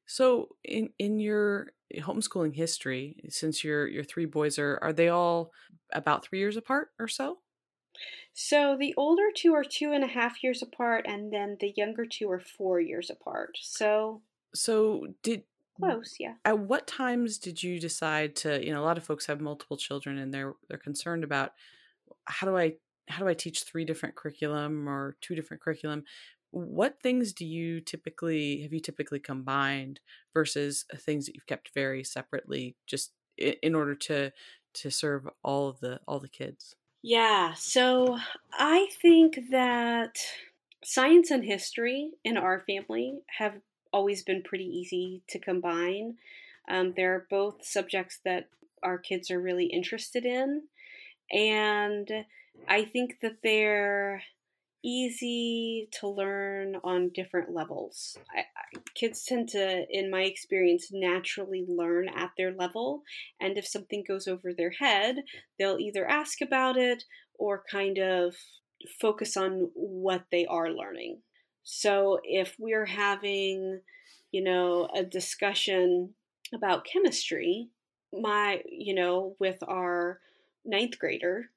so 0.09 0.49
in 0.65 0.89
in 0.99 1.21
your 1.21 1.69
homeschooling 1.95 2.55
history, 2.55 3.17
since 3.29 3.63
your 3.63 3.87
your 3.87 4.03
three 4.03 4.25
boys 4.25 4.59
are 4.59 4.79
are 4.83 4.93
they 4.93 5.11
all 5.11 5.53
about 5.93 6.25
three 6.25 6.39
years 6.39 6.57
apart 6.57 6.89
or 6.99 7.07
so? 7.07 7.39
So 8.33 8.77
the 8.79 8.95
older 8.97 9.29
two 9.35 9.53
are 9.53 9.65
two 9.65 9.93
and 9.93 10.03
a 10.03 10.09
half 10.09 10.43
years 10.43 10.63
apart, 10.63 11.05
and 11.07 11.31
then 11.31 11.59
the 11.61 11.75
younger 11.77 12.07
two 12.07 12.31
are 12.31 12.41
four 12.41 12.81
years 12.81 13.11
apart. 13.11 13.59
So 13.61 14.23
so 14.55 15.09
did 15.23 15.43
close, 15.79 16.17
yeah. 16.19 16.35
At 16.47 16.59
what 16.59 16.87
times 16.87 17.37
did 17.37 17.63
you 17.63 17.79
decide 17.79 18.35
to? 18.37 18.65
You 18.65 18.73
know, 18.73 18.81
a 18.81 18.87
lot 18.87 18.97
of 18.97 19.05
folks 19.05 19.27
have 19.27 19.43
multiple 19.43 19.77
children, 19.77 20.17
and 20.17 20.33
they're 20.33 20.55
they're 20.71 20.79
concerned 20.79 21.23
about 21.23 21.53
how 22.25 22.47
do 22.47 22.57
I 22.57 22.77
how 23.09 23.23
do 23.23 23.29
I 23.29 23.35
teach 23.35 23.65
three 23.65 23.85
different 23.85 24.15
curriculum 24.15 24.89
or 24.89 25.17
two 25.21 25.35
different 25.35 25.63
curriculum? 25.63 26.05
What 26.51 27.01
things 27.03 27.33
do 27.33 27.45
you 27.45 27.81
typically 27.81 28.63
have 28.63 28.73
you 28.73 28.81
typically 28.81 29.21
combined 29.21 30.01
versus 30.33 30.85
uh, 30.93 30.97
things 30.97 31.27
that 31.27 31.35
you've 31.35 31.47
kept 31.47 31.71
very 31.75 32.03
separately 32.03 32.77
just 32.87 33.13
in 33.37 33.75
order 33.75 33.95
to 33.95 34.33
to 34.75 34.91
serve 34.91 35.29
all 35.43 35.69
of 35.69 35.81
the 35.81 36.01
all 36.07 36.21
the 36.21 36.29
kids? 36.29 36.77
Yeah 37.03 37.55
so 37.55 38.19
i 38.53 38.89
think 39.01 39.39
that 39.51 40.17
science 40.85 41.31
and 41.31 41.45
history 41.45 42.13
in 42.25 42.37
our 42.37 42.61
family 42.61 43.21
have 43.39 43.61
always 43.93 44.23
been 44.23 44.43
pretty 44.43 44.65
easy 44.65 45.23
to 45.29 45.39
combine. 45.39 46.17
Um, 46.69 46.93
they're 46.95 47.27
both 47.31 47.65
subjects 47.65 48.21
that 48.25 48.49
our 48.83 48.99
kids 48.99 49.31
are 49.31 49.41
really 49.41 49.67
interested 49.67 50.25
in 50.25 50.65
and 51.33 52.09
i 52.69 52.85
think 52.85 53.19
that 53.23 53.39
they're 53.43 54.23
easy 54.85 55.89
to 56.01 56.09
learn 56.09 56.77
on 56.85 57.11
different 57.15 57.53
levels. 57.53 58.17
I, 58.37 58.41
I, 58.41 58.79
kids 58.95 59.25
tend 59.25 59.49
to, 59.51 59.85
in 59.91 60.11
my 60.11 60.23
experience, 60.23 60.89
naturally 60.93 61.65
learn 61.69 62.09
at 62.09 62.31
their 62.37 62.53
level, 62.53 63.03
and 63.41 63.59
if 63.59 63.67
something 63.67 64.05
goes 64.07 64.29
over 64.29 64.53
their 64.53 64.73
head, 64.79 65.17
they'll 65.59 65.79
either 65.79 66.07
ask 66.07 66.41
about 66.41 66.77
it 66.77 67.05
or 67.39 67.65
kind 67.71 67.99
of 67.99 68.35
focus 69.01 69.37
on 69.37 69.71
what 69.75 70.25
they 70.31 70.47
are 70.47 70.71
learning. 70.71 71.21
So 71.65 72.21
if 72.25 72.55
we're 72.59 72.87
having, 72.87 73.81
you 74.31 74.43
know, 74.43 74.89
a 74.95 75.05
discussion 75.05 76.15
about 76.55 76.87
chemistry, 76.87 77.69
my, 78.13 78.63
you 78.65 78.95
know, 78.95 79.37
with 79.39 79.59
our 79.67 80.21
ninth 80.65 80.99
grader, 80.99 81.51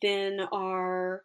then 0.00 0.40
our 0.52 1.24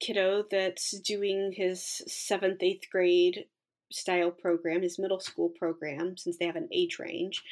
kiddo 0.00 0.44
that's 0.50 0.98
doing 1.00 1.52
his 1.56 2.02
seventh, 2.06 2.62
eighth 2.62 2.90
grade 2.90 3.46
style 3.90 4.30
program, 4.30 4.82
his 4.82 4.98
middle 4.98 5.20
school 5.20 5.50
program, 5.50 6.16
since 6.16 6.36
they 6.36 6.46
have 6.46 6.56
an 6.56 6.68
age 6.72 6.98
range, 6.98 7.42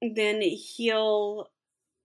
then 0.00 0.40
he'll 0.40 1.50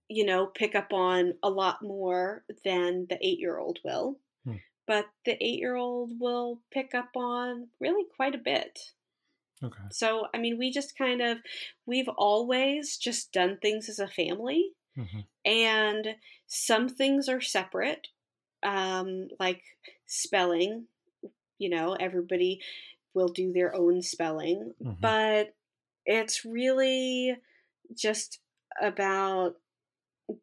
you 0.07 0.25
know, 0.25 0.47
pick 0.47 0.75
up 0.75 0.93
on 0.93 1.33
a 1.41 1.49
lot 1.49 1.81
more 1.81 2.43
than 2.63 3.07
the 3.09 3.17
eight 3.21 3.39
year 3.39 3.57
old 3.57 3.79
will. 3.83 4.19
Hmm. 4.45 4.57
But 4.87 5.05
the 5.25 5.31
eight 5.43 5.59
year 5.59 5.75
old 5.75 6.11
will 6.19 6.61
pick 6.71 6.93
up 6.93 7.09
on 7.15 7.67
really 7.79 8.05
quite 8.15 8.35
a 8.35 8.39
bit. 8.39 8.79
Okay. 9.63 9.83
So, 9.91 10.27
I 10.33 10.37
mean, 10.37 10.57
we 10.57 10.69
just 10.71 10.97
kind 10.97 11.21
of, 11.21 11.37
we've 11.85 12.09
always 12.09 12.97
just 12.97 13.31
done 13.31 13.57
things 13.61 13.89
as 13.89 13.99
a 13.99 14.07
family, 14.07 14.71
hmm 14.95 15.21
and 15.47 16.15
some 16.47 16.89
things 16.89 17.29
are 17.29 17.41
separate, 17.41 18.07
um, 18.65 19.29
like 19.39 19.63
spelling. 20.05 20.87
You 21.57 21.69
know, 21.69 21.93
everybody 21.93 22.59
will 23.13 23.29
do 23.29 23.53
their 23.53 23.73
own 23.73 24.01
spelling, 24.01 24.73
Mhm. 24.83 24.99
but 24.99 25.55
it's 26.05 26.43
really 26.43 27.37
just 27.93 28.41
about 28.81 29.55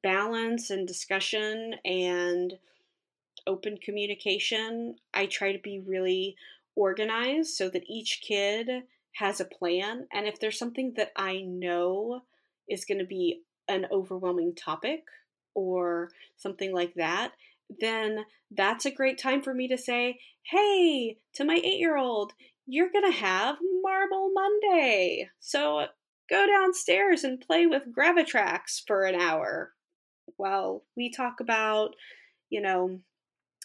balance 0.03 0.71
and 0.71 0.89
discussion 0.89 1.75
and 1.85 2.59
open 3.47 3.77
communication. 3.77 4.97
I 5.13 5.27
try 5.27 5.53
to 5.53 5.59
be 5.59 5.81
really 5.81 6.37
organized 6.77 7.51
so 7.55 7.69
that 7.69 7.85
each 7.89 8.23
kid 8.23 8.85
has 9.17 9.41
a 9.41 9.45
plan. 9.45 10.09
And 10.13 10.27
if 10.27 10.39
there's 10.41 10.59
something 10.59 10.95
that 10.95 11.13
I 11.17 11.43
know 11.43 12.23
is 12.69 12.85
going 12.87 12.99
to 12.99 13.05
be 13.05 13.43
an 13.69 13.87
overwhelming 13.91 14.55
topic 14.55 15.05
or 15.55 16.11
something 16.37 16.73
like 16.73 16.95
that, 16.95 17.33
then 17.81 18.25
that's 18.51 18.85
a 18.85 18.91
great 18.91 19.19
time 19.19 19.43
for 19.43 19.55
me 19.55 19.69
to 19.69 19.79
say, 19.79 20.19
hey, 20.51 21.19
to 21.35 21.45
my 21.45 21.61
eight 21.63 21.79
year 21.79 21.97
old, 21.97 22.33
you're 22.67 22.91
going 22.91 23.11
to 23.11 23.19
have 23.19 23.57
Marble 23.83 24.31
Monday. 24.35 25.29
So 25.41 25.87
go 26.31 26.47
downstairs 26.47 27.25
and 27.25 27.41
play 27.41 27.67
with 27.67 27.93
Gravitrax 27.97 28.83
for 28.87 29.05
an 29.05 29.15
hour 29.15 29.73
while 30.37 30.85
we 30.97 31.11
talk 31.11 31.41
about, 31.41 31.95
you 32.51 32.61
know, 32.61 33.01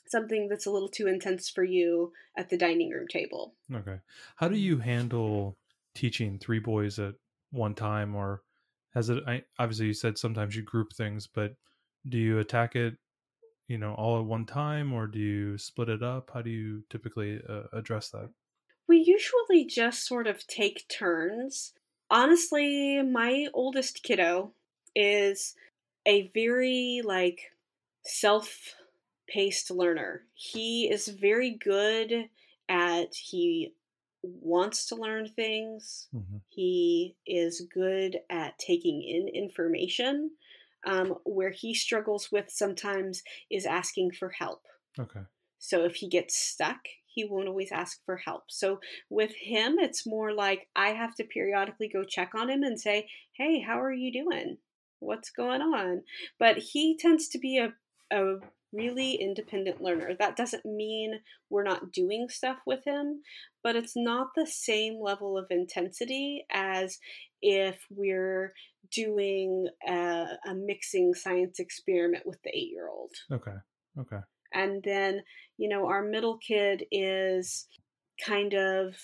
something 0.08 0.48
that's 0.48 0.66
a 0.66 0.72
little 0.72 0.90
too 0.90 1.08
intense 1.08 1.50
for 1.50 1.64
you 1.64 2.12
at 2.38 2.50
the 2.50 2.58
dining 2.58 2.90
room 2.90 3.08
table. 3.08 3.54
Okay. 3.74 3.98
How 4.38 4.48
do 4.48 4.58
you 4.58 4.78
handle 4.78 5.58
teaching 5.96 6.40
three 6.40 6.60
boys 6.60 7.00
at 7.00 7.16
one 7.52 7.76
time, 7.76 8.16
or 8.16 8.42
has 8.94 9.10
it? 9.10 9.24
I, 9.28 9.44
obviously, 9.60 9.88
you 9.88 9.94
said 9.94 10.18
sometimes 10.18 10.56
you 10.56 10.64
group 10.64 10.94
things, 10.94 11.28
but 11.28 11.56
do 12.08 12.18
you 12.18 12.40
attack 12.40 12.76
it, 12.76 12.96
you 13.68 13.78
know, 13.78 13.94
all 13.96 14.20
at 14.20 14.26
one 14.26 14.46
time, 14.46 14.94
or 14.94 15.08
do 15.08 15.20
you 15.20 15.58
split 15.58 15.90
it 15.90 16.04
up? 16.04 16.32
How 16.34 16.42
do 16.42 16.50
you 16.50 16.84
typically 16.90 17.42
uh, 17.48 17.64
address 17.74 18.10
that? 18.12 18.32
We 18.88 18.98
usually 19.00 19.66
just 19.66 20.06
sort 20.06 20.28
of 20.28 20.46
take 20.48 20.88
turns. 20.88 21.74
Honestly, 22.10 23.02
my 23.02 23.48
oldest 23.54 24.04
kiddo 24.04 24.54
is 24.96 25.56
a 26.06 26.28
very 26.30 27.02
like 27.04 27.54
self-paced 28.04 29.72
learner. 29.72 30.26
He 30.34 30.90
is 30.90 31.08
very 31.10 31.52
good 31.52 32.30
at 32.70 33.14
he 33.16 33.74
wants 34.24 34.86
to 34.88 34.96
learn 34.96 35.28
things. 35.30 36.10
Mhm. 36.12 36.42
He 36.50 37.16
is 37.26 37.62
good 37.62 38.22
at 38.30 38.58
taking 38.58 39.04
in 39.04 39.28
information. 39.28 40.32
Um, 40.86 41.16
where 41.26 41.52
he 41.52 41.74
struggles 41.74 42.30
with 42.32 42.50
sometimes 42.50 43.24
is 43.50 43.66
asking 43.66 44.12
for 44.12 44.30
help. 44.30 44.62
Okay. 44.98 45.22
So 45.60 45.84
if 45.86 45.96
he 45.96 46.08
gets 46.08 46.38
stuck, 46.38 46.80
he 47.08 47.26
won't 47.26 47.48
always 47.48 47.72
ask 47.72 48.04
for 48.06 48.18
help. 48.18 48.44
So 48.50 48.80
with 49.10 49.34
him, 49.36 49.78
it's 49.80 50.06
more 50.06 50.34
like 50.34 50.68
I 50.76 50.90
have 50.90 51.16
to 51.16 51.24
periodically 51.24 51.90
go 51.90 52.04
check 52.04 52.34
on 52.36 52.50
him 52.50 52.64
and 52.64 52.80
say, 52.80 53.10
"Hey, 53.34 53.60
how 53.60 53.82
are 53.82 53.92
you 53.92 54.12
doing? 54.12 54.60
What's 55.00 55.32
going 55.32 55.62
on?" 55.62 56.04
But 56.38 56.58
he 56.58 56.96
tends 56.96 57.28
to 57.30 57.40
be 57.40 57.58
a 57.58 57.74
a 58.12 58.36
really 58.74 59.14
independent 59.14 59.82
learner. 59.82 60.14
That 60.18 60.36
doesn't 60.36 60.66
mean 60.66 61.20
we're 61.50 61.64
not 61.64 61.92
doing 61.92 62.30
stuff 62.30 62.58
with 62.66 62.84
him, 62.86 63.22
but 63.64 63.76
it's 63.76 63.96
not 63.96 64.30
the 64.36 64.48
same 64.48 65.02
level 65.02 65.38
of 65.38 65.48
intensity 65.50 66.46
as 66.52 67.00
if 67.42 67.86
we're 67.90 68.54
doing 68.92 69.68
a, 69.88 70.26
a 70.46 70.54
mixing 70.56 71.14
science 71.14 71.60
experiment 71.60 72.26
with 72.26 72.42
the 72.44 72.56
eight 72.56 72.70
year 72.72 72.88
old. 72.88 73.12
Okay. 73.32 73.58
Okay. 74.00 74.20
And 74.54 74.84
then, 74.84 75.22
you 75.58 75.70
know, 75.70 75.88
our 75.88 76.04
middle 76.04 76.38
kid 76.38 76.86
is 76.92 77.68
kind 78.26 78.54
of 78.54 78.96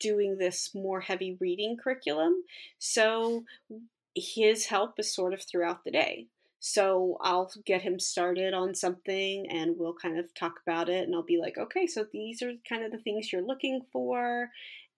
doing 0.00 0.38
this 0.38 0.70
more 0.74 1.00
heavy 1.00 1.36
reading 1.40 1.76
curriculum. 1.82 2.42
So 2.78 3.44
his 4.14 4.66
help 4.66 4.98
is 4.98 5.14
sort 5.14 5.34
of 5.34 5.42
throughout 5.42 5.84
the 5.84 5.90
day. 5.90 6.26
So 6.68 7.16
I'll 7.20 7.48
get 7.64 7.82
him 7.82 8.00
started 8.00 8.52
on 8.52 8.74
something 8.74 9.46
and 9.48 9.76
we'll 9.78 9.94
kind 9.94 10.18
of 10.18 10.34
talk 10.34 10.54
about 10.66 10.88
it. 10.88 11.06
And 11.06 11.14
I'll 11.14 11.22
be 11.22 11.38
like, 11.40 11.56
okay, 11.56 11.86
so 11.86 12.04
these 12.12 12.42
are 12.42 12.50
kind 12.68 12.84
of 12.84 12.90
the 12.90 12.98
things 12.98 13.32
you're 13.32 13.46
looking 13.46 13.82
for. 13.92 14.48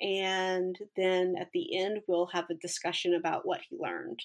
And 0.00 0.74
then 0.96 1.34
at 1.38 1.50
the 1.52 1.78
end, 1.78 1.98
we'll 2.06 2.30
have 2.32 2.48
a 2.48 2.54
discussion 2.54 3.14
about 3.14 3.46
what 3.46 3.60
he 3.68 3.76
learned. 3.78 4.22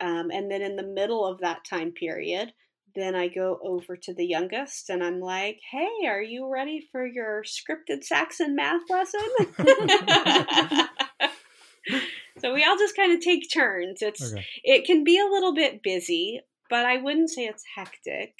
Um, 0.00 0.30
and 0.30 0.50
then 0.50 0.62
in 0.62 0.76
the 0.76 0.82
middle 0.82 1.26
of 1.26 1.40
that 1.40 1.66
time 1.68 1.92
period, 1.92 2.54
then 2.94 3.14
I 3.14 3.28
go 3.28 3.60
over 3.62 3.94
to 3.98 4.14
the 4.14 4.24
youngest 4.24 4.88
and 4.88 5.04
I'm 5.04 5.20
like, 5.20 5.60
hey, 5.70 6.06
are 6.06 6.22
you 6.22 6.50
ready 6.50 6.88
for 6.90 7.06
your 7.06 7.42
scripted 7.42 8.04
Saxon 8.04 8.56
math 8.56 8.88
lesson? 8.88 9.20
so 12.38 12.54
we 12.54 12.64
all 12.64 12.78
just 12.78 12.96
kind 12.96 13.12
of 13.12 13.20
take 13.20 13.50
turns. 13.52 14.00
It's 14.00 14.32
Okay. 14.32 14.46
it 14.64 14.86
can 14.86 15.04
be 15.04 15.18
a 15.18 15.26
little 15.30 15.54
bit 15.54 15.82
busy, 15.82 16.40
but 16.70 16.86
I 16.86 16.96
wouldn't 16.98 17.30
say 17.30 17.44
it's 17.46 17.64
hectic. 17.74 18.34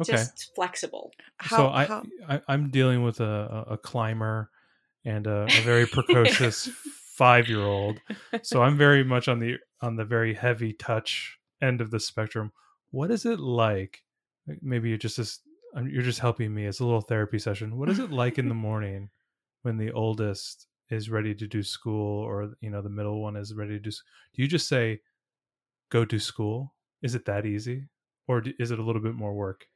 Okay. 0.00 0.12
Just 0.12 0.52
flexible. 0.54 1.12
How, 1.38 1.56
so 1.56 1.68
I, 1.68 1.84
how 1.84 2.04
I 2.28 2.40
I'm 2.48 2.70
dealing 2.70 3.02
with 3.02 3.20
a, 3.20 3.64
a, 3.68 3.72
a 3.74 3.78
climber 3.78 4.50
and 5.04 5.26
a, 5.26 5.44
a 5.44 5.62
very 5.62 5.86
precocious 5.96 6.66
five 7.16 7.48
year 7.48 7.60
old. 7.66 8.00
So 8.42 8.62
I'm 8.62 8.78
very 8.78 9.04
much 9.14 9.28
on 9.28 9.38
the 9.40 9.56
on 9.82 9.96
the 9.96 10.04
very 10.04 10.34
heavy 10.34 10.72
touch 10.72 11.38
end 11.60 11.80
of 11.80 11.90
the 11.90 12.00
spectrum. 12.00 12.52
What 12.92 13.10
is 13.10 13.26
it 13.26 13.40
like? 13.40 14.02
like, 14.46 14.58
Maybe 14.62 14.88
you're 14.88 14.98
just 14.98 15.18
this, 15.18 15.40
um, 15.76 15.88
you're 15.88 16.02
just 16.02 16.18
helping 16.20 16.54
me. 16.54 16.66
It's 16.66 16.80
a 16.80 16.84
little 16.84 17.02
therapy 17.02 17.38
session. 17.38 17.76
What 17.76 17.90
is 17.90 17.98
it 17.98 18.10
like 18.10 18.38
in 18.38 18.48
the 18.48 18.54
morning 18.68 19.10
when 19.62 19.76
the 19.76 19.92
oldest 19.92 20.66
is 20.88 21.10
ready 21.10 21.34
to 21.34 21.46
do 21.46 21.62
school, 21.62 22.22
or 22.24 22.54
you 22.60 22.70
know 22.70 22.80
the 22.80 22.88
middle 22.88 23.20
one 23.20 23.36
is 23.36 23.54
ready 23.54 23.74
to 23.74 23.78
do? 23.80 23.88
s- 23.90 24.02
Do 24.34 24.40
you 24.42 24.48
just 24.48 24.66
say, 24.66 25.02
"Go 25.90 26.04
to 26.06 26.18
school"? 26.18 26.74
Is 27.02 27.14
it 27.14 27.24
that 27.26 27.46
easy, 27.46 27.84
or 28.28 28.42
is 28.58 28.70
it 28.70 28.78
a 28.78 28.82
little 28.82 29.02
bit 29.02 29.14
more 29.14 29.34
work? 29.34 29.66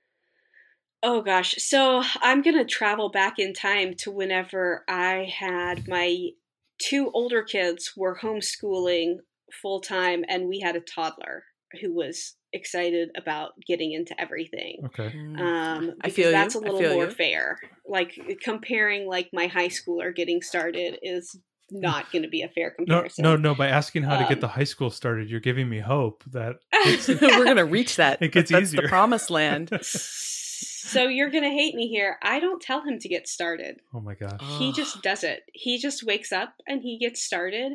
Oh 1.03 1.21
gosh. 1.21 1.57
So 1.59 2.03
I'm 2.23 2.41
going 2.41 2.57
to 2.57 2.65
travel 2.65 3.11
back 3.11 3.39
in 3.39 3.53
time 3.53 3.95
to 3.99 4.11
whenever 4.11 4.85
I 4.89 5.31
had 5.39 5.87
my 5.87 6.31
two 6.79 7.11
older 7.13 7.43
kids 7.43 7.93
were 7.95 8.19
homeschooling 8.19 9.17
full 9.53 9.81
time 9.81 10.25
and 10.29 10.49
we 10.49 10.61
had 10.61 10.77
a 10.77 10.81
toddler 10.81 11.45
who 11.81 11.93
was 11.95 12.37
excited 12.55 13.11
about 13.17 13.53
getting 13.67 13.93
into 13.93 14.19
everything. 14.19 14.79
Okay. 14.87 15.13
Mm. 15.15 15.39
Um, 15.39 15.91
I 16.03 16.09
because 16.09 16.15
feel 16.15 16.27
you. 16.27 16.33
that's 16.33 16.55
a 16.55 16.59
I 16.59 16.71
little 16.71 16.95
more 16.95 17.05
you. 17.05 17.11
fair. 17.11 17.59
Like 17.87 18.19
comparing 18.41 19.07
like 19.07 19.29
my 19.33 19.47
high 19.47 19.69
schooler 19.69 20.15
getting 20.15 20.41
started 20.41 20.99
is 21.03 21.39
not 21.75 22.11
going 22.13 22.23
to 22.23 22.29
be 22.29 22.43
a 22.43 22.49
fair 22.49 22.75
No, 22.79 22.85
comparison. 22.87 23.23
no, 23.25 23.37
no. 23.37 23.55
By 23.55 23.69
asking 23.69 24.05
how 24.05 24.17
to 24.17 24.25
get 24.25 24.35
Um, 24.35 24.41
the 24.41 24.49
high 24.49 24.65
school 24.65 24.91
started, 24.91 25.29
you're 25.29 25.41
giving 25.41 25.69
me 25.69 25.81
hope 25.81 26.25
that 26.33 26.57
We're 27.09 27.45
gonna 27.45 27.65
reach 27.65 27.97
that. 27.97 28.23
It 28.23 28.33
gets 28.33 28.51
That's 28.51 28.63
easier. 28.71 28.83
the 28.83 28.89
promised 28.89 29.29
land. 29.31 29.71
so 29.83 31.09
you're 31.09 31.31
going 31.31 31.45
to 31.45 31.51
hate 31.51 31.75
me 31.75 31.89
here. 31.89 32.19
I 32.23 32.41
don't 32.41 32.61
tell 32.61 32.83
him 32.83 32.99
to 33.01 33.09
get 33.09 33.27
started. 33.29 33.77
oh 33.95 34.01
my 34.01 34.15
gosh. 34.15 34.41
he 34.59 34.73
just 34.73 35.03
does 35.03 35.25
it 35.25 35.43
he 35.53 35.79
just 35.79 36.05
wakes 36.05 36.31
up 36.33 36.55
and 36.67 36.83
he 36.83 36.99
gets 36.99 37.23
started 37.23 37.73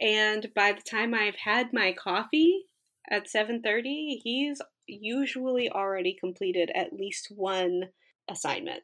and 0.00 0.48
by 0.54 0.72
the 0.72 0.82
time 0.82 1.14
i've 1.14 1.36
had 1.36 1.72
my 1.72 1.92
coffee 1.92 2.64
at 3.10 3.26
7.30 3.26 4.18
he's 4.22 4.60
usually 4.86 5.70
already 5.70 6.16
completed 6.18 6.70
at 6.74 6.92
least 6.92 7.28
one 7.34 7.84
assignment 8.30 8.82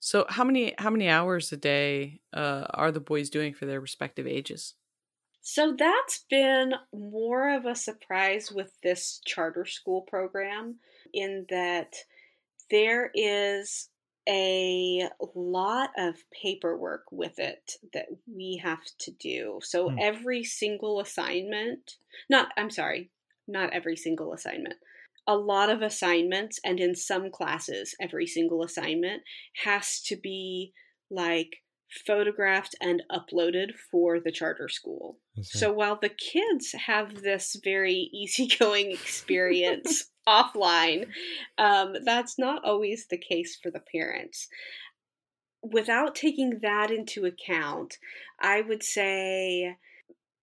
So 0.00 0.26
how 0.28 0.44
many 0.44 0.74
how 0.78 0.90
many 0.90 1.08
hours 1.08 1.52
a 1.52 1.56
day 1.56 2.20
uh, 2.32 2.66
are 2.70 2.92
the 2.92 3.00
boys 3.00 3.30
doing 3.30 3.54
for 3.54 3.66
their 3.66 3.80
respective 3.80 4.26
ages? 4.26 4.74
so 5.40 5.74
that's 5.78 6.24
been 6.28 6.74
more 6.92 7.54
of 7.54 7.66
a 7.66 7.74
surprise 7.74 8.50
with 8.50 8.78
this 8.82 9.20
charter 9.24 9.64
school 9.64 10.02
program 10.02 10.80
in 11.12 11.46
that 11.50 11.94
there 12.70 13.10
is 13.14 13.90
a 14.28 15.08
lot 15.34 15.90
of 15.98 16.16
paperwork 16.30 17.12
with 17.12 17.38
it 17.38 17.74
that 17.94 18.06
we 18.26 18.58
have 18.62 18.84
to 18.98 19.12
do. 19.12 19.60
So 19.62 19.88
Hmm. 19.88 19.98
every 19.98 20.44
single 20.44 21.00
assignment, 21.00 21.98
not, 22.30 22.52
I'm 22.56 22.70
sorry, 22.70 23.12
not 23.48 23.72
every 23.72 23.96
single 23.96 24.32
assignment. 24.34 24.76
A 25.26 25.36
lot 25.36 25.70
of 25.70 25.82
assignments, 25.82 26.60
and 26.64 26.78
in 26.78 26.94
some 26.94 27.30
classes, 27.30 27.94
every 28.00 28.26
single 28.26 28.62
assignment 28.62 29.22
has 29.64 30.00
to 30.02 30.16
be 30.16 30.72
like 31.10 31.56
photographed 32.06 32.74
and 32.80 33.02
uploaded 33.10 33.72
for 33.90 34.20
the 34.20 34.32
charter 34.32 34.68
school. 34.68 35.18
So 35.42 35.72
while 35.72 35.98
the 36.00 36.08
kids 36.08 36.72
have 36.86 37.22
this 37.22 37.56
very 37.62 38.10
easygoing 38.12 38.90
experience 38.90 40.10
offline, 40.28 41.06
um, 41.58 41.94
that's 42.04 42.38
not 42.38 42.64
always 42.64 43.06
the 43.06 43.18
case 43.18 43.56
for 43.60 43.70
the 43.70 43.82
parents. 43.92 44.48
Without 45.62 46.14
taking 46.14 46.60
that 46.62 46.90
into 46.90 47.24
account, 47.24 47.98
I 48.40 48.60
would 48.60 48.82
say 48.82 49.76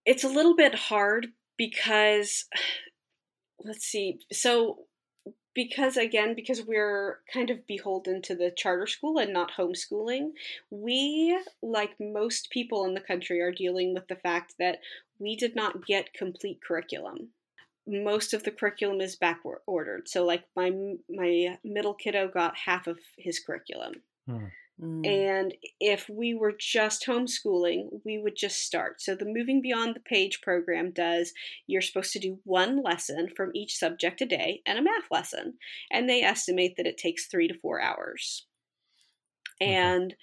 it's 0.04 0.24
a 0.24 0.28
little 0.28 0.56
bit 0.56 0.74
hard 0.74 1.28
because, 1.56 2.46
let's 3.64 3.84
see, 3.84 4.20
so 4.32 4.86
because 5.54 5.96
again 5.96 6.34
because 6.34 6.62
we're 6.66 7.20
kind 7.32 7.48
of 7.48 7.66
beholden 7.66 8.20
to 8.20 8.34
the 8.34 8.50
charter 8.50 8.86
school 8.86 9.18
and 9.18 9.32
not 9.32 9.52
homeschooling 9.56 10.30
we 10.70 11.38
like 11.62 11.94
most 12.00 12.50
people 12.50 12.84
in 12.84 12.94
the 12.94 13.00
country 13.00 13.40
are 13.40 13.52
dealing 13.52 13.94
with 13.94 14.06
the 14.08 14.16
fact 14.16 14.54
that 14.58 14.78
we 15.18 15.36
did 15.36 15.54
not 15.54 15.86
get 15.86 16.12
complete 16.12 16.60
curriculum 16.66 17.28
most 17.86 18.34
of 18.34 18.42
the 18.42 18.50
curriculum 18.50 19.00
is 19.00 19.16
back 19.16 19.40
ordered 19.66 20.08
so 20.08 20.24
like 20.24 20.44
my 20.56 20.72
my 21.08 21.56
middle 21.62 21.94
kiddo 21.94 22.28
got 22.28 22.56
half 22.56 22.86
of 22.86 22.98
his 23.16 23.38
curriculum 23.38 23.92
hmm. 24.28 24.46
Mm. 24.82 25.06
And 25.06 25.54
if 25.80 26.08
we 26.08 26.34
were 26.34 26.54
just 26.58 27.06
homeschooling, 27.06 28.00
we 28.04 28.18
would 28.18 28.36
just 28.36 28.60
start. 28.60 29.00
So 29.00 29.14
the 29.14 29.24
Moving 29.24 29.62
Beyond 29.62 29.94
the 29.94 30.00
Page 30.00 30.40
program 30.42 30.90
does 30.90 31.32
you're 31.66 31.80
supposed 31.80 32.12
to 32.14 32.18
do 32.18 32.40
one 32.44 32.82
lesson 32.82 33.28
from 33.36 33.52
each 33.54 33.76
subject 33.76 34.20
a 34.20 34.26
day 34.26 34.62
and 34.66 34.78
a 34.78 34.82
math 34.82 35.10
lesson. 35.10 35.54
And 35.90 36.08
they 36.08 36.22
estimate 36.22 36.76
that 36.76 36.86
it 36.86 36.98
takes 36.98 37.26
three 37.26 37.48
to 37.48 37.58
four 37.58 37.80
hours. 37.80 38.46
Okay. 39.62 39.72
And 39.72 40.14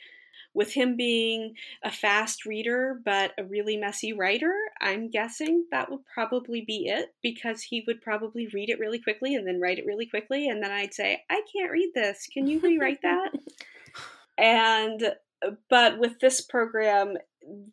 with 0.53 0.73
him 0.73 0.97
being 0.97 1.53
a 1.81 1.89
fast 1.89 2.45
reader 2.45 2.99
but 3.05 3.31
a 3.37 3.45
really 3.45 3.77
messy 3.77 4.11
writer, 4.11 4.53
I'm 4.81 5.09
guessing 5.09 5.65
that 5.71 5.89
would 5.89 6.01
probably 6.13 6.65
be 6.67 6.87
it 6.87 7.15
because 7.23 7.61
he 7.61 7.85
would 7.87 8.01
probably 8.01 8.47
read 8.53 8.69
it 8.69 8.79
really 8.79 8.99
quickly 8.99 9.35
and 9.35 9.47
then 9.47 9.61
write 9.61 9.79
it 9.79 9.85
really 9.85 10.07
quickly. 10.07 10.49
And 10.49 10.61
then 10.61 10.71
I'd 10.71 10.93
say, 10.93 11.23
I 11.29 11.41
can't 11.53 11.71
read 11.71 11.91
this. 11.95 12.27
Can 12.33 12.47
you 12.47 12.59
rewrite 12.59 13.01
that? 13.03 13.31
And 14.41 15.13
but 15.69 15.99
with 15.99 16.19
this 16.19 16.41
program, 16.41 17.15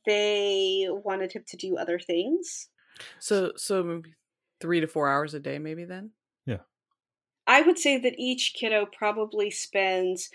they 0.07 0.87
wanted 0.91 1.33
him 1.33 1.45
to 1.49 1.57
do 1.57 1.77
other 1.77 1.99
things. 1.99 2.69
So 3.19 3.53
so 3.57 3.83
maybe 3.83 4.15
three 4.61 4.81
to 4.81 4.87
four 4.87 5.09
hours 5.09 5.35
a 5.35 5.41
day, 5.41 5.59
maybe 5.59 5.85
then. 5.85 6.11
Yeah. 6.47 6.59
I 7.47 7.63
would 7.63 7.79
say 7.79 7.99
that 7.99 8.15
each 8.19 8.55
kiddo 8.55 8.87
probably 8.87 9.51
spends 9.51 10.31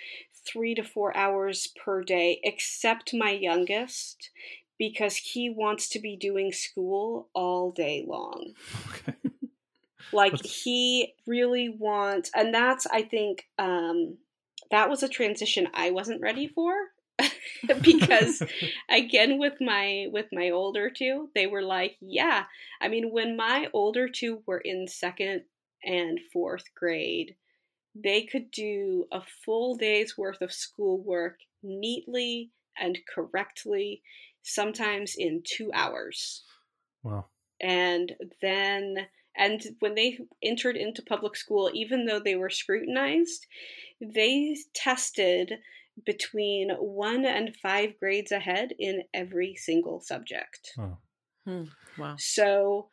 three 0.45 0.75
to 0.75 0.83
four 0.83 1.15
hours 1.15 1.67
per 1.83 2.03
day, 2.03 2.39
except 2.43 3.13
my 3.13 3.31
youngest, 3.31 4.31
because 4.79 5.15
he 5.17 5.49
wants 5.49 5.87
to 5.89 5.99
be 5.99 6.17
doing 6.17 6.51
school 6.51 7.29
all 7.33 7.71
day 7.71 8.03
long. 8.07 8.53
Okay. 8.89 9.13
like 10.11 10.43
he 10.43 11.13
really 11.27 11.69
wants, 11.69 12.31
and 12.35 12.53
that's 12.53 12.87
I 12.87 13.03
think 13.03 13.45
um, 13.57 14.17
that 14.71 14.89
was 14.89 15.03
a 15.03 15.09
transition 15.09 15.67
I 15.73 15.91
wasn't 15.91 16.21
ready 16.21 16.47
for 16.47 16.73
because 17.81 18.41
again 18.89 19.37
with 19.37 19.53
my 19.61 20.07
with 20.11 20.27
my 20.31 20.49
older 20.49 20.89
two 20.89 21.29
they 21.35 21.47
were 21.47 21.61
like 21.61 21.97
yeah. 22.01 22.43
I 22.81 22.87
mean 22.87 23.11
when 23.11 23.37
my 23.37 23.67
older 23.73 24.07
two 24.07 24.41
were 24.45 24.59
in 24.59 24.87
second 24.87 25.43
and 25.83 26.19
fourth 26.31 26.65
grade 26.75 27.35
they 27.95 28.23
could 28.23 28.49
do 28.51 29.05
a 29.11 29.21
full 29.45 29.75
day's 29.75 30.17
worth 30.17 30.41
of 30.41 30.51
schoolwork 30.51 31.37
neatly 31.61 32.51
and 32.77 32.97
correctly 33.13 34.01
sometimes 34.43 35.15
in 35.17 35.41
2 35.45 35.71
hours. 35.73 36.43
Wow. 37.03 37.25
And 37.61 38.13
then 38.41 39.07
and 39.37 39.61
when 39.79 39.95
they 39.95 40.17
entered 40.41 40.77
into 40.77 41.01
public 41.01 41.35
school 41.35 41.69
even 41.73 42.05
though 42.05 42.19
they 42.19 42.35
were 42.35 42.49
scrutinized 42.49 43.45
they 44.01 44.55
tested 44.73 45.53
between 46.05 46.69
one 46.79 47.25
and 47.25 47.55
five 47.61 47.99
grades 47.99 48.31
ahead 48.31 48.73
in 48.79 49.03
every 49.13 49.55
single 49.55 50.01
subject. 50.01 50.71
Oh. 50.77 50.97
Hmm. 51.45 51.63
Wow. 51.97 52.15
So 52.17 52.89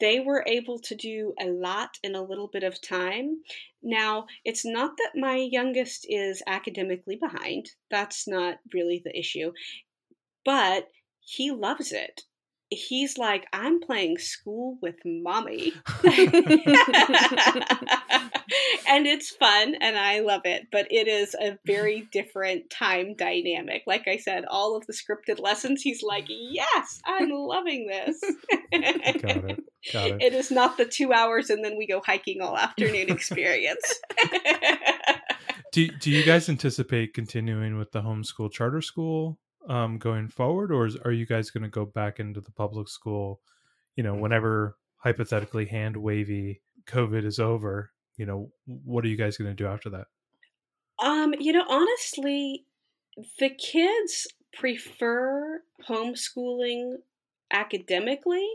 they 0.00 0.20
were 0.20 0.44
able 0.46 0.78
to 0.80 0.94
do 0.94 1.34
a 1.40 1.46
lot 1.46 1.98
in 2.02 2.14
a 2.14 2.22
little 2.22 2.48
bit 2.48 2.62
of 2.62 2.80
time. 2.80 3.42
Now, 3.82 4.26
it's 4.44 4.64
not 4.64 4.92
that 4.96 5.12
my 5.14 5.36
youngest 5.36 6.06
is 6.08 6.42
academically 6.46 7.16
behind, 7.16 7.70
that's 7.90 8.26
not 8.26 8.58
really 8.72 9.02
the 9.04 9.16
issue, 9.18 9.52
but 10.44 10.88
he 11.20 11.50
loves 11.50 11.92
it 11.92 12.22
he's 12.74 13.18
like, 13.18 13.46
I'm 13.52 13.80
playing 13.80 14.18
school 14.18 14.78
with 14.80 14.96
mommy. 15.04 15.72
and 16.04 16.14
it's 19.06 19.30
fun 19.30 19.74
and 19.80 19.96
I 19.96 20.20
love 20.20 20.42
it, 20.44 20.68
but 20.70 20.86
it 20.90 21.08
is 21.08 21.34
a 21.34 21.58
very 21.66 22.08
different 22.12 22.70
time 22.70 23.14
dynamic. 23.14 23.82
Like 23.86 24.06
I 24.06 24.18
said, 24.18 24.44
all 24.48 24.76
of 24.76 24.86
the 24.86 24.92
scripted 24.92 25.40
lessons, 25.40 25.82
he's 25.82 26.02
like, 26.02 26.26
Yes, 26.28 27.00
I'm 27.06 27.30
loving 27.30 27.86
this. 27.86 28.20
Got 29.22 29.50
it. 29.50 29.64
Got 29.92 30.10
it. 30.10 30.20
It 30.24 30.32
is 30.32 30.50
not 30.50 30.76
the 30.76 30.86
two 30.86 31.12
hours 31.12 31.50
and 31.50 31.64
then 31.64 31.76
we 31.76 31.86
go 31.86 32.00
hiking 32.04 32.40
all 32.40 32.56
afternoon 32.56 33.10
experience. 33.10 34.00
do, 35.72 35.88
do 35.88 36.10
you 36.10 36.24
guys 36.24 36.48
anticipate 36.48 37.14
continuing 37.14 37.76
with 37.76 37.92
the 37.92 38.00
homeschool 38.00 38.50
charter 38.50 38.80
school 38.80 39.38
um, 39.68 39.98
going 39.98 40.28
forward, 40.28 40.72
or 40.72 40.86
is, 40.86 40.96
are 41.04 41.12
you 41.12 41.26
guys 41.26 41.50
going 41.50 41.64
to 41.64 41.68
go 41.68 41.84
back 41.84 42.20
into 42.20 42.40
the 42.40 42.52
public 42.52 42.88
school? 42.88 43.40
You 43.96 44.02
know, 44.02 44.14
whenever 44.14 44.76
hypothetically 44.96 45.66
hand 45.66 45.96
wavy 45.96 46.62
COVID 46.86 47.24
is 47.24 47.38
over, 47.38 47.92
you 48.16 48.26
know, 48.26 48.50
what 48.66 49.04
are 49.04 49.08
you 49.08 49.16
guys 49.16 49.36
going 49.36 49.50
to 49.50 49.54
do 49.54 49.68
after 49.68 49.90
that? 49.90 50.06
Um, 51.02 51.34
you 51.38 51.52
know, 51.52 51.64
honestly, 51.68 52.66
the 53.38 53.50
kids 53.50 54.26
prefer 54.52 55.62
homeschooling 55.88 56.96
academically 57.52 58.46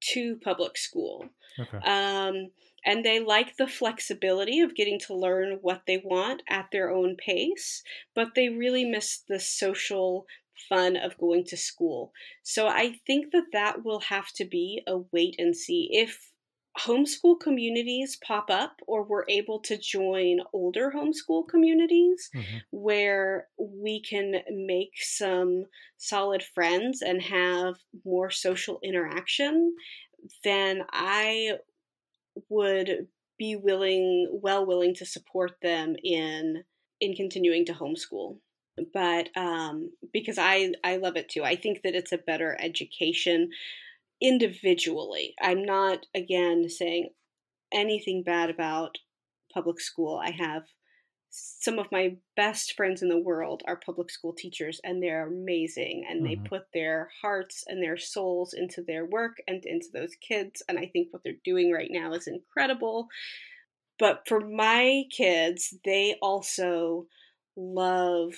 to 0.00 0.36
public 0.36 0.76
school. 0.76 1.28
Okay. 1.58 1.78
Um, 1.78 2.50
and 2.84 3.04
they 3.04 3.20
like 3.20 3.56
the 3.56 3.66
flexibility 3.66 4.60
of 4.60 4.74
getting 4.74 4.98
to 5.00 5.14
learn 5.14 5.58
what 5.60 5.82
they 5.86 6.00
want 6.04 6.42
at 6.48 6.68
their 6.70 6.90
own 6.90 7.16
pace, 7.16 7.82
but 8.14 8.34
they 8.34 8.48
really 8.48 8.84
miss 8.84 9.18
the 9.28 9.40
social 9.40 10.26
fun 10.68 10.96
of 10.96 11.18
going 11.18 11.44
to 11.46 11.56
school. 11.56 12.12
So 12.42 12.66
I 12.66 12.94
think 13.06 13.32
that 13.32 13.46
that 13.52 13.84
will 13.84 14.00
have 14.00 14.28
to 14.36 14.44
be 14.44 14.82
a 14.86 14.98
wait 15.12 15.36
and 15.38 15.56
see. 15.56 15.88
If 15.92 16.32
homeschool 16.78 17.40
communities 17.40 18.18
pop 18.24 18.50
up 18.50 18.76
or 18.86 19.02
we're 19.02 19.24
able 19.28 19.60
to 19.60 19.76
join 19.76 20.38
older 20.52 20.92
homeschool 20.94 21.48
communities 21.48 22.30
mm-hmm. 22.34 22.58
where 22.70 23.48
we 23.58 24.00
can 24.00 24.34
make 24.50 24.92
some 24.94 25.64
solid 25.96 26.42
friends 26.42 27.02
and 27.02 27.20
have 27.20 27.74
more 28.04 28.30
social 28.30 28.78
interaction, 28.82 29.74
then 30.44 30.82
I 30.92 31.58
would 32.48 33.08
be 33.38 33.56
willing 33.56 34.28
well 34.42 34.66
willing 34.66 34.94
to 34.94 35.06
support 35.06 35.52
them 35.62 35.94
in 36.02 36.64
in 37.00 37.14
continuing 37.14 37.64
to 37.64 37.72
homeschool 37.72 38.38
but 38.92 39.28
um, 39.36 39.90
because 40.12 40.38
I 40.38 40.72
I 40.84 40.96
love 40.96 41.16
it 41.16 41.28
too. 41.28 41.44
I 41.44 41.56
think 41.56 41.82
that 41.82 41.94
it's 41.94 42.12
a 42.12 42.18
better 42.18 42.56
education 42.60 43.50
individually. 44.20 45.34
I'm 45.40 45.64
not 45.64 46.06
again 46.14 46.68
saying 46.68 47.10
anything 47.72 48.22
bad 48.22 48.50
about 48.50 48.98
public 49.52 49.80
school. 49.80 50.20
I 50.22 50.30
have 50.30 50.64
some 51.30 51.78
of 51.78 51.92
my 51.92 52.16
best 52.36 52.74
friends 52.74 53.02
in 53.02 53.08
the 53.08 53.18
world 53.18 53.62
are 53.66 53.76
public 53.76 54.10
school 54.10 54.32
teachers 54.32 54.80
and 54.82 55.02
they're 55.02 55.26
amazing 55.26 56.06
and 56.08 56.24
mm-hmm. 56.24 56.42
they 56.42 56.48
put 56.48 56.62
their 56.72 57.10
hearts 57.20 57.64
and 57.66 57.82
their 57.82 57.98
souls 57.98 58.54
into 58.54 58.82
their 58.82 59.04
work 59.04 59.36
and 59.46 59.62
into 59.66 59.88
those 59.92 60.14
kids 60.26 60.62
and 60.68 60.78
I 60.78 60.86
think 60.86 61.08
what 61.10 61.22
they're 61.22 61.34
doing 61.44 61.70
right 61.70 61.90
now 61.90 62.12
is 62.12 62.26
incredible. 62.26 63.08
But 63.98 64.22
for 64.26 64.40
my 64.40 65.04
kids, 65.10 65.74
they 65.84 66.16
also 66.22 67.06
love 67.56 68.34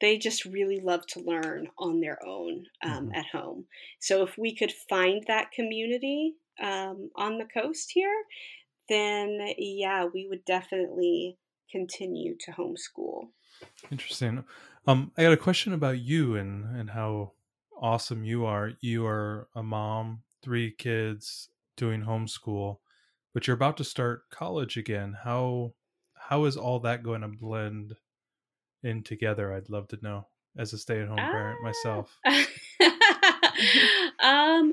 they 0.00 0.18
just 0.18 0.44
really 0.44 0.80
love 0.80 1.06
to 1.06 1.20
learn 1.20 1.68
on 1.78 2.00
their 2.00 2.18
own 2.26 2.66
um, 2.82 3.06
mm-hmm. 3.06 3.14
at 3.14 3.26
home. 3.26 3.64
So 4.00 4.22
if 4.22 4.36
we 4.36 4.54
could 4.54 4.72
find 4.88 5.24
that 5.26 5.52
community 5.52 6.34
um, 6.62 7.10
on 7.16 7.38
the 7.38 7.46
coast 7.46 7.90
here, 7.92 8.14
then 8.88 9.38
yeah, 9.58 10.06
we 10.12 10.26
would 10.28 10.44
definitely 10.44 11.38
continue 11.70 12.36
to 12.40 12.52
homeschool. 12.52 13.28
Interesting. 13.90 14.44
Um, 14.86 15.12
I 15.16 15.22
got 15.22 15.32
a 15.32 15.38
question 15.38 15.72
about 15.72 15.98
you 15.98 16.36
and 16.36 16.76
and 16.76 16.90
how 16.90 17.32
awesome 17.80 18.24
you 18.24 18.44
are. 18.44 18.72
You 18.80 19.06
are 19.06 19.48
a 19.54 19.62
mom, 19.62 20.22
three 20.42 20.72
kids, 20.72 21.48
doing 21.76 22.02
homeschool, 22.02 22.78
but 23.34 23.46
you're 23.46 23.56
about 23.56 23.76
to 23.78 23.84
start 23.84 24.30
college 24.30 24.76
again. 24.76 25.16
How 25.24 25.74
how 26.28 26.44
is 26.44 26.56
all 26.56 26.80
that 26.80 27.02
going 27.02 27.22
to 27.22 27.28
blend 27.28 27.94
in 28.86 29.02
together? 29.02 29.52
I'd 29.52 29.68
love 29.68 29.88
to 29.88 29.98
know. 30.02 30.26
as 30.58 30.72
a 30.72 30.78
stay-at-home 30.78 31.16
parent 31.16 31.62
myself. 31.62 32.16
um, 34.22 34.72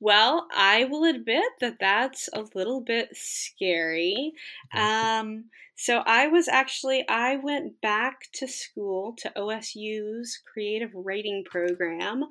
well, 0.00 0.46
I 0.54 0.84
will 0.84 1.04
admit 1.04 1.44
that 1.60 1.78
that's 1.80 2.28
a 2.32 2.44
little 2.54 2.80
bit 2.80 3.10
scary. 3.12 4.32
Um, 4.74 5.46
so 5.74 6.02
I 6.06 6.28
was 6.28 6.48
actually 6.48 7.04
I 7.08 7.36
went 7.36 7.80
back 7.80 8.22
to 8.34 8.48
school 8.48 9.14
to 9.18 9.32
OSU's 9.36 10.40
creative 10.52 10.90
writing 10.94 11.44
program 11.44 12.24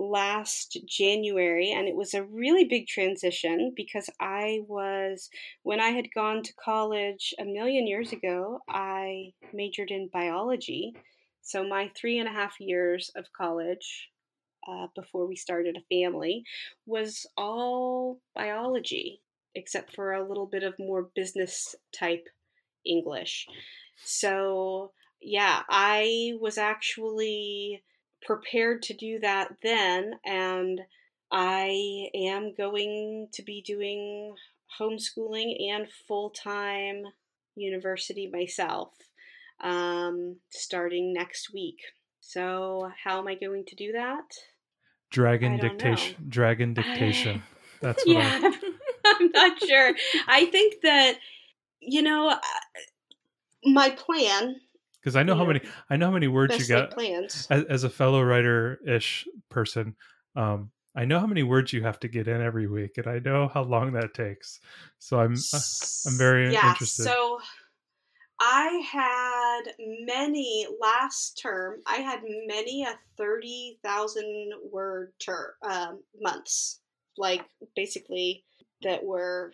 last 0.00 0.78
January, 0.86 1.72
and 1.72 1.86
it 1.86 1.94
was 1.94 2.14
a 2.14 2.24
really 2.24 2.64
big 2.64 2.86
transition 2.86 3.72
because 3.76 4.08
I 4.18 4.60
was, 4.66 5.28
when 5.62 5.78
I 5.78 5.90
had 5.90 6.12
gone 6.14 6.42
to 6.42 6.54
college 6.54 7.34
a 7.38 7.44
million 7.44 7.86
years 7.86 8.12
ago, 8.12 8.60
I 8.68 9.32
majored 9.52 9.90
in 9.90 10.08
biology. 10.10 10.94
So 11.42 11.68
my 11.68 11.90
three 11.94 12.18
and 12.18 12.28
a 12.28 12.32
half 12.32 12.54
years 12.60 13.10
of 13.14 13.26
college 13.36 14.08
uh, 14.66 14.86
before 14.94 15.26
we 15.26 15.36
started 15.36 15.76
a 15.76 15.94
family 15.94 16.44
was 16.86 17.26
all 17.36 18.20
biology, 18.34 19.20
except 19.54 19.94
for 19.94 20.12
a 20.12 20.26
little 20.26 20.46
bit 20.46 20.62
of 20.62 20.74
more 20.78 21.10
business 21.14 21.74
type 21.98 22.26
English. 22.86 23.46
So, 24.02 24.92
yeah, 25.20 25.60
I 25.68 26.32
was 26.40 26.56
actually 26.56 27.82
prepared 28.24 28.82
to 28.82 28.94
do 28.94 29.18
that 29.20 29.56
then, 29.62 30.14
and 30.24 30.80
I 31.32 32.08
am 32.14 32.54
going 32.54 33.28
to 33.32 33.42
be 33.42 33.62
doing 33.62 34.34
homeschooling 34.80 35.70
and 35.70 35.86
full 36.06 36.30
time 36.30 37.04
university 37.56 38.30
myself 38.32 38.92
um, 39.62 40.36
starting 40.50 41.12
next 41.12 41.52
week. 41.52 41.78
So, 42.20 42.90
how 43.04 43.18
am 43.18 43.28
I 43.28 43.34
going 43.34 43.64
to 43.66 43.76
do 43.76 43.92
that? 43.92 44.24
Dragon 45.10 45.58
dictation. 45.58 46.16
Know. 46.18 46.26
Dragon 46.28 46.74
dictation. 46.74 47.42
That's 47.80 48.04
what 48.06 48.16
yeah. 48.16 48.40
I'm, 48.42 48.54
I'm 49.06 49.30
not 49.32 49.58
sure. 49.62 49.94
I 50.28 50.46
think 50.46 50.82
that 50.82 51.18
you 51.80 52.02
know 52.02 52.30
uh, 52.30 52.38
my 53.64 53.90
plan. 53.90 54.56
Because 55.00 55.16
I 55.16 55.22
know 55.22 55.34
how 55.34 55.44
many 55.44 55.60
I 55.88 55.96
know 55.96 56.06
how 56.06 56.12
many 56.12 56.28
words 56.28 56.58
you 56.58 56.66
got. 56.66 56.90
Plans. 56.90 57.46
As, 57.50 57.64
as 57.64 57.84
a 57.84 57.90
fellow 57.90 58.22
writer 58.22 58.80
ish 58.86 59.26
person, 59.48 59.96
um, 60.36 60.70
I 60.94 61.04
know 61.04 61.20
how 61.20 61.26
many 61.26 61.42
words 61.42 61.72
you 61.72 61.82
have 61.84 62.00
to 62.00 62.08
get 62.08 62.26
in 62.26 62.40
every 62.40 62.66
week, 62.66 62.98
and 62.98 63.06
I 63.06 63.20
know 63.20 63.48
how 63.48 63.62
long 63.62 63.92
that 63.92 64.12
takes. 64.12 64.60
So 64.98 65.20
I'm 65.20 65.34
uh, 65.34 65.60
I'm 66.06 66.18
very 66.18 66.52
yeah, 66.52 66.70
interested. 66.70 67.04
So 67.04 67.38
I 68.40 68.82
had 68.90 69.74
many 69.78 70.66
last 70.80 71.38
term. 71.40 71.80
I 71.86 71.96
had 71.96 72.20
many 72.46 72.82
a 72.84 72.94
thirty 73.16 73.78
thousand 73.84 74.52
word 74.72 75.12
term 75.18 75.50
um, 75.62 76.02
months, 76.20 76.80
like 77.16 77.44
basically 77.76 78.44
that 78.82 79.04
were 79.04 79.52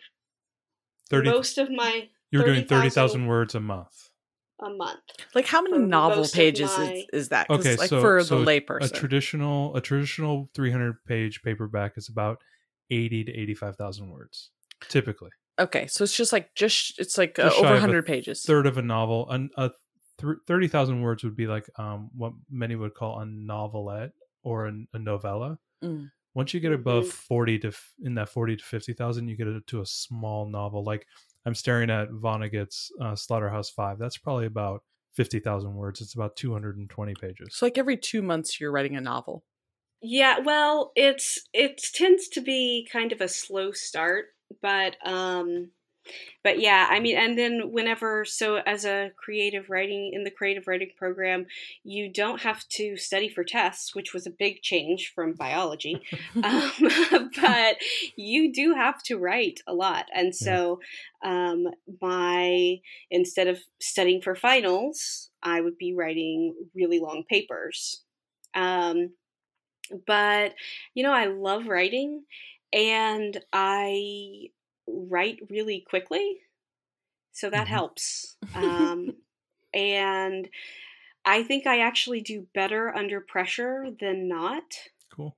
30, 1.09 1.29
most 1.29 1.57
of 1.57 1.69
my. 1.69 2.09
You 2.31 2.39
were 2.39 2.45
30, 2.45 2.55
doing 2.55 2.67
thirty 2.67 2.89
thousand 2.89 3.27
words 3.27 3.55
a 3.55 3.59
month. 3.59 4.06
A 4.59 4.69
month. 4.69 4.99
Like 5.35 5.45
how 5.45 5.61
many 5.61 5.77
novel 5.77 6.25
pages 6.25 6.75
my... 6.77 6.91
is, 6.91 7.05
is 7.13 7.29
that? 7.29 7.49
Okay, 7.49 7.75
like 7.75 7.89
so 7.89 8.01
for 8.01 8.23
so 8.23 8.39
the 8.39 8.45
layperson, 8.45 8.85
a 8.85 8.89
traditional 8.89 9.75
a 9.75 9.81
traditional 9.81 10.49
three 10.55 10.71
hundred 10.71 11.03
page 11.05 11.41
paperback 11.43 11.93
is 11.95 12.09
about 12.09 12.39
eighty 12.89 13.23
to 13.23 13.31
eighty 13.31 13.53
five 13.53 13.75
thousand 13.75 14.09
words, 14.09 14.49
typically. 14.89 15.29
Okay, 15.59 15.87
so 15.87 16.03
it's 16.03 16.15
just 16.15 16.31
like 16.31 16.53
just 16.55 16.99
it's 16.99 17.17
like 17.17 17.39
uh, 17.39 17.51
over 17.57 17.71
100 17.71 18.05
pages. 18.05 18.43
Third 18.43 18.67
of 18.67 18.77
a 18.77 18.81
novel. 18.81 19.29
An, 19.29 19.49
a 19.57 19.71
th- 20.19 20.37
30,000 20.47 21.01
words 21.01 21.23
would 21.23 21.35
be 21.35 21.47
like 21.47 21.69
um 21.77 22.09
what 22.15 22.33
many 22.49 22.75
would 22.75 22.93
call 22.93 23.19
a 23.19 23.25
novelette 23.25 24.11
or 24.43 24.67
a, 24.67 24.73
a 24.93 24.99
novella. 24.99 25.57
Mm. 25.83 26.11
Once 26.35 26.53
you 26.53 26.59
get 26.59 26.71
above 26.71 27.05
mm-hmm. 27.05 27.11
40 27.11 27.59
to 27.59 27.71
in 28.03 28.15
that 28.15 28.29
40 28.29 28.57
to 28.57 28.63
50,000 28.63 29.27
you 29.27 29.35
get 29.35 29.47
it 29.47 29.65
to 29.67 29.81
a 29.81 29.85
small 29.85 30.47
novel 30.47 30.83
like 30.83 31.07
I'm 31.47 31.55
staring 31.55 31.89
at 31.89 32.09
Vonnegut's 32.09 32.91
uh, 33.01 33.15
Slaughterhouse 33.15 33.69
5. 33.69 33.97
That's 33.97 34.17
probably 34.17 34.45
about 34.45 34.83
50,000 35.15 35.73
words. 35.73 36.01
It's 36.01 36.13
about 36.13 36.35
220 36.35 37.13
pages. 37.15 37.47
So 37.51 37.65
like 37.65 37.77
every 37.77 37.97
2 37.97 38.21
months 38.21 38.59
you're 38.59 38.71
writing 38.71 38.95
a 38.95 39.01
novel. 39.01 39.43
Yeah, 40.01 40.39
well, 40.39 40.91
it's 40.95 41.39
it 41.53 41.81
tends 41.95 42.27
to 42.29 42.41
be 42.41 42.87
kind 42.91 43.11
of 43.11 43.21
a 43.21 43.27
slow 43.27 43.71
start 43.71 44.25
but 44.61 44.95
um 45.05 45.71
but 46.43 46.59
yeah 46.59 46.87
i 46.89 46.99
mean 46.99 47.17
and 47.17 47.37
then 47.37 47.71
whenever 47.71 48.25
so 48.25 48.57
as 48.65 48.85
a 48.85 49.11
creative 49.17 49.69
writing 49.69 50.11
in 50.13 50.23
the 50.23 50.31
creative 50.31 50.67
writing 50.67 50.89
program 50.97 51.45
you 51.83 52.11
don't 52.11 52.41
have 52.41 52.67
to 52.67 52.97
study 52.97 53.29
for 53.29 53.43
tests 53.43 53.95
which 53.95 54.13
was 54.13 54.25
a 54.27 54.31
big 54.31 54.61
change 54.61 55.11
from 55.13 55.33
biology. 55.33 56.01
Um, 56.43 56.71
but 57.41 57.77
you 58.15 58.53
do 58.53 58.75
have 58.75 59.01
to 59.03 59.17
write 59.17 59.61
a 59.65 59.73
lot. 59.73 60.05
And 60.13 60.35
so 60.35 60.79
um, 61.23 61.67
my 61.99 62.77
instead 63.09 63.47
of 63.47 63.59
studying 63.81 64.21
for 64.21 64.35
finals 64.35 65.29
i 65.41 65.59
would 65.59 65.77
be 65.77 65.95
writing 65.95 66.53
really 66.75 66.99
long 66.99 67.23
papers. 67.29 68.03
Um, 68.53 69.13
but 70.05 70.53
you 70.93 71.03
know 71.03 71.13
i 71.13 71.25
love 71.25 71.67
writing 71.67 72.23
and 72.73 73.39
I 73.53 74.49
write 74.87 75.39
really 75.49 75.85
quickly, 75.87 76.37
so 77.31 77.49
that 77.49 77.65
mm-hmm. 77.65 77.73
helps. 77.73 78.37
Um, 78.55 79.15
and 79.73 80.49
I 81.25 81.43
think 81.43 81.67
I 81.67 81.81
actually 81.81 82.21
do 82.21 82.47
better 82.53 82.95
under 82.95 83.19
pressure 83.19 83.87
than 83.99 84.29
not. 84.29 84.63
Cool. 85.13 85.35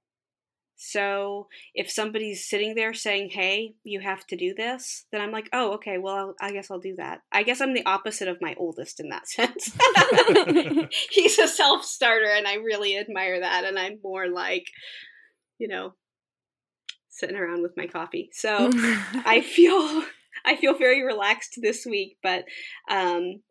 So 0.75 1.47
if 1.73 1.91
somebody's 1.91 2.47
sitting 2.47 2.73
there 2.73 2.93
saying, 2.93 3.31
"Hey, 3.31 3.73
you 3.83 3.99
have 3.99 4.25
to 4.27 4.37
do 4.37 4.53
this," 4.53 5.05
then 5.11 5.19
I'm 5.19 5.31
like, 5.31 5.49
"Oh, 5.51 5.73
okay. 5.73 5.97
Well, 5.97 6.15
I'll, 6.15 6.35
I 6.39 6.51
guess 6.53 6.71
I'll 6.71 6.79
do 6.79 6.95
that." 6.95 7.21
I 7.33 7.43
guess 7.43 7.59
I'm 7.59 7.73
the 7.73 7.85
opposite 7.85 8.29
of 8.29 8.39
my 8.39 8.55
oldest 8.57 9.01
in 9.01 9.09
that 9.09 9.27
sense. 9.29 9.75
He's 11.11 11.37
a 11.37 11.47
self-starter, 11.47 12.29
and 12.29 12.47
I 12.47 12.55
really 12.55 12.97
admire 12.97 13.41
that. 13.41 13.65
And 13.65 13.77
I'm 13.77 13.99
more 14.01 14.29
like, 14.29 14.67
you 15.57 15.67
know, 15.67 15.95
sitting 17.19 17.35
around 17.35 17.61
with 17.61 17.75
my 17.77 17.87
coffee. 17.87 18.29
So 18.33 18.71
I 19.25 19.41
feel 19.41 20.03
I 20.45 20.55
feel 20.55 20.77
very 20.77 21.03
relaxed 21.03 21.59
this 21.61 21.85
week, 21.85 22.17
but 22.23 22.45
um, 22.89 23.41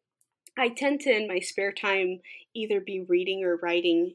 I 0.57 0.71
tend 0.71 1.01
to 1.01 1.15
in 1.15 1.29
my 1.29 1.41
spare 1.41 1.73
time 1.73 2.21
either 2.55 2.81
be 2.81 3.05
reading 3.09 3.45
or 3.45 3.57
writing 3.57 4.15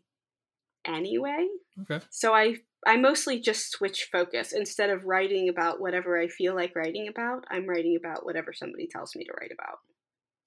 anyway. 0.86 1.47
Okay. 1.82 2.04
So 2.10 2.34
I 2.34 2.56
I 2.86 2.97
mostly 2.97 3.39
just 3.39 3.72
switch 3.72 4.10
focus 4.12 4.51
instead 4.51 4.89
of 4.89 5.06
writing 5.06 5.49
about 5.49 5.80
whatever 5.80 6.20
I 6.20 6.28
feel 6.28 6.56
like 6.56 6.76
writing 6.76 7.08
about. 7.08 7.45
I'm 7.49 7.68
writing 7.68 7.95
about 7.95 8.26
whatever 8.26 8.51
somebody 8.51 8.88
tells 8.88 9.16
me 9.16 9.24
to 9.24 9.32
write 9.39 9.51
about. 9.54 9.80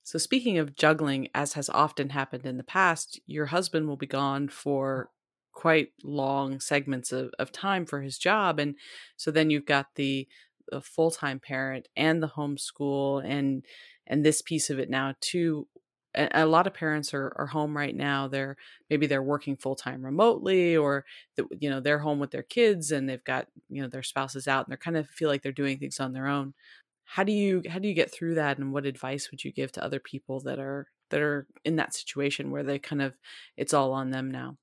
So 0.03 0.19
speaking 0.19 0.59
of 0.59 0.77
juggling, 0.77 1.29
as 1.35 1.55
has 1.55 1.69
often 1.69 2.11
happened 2.11 2.47
in 2.47 2.59
the 2.59 2.63
past, 2.63 3.19
your 3.27 3.47
husband 3.47 3.89
will 3.89 3.97
be 3.97 4.07
gone 4.07 4.49
for 4.49 5.11
quite 5.57 5.89
long 6.05 6.61
segments 6.61 7.13
of, 7.13 7.31
of 7.39 7.51
time 7.51 7.87
for 7.87 8.03
his 8.03 8.19
job 8.19 8.61
and 8.61 8.77
so 9.17 9.31
then 9.31 9.49
you've 9.49 9.65
got 9.65 9.87
the, 9.95 10.29
the 10.69 10.83
full-time 10.83 11.41
parent 11.41 11.89
and 11.97 12.23
the 12.23 12.29
homeschool 12.29 13.25
and 13.25 13.65
and 14.07 14.25
this 14.25 14.43
piece 14.43 14.71
of 14.71 14.79
it 14.79 14.91
now 14.91 15.15
too. 15.21 15.67
A, 16.15 16.47
lot 16.47 16.67
of 16.67 16.73
parents 16.73 17.13
are, 17.13 17.35
are 17.37 17.47
home 17.47 17.77
right 17.77 17.95
now. 17.95 18.27
They're 18.27 18.57
maybe 18.89 19.07
they're 19.07 19.23
working 19.23 19.57
full-time 19.57 20.03
remotely 20.03 20.75
or 20.77 21.05
the, 21.37 21.47
you 21.59 21.69
know 21.69 21.81
they're 21.81 21.99
home 21.99 22.19
with 22.19 22.31
their 22.31 22.43
kids 22.43 22.91
and 22.91 23.09
they've 23.09 23.25
got 23.25 23.49
you 23.69 23.83
know 23.83 23.89
their 23.89 24.03
spouses 24.03 24.47
out 24.47 24.65
and 24.67 24.71
they're 24.71 24.79
kind 24.79 24.97
of 24.97 25.09
feel 25.09 25.29
like 25.29 25.43
they're 25.43 25.53
doing 25.53 25.79
things 25.79 26.01
on 26.01 26.13
their 26.13 26.27
own. 26.27 26.55
How 27.05 27.23
do 27.25 27.33
you 27.33 27.63
how 27.69 27.79
do 27.79 27.89
you 27.89 27.95
get 27.95 28.13
through 28.13 28.35
that 28.37 28.59
and 28.59 28.73
what 28.73 28.87
advice 28.87 29.31
would 29.31 29.45
you 29.45 29.53
give 29.53 29.73
to 29.73 29.85
other 29.85 30.01
people 30.01 30.41
that 30.41 30.59
are 30.59 30.89
that 31.11 31.21
are 31.21 31.47
in 31.65 31.77
that 31.77 31.95
situation 31.95 32.51
where 32.51 32.63
they 32.63 32.79
kind 32.79 33.03
of 33.03 33.15
it's 33.57 33.75
all 33.75 33.93
on 33.93 34.11
them 34.11 34.31
now 34.31 34.57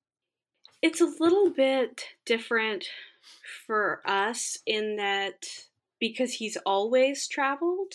it's 0.84 1.00
a 1.00 1.14
little 1.20 1.50
bit 1.50 2.04
different 2.26 2.86
for 3.66 4.02
us 4.06 4.58
in 4.68 4.98
that 4.98 5.46
because 5.98 6.34
he's 6.34 6.58
always 6.66 7.26
traveled, 7.26 7.94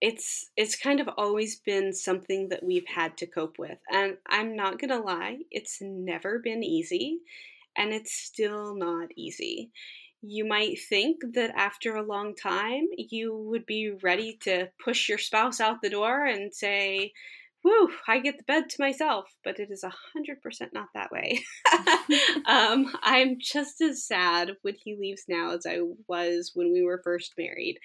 it's 0.00 0.50
it's 0.56 0.74
kind 0.74 0.98
of 0.98 1.08
always 1.16 1.60
been 1.60 1.92
something 1.92 2.48
that 2.48 2.64
we've 2.64 2.88
had 2.92 3.16
to 3.18 3.26
cope 3.26 3.56
with. 3.56 3.78
And 3.88 4.16
I'm 4.28 4.56
not 4.56 4.80
going 4.80 4.90
to 4.90 4.98
lie, 4.98 5.38
it's 5.52 5.78
never 5.80 6.40
been 6.40 6.64
easy 6.64 7.20
and 7.76 7.92
it's 7.92 8.12
still 8.12 8.74
not 8.74 9.10
easy. 9.14 9.70
You 10.20 10.44
might 10.44 10.80
think 10.88 11.20
that 11.34 11.54
after 11.56 11.94
a 11.94 12.02
long 12.02 12.34
time 12.34 12.88
you 12.98 13.32
would 13.36 13.64
be 13.64 13.92
ready 14.02 14.38
to 14.42 14.70
push 14.82 15.08
your 15.08 15.18
spouse 15.18 15.60
out 15.60 15.82
the 15.82 15.90
door 15.90 16.24
and 16.24 16.52
say, 16.52 17.12
whew, 17.64 17.90
I 18.06 18.18
get 18.20 18.36
the 18.36 18.44
bed 18.44 18.68
to 18.68 18.82
myself, 18.82 19.34
but 19.42 19.58
it 19.58 19.70
is 19.70 19.82
a 19.82 19.92
hundred 20.12 20.42
percent 20.42 20.74
not 20.74 20.88
that 20.94 21.10
way. 21.10 21.42
um, 22.46 22.92
I'm 23.02 23.38
just 23.40 23.80
as 23.80 24.04
sad 24.06 24.56
when 24.62 24.74
he 24.74 24.94
leaves 24.94 25.24
now 25.28 25.52
as 25.52 25.64
I 25.66 25.78
was 26.06 26.52
when 26.54 26.72
we 26.72 26.84
were 26.84 27.00
first 27.02 27.32
married. 27.38 27.78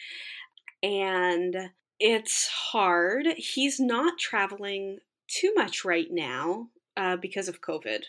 And 0.83 1.55
it's 1.99 2.47
hard. 2.47 3.25
He's 3.37 3.79
not 3.79 4.19
traveling 4.19 4.99
too 5.27 5.53
much 5.55 5.85
right 5.85 6.07
now 6.11 6.67
uh, 6.97 7.15
because 7.15 7.47
of 7.47 7.61
COVID. 7.61 8.03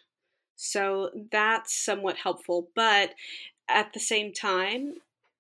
So 0.57 1.11
that's 1.31 1.75
somewhat 1.75 2.17
helpful. 2.17 2.69
But 2.75 3.15
at 3.69 3.93
the 3.93 4.01
same 4.01 4.33
time, 4.33 4.95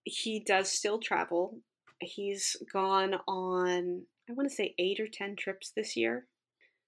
he 0.04 0.38
does 0.40 0.70
still 0.70 0.98
travel. 0.98 1.58
He's 2.00 2.56
gone 2.72 3.16
on, 3.26 4.02
I 4.30 4.34
want 4.34 4.48
to 4.48 4.54
say, 4.54 4.74
eight 4.78 5.00
or 5.00 5.08
10 5.08 5.36
trips 5.36 5.72
this 5.74 5.96
year. 5.96 6.26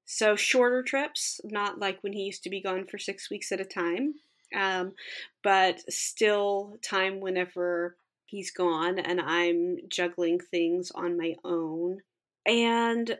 So 0.04 0.36
shorter 0.36 0.82
trips, 0.82 1.40
not 1.44 1.78
like 1.78 2.02
when 2.02 2.12
he 2.12 2.22
used 2.22 2.44
to 2.44 2.50
be 2.50 2.60
gone 2.60 2.86
for 2.86 2.98
six 2.98 3.30
weeks 3.30 3.50
at 3.50 3.60
a 3.60 3.64
time, 3.64 4.14
um, 4.54 4.92
but 5.42 5.80
still 5.92 6.76
time 6.82 7.20
whenever 7.20 7.96
he's 8.26 8.50
gone 8.50 8.98
and 8.98 9.20
I'm 9.20 9.78
juggling 9.88 10.38
things 10.38 10.90
on 10.94 11.16
my 11.18 11.34
own. 11.44 11.98
And 12.46 13.18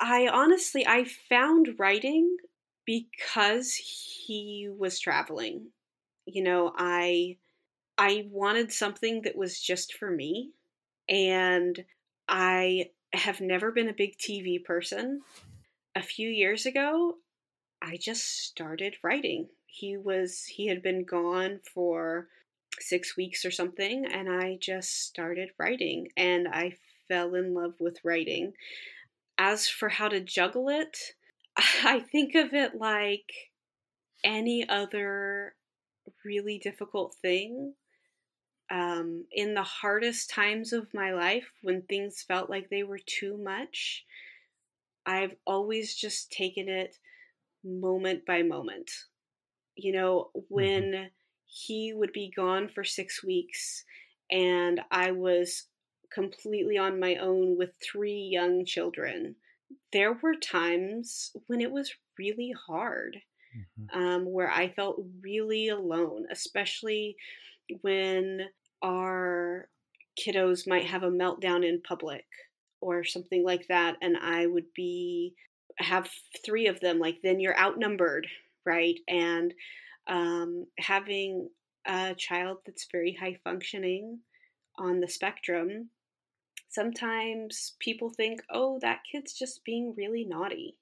I 0.00 0.28
honestly, 0.32 0.86
I 0.86 1.04
found 1.04 1.76
writing 1.78 2.36
because 2.84 3.74
he 3.74 4.68
was 4.70 4.98
traveling. 4.98 5.68
You 6.26 6.42
know, 6.42 6.72
I 6.76 7.36
I 7.96 8.26
wanted 8.30 8.72
something 8.72 9.22
that 9.22 9.36
was 9.36 9.60
just 9.60 9.94
for 9.94 10.10
me 10.10 10.50
and 11.08 11.84
I 12.28 12.90
have 13.16 13.40
never 13.40 13.70
been 13.70 13.88
a 13.88 13.94
big 13.94 14.16
TV 14.18 14.62
person. 14.62 15.22
A 15.94 16.02
few 16.02 16.28
years 16.28 16.66
ago, 16.66 17.16
I 17.82 17.96
just 17.96 18.24
started 18.46 18.96
writing. 19.02 19.48
He 19.66 19.96
was 19.96 20.44
he 20.44 20.68
had 20.68 20.82
been 20.82 21.04
gone 21.04 21.60
for 21.74 22.28
6 22.80 23.16
weeks 23.16 23.44
or 23.44 23.50
something 23.50 24.04
and 24.06 24.28
I 24.28 24.58
just 24.60 25.06
started 25.06 25.50
writing 25.58 26.08
and 26.16 26.48
I 26.48 26.76
fell 27.08 27.34
in 27.34 27.54
love 27.54 27.74
with 27.78 27.98
writing. 28.04 28.54
As 29.38 29.68
for 29.68 29.88
how 29.88 30.08
to 30.08 30.20
juggle 30.20 30.68
it, 30.68 30.96
I 31.56 32.00
think 32.00 32.34
of 32.34 32.52
it 32.52 32.74
like 32.74 33.32
any 34.24 34.68
other 34.68 35.54
really 36.24 36.58
difficult 36.58 37.14
thing. 37.20 37.74
Um, 38.70 39.26
in 39.32 39.54
the 39.54 39.62
hardest 39.62 40.30
times 40.30 40.72
of 40.72 40.92
my 40.94 41.12
life, 41.12 41.46
when 41.62 41.82
things 41.82 42.24
felt 42.26 42.48
like 42.48 42.70
they 42.70 42.82
were 42.82 43.00
too 43.04 43.36
much, 43.36 44.04
I've 45.06 45.36
always 45.46 45.94
just 45.94 46.32
taken 46.32 46.68
it 46.68 46.96
moment 47.62 48.24
by 48.26 48.42
moment. 48.42 48.90
You 49.76 49.92
know, 49.92 50.30
when 50.48 50.82
mm-hmm. 50.82 51.04
he 51.46 51.92
would 51.92 52.12
be 52.12 52.32
gone 52.34 52.68
for 52.74 52.84
six 52.84 53.22
weeks 53.22 53.84
and 54.30 54.80
I 54.90 55.10
was 55.10 55.66
completely 56.12 56.78
on 56.78 57.00
my 57.00 57.16
own 57.16 57.58
with 57.58 57.70
three 57.82 58.28
young 58.32 58.64
children 58.64 59.36
there 59.92 60.12
were 60.12 60.34
times 60.34 61.30
when 61.46 61.60
it 61.60 61.70
was 61.70 61.94
really 62.18 62.52
hard, 62.66 63.22
mm-hmm. 63.56 63.98
um, 63.98 64.24
where 64.30 64.50
I 64.50 64.68
felt 64.68 65.02
really 65.22 65.68
alone, 65.68 66.26
especially 66.30 67.16
when 67.82 68.42
our 68.82 69.68
kiddos 70.18 70.66
might 70.66 70.86
have 70.86 71.02
a 71.02 71.10
meltdown 71.10 71.66
in 71.66 71.82
public 71.82 72.24
or 72.80 73.04
something 73.04 73.44
like 73.44 73.66
that, 73.68 73.96
and 74.02 74.16
I 74.16 74.46
would 74.46 74.72
be 74.74 75.34
have 75.78 76.08
three 76.44 76.66
of 76.66 76.80
them. 76.80 76.98
Like 76.98 77.18
then 77.22 77.40
you're 77.40 77.58
outnumbered, 77.58 78.26
right? 78.64 78.98
And 79.08 79.52
um, 80.06 80.66
having 80.78 81.48
a 81.86 82.14
child 82.14 82.58
that's 82.66 82.88
very 82.92 83.16
high 83.18 83.38
functioning 83.44 84.20
on 84.78 85.00
the 85.00 85.08
spectrum 85.08 85.90
sometimes 86.74 87.76
people 87.78 88.10
think, 88.10 88.40
oh, 88.50 88.78
that 88.82 89.00
kid's 89.10 89.32
just 89.32 89.64
being 89.64 89.94
really 89.96 90.24
naughty. 90.24 90.76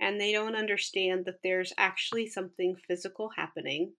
And 0.00 0.20
they 0.20 0.32
don't 0.32 0.56
understand 0.56 1.24
that 1.24 1.40
there's 1.42 1.72
actually 1.78 2.28
something 2.28 2.76
physical 2.86 3.30
happening. 3.36 3.92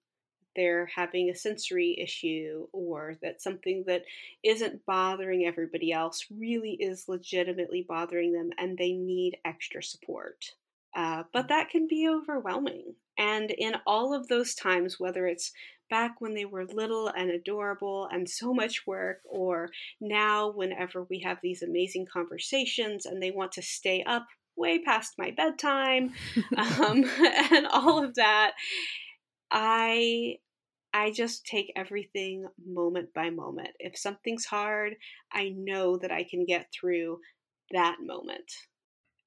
They're 0.59 0.89
having 0.93 1.29
a 1.29 1.35
sensory 1.35 1.97
issue, 1.97 2.67
or 2.73 3.15
that 3.21 3.41
something 3.41 3.85
that 3.87 4.03
isn't 4.43 4.85
bothering 4.85 5.45
everybody 5.45 5.93
else 5.93 6.25
really 6.29 6.71
is 6.71 7.07
legitimately 7.07 7.85
bothering 7.87 8.33
them, 8.33 8.49
and 8.57 8.77
they 8.77 8.91
need 8.91 9.37
extra 9.45 9.81
support. 9.81 10.51
Uh, 10.93 11.23
but 11.31 11.47
that 11.47 11.69
can 11.69 11.87
be 11.87 12.09
overwhelming. 12.09 12.93
And 13.17 13.51
in 13.51 13.75
all 13.87 14.13
of 14.13 14.27
those 14.27 14.53
times, 14.53 14.99
whether 14.99 15.27
it's 15.27 15.53
back 15.89 16.19
when 16.19 16.33
they 16.33 16.43
were 16.43 16.65
little 16.65 17.07
and 17.07 17.31
adorable 17.31 18.09
and 18.11 18.29
so 18.29 18.53
much 18.53 18.85
work, 18.85 19.21
or 19.23 19.69
now 20.01 20.51
whenever 20.51 21.05
we 21.05 21.19
have 21.19 21.37
these 21.41 21.63
amazing 21.63 22.05
conversations 22.11 23.05
and 23.05 23.23
they 23.23 23.31
want 23.31 23.53
to 23.53 23.61
stay 23.61 24.03
up 24.03 24.27
way 24.57 24.77
past 24.79 25.13
my 25.17 25.31
bedtime 25.31 26.11
um, 26.57 27.05
and 27.53 27.65
all 27.71 28.03
of 28.03 28.15
that, 28.15 28.55
I 29.51 30.39
I 30.93 31.11
just 31.11 31.45
take 31.45 31.71
everything 31.75 32.47
moment 32.65 33.13
by 33.13 33.29
moment. 33.29 33.69
If 33.79 33.97
something's 33.97 34.45
hard, 34.45 34.95
I 35.31 35.49
know 35.49 35.97
that 35.97 36.11
I 36.11 36.23
can 36.23 36.45
get 36.45 36.67
through 36.73 37.19
that 37.71 37.97
moment. 38.01 38.51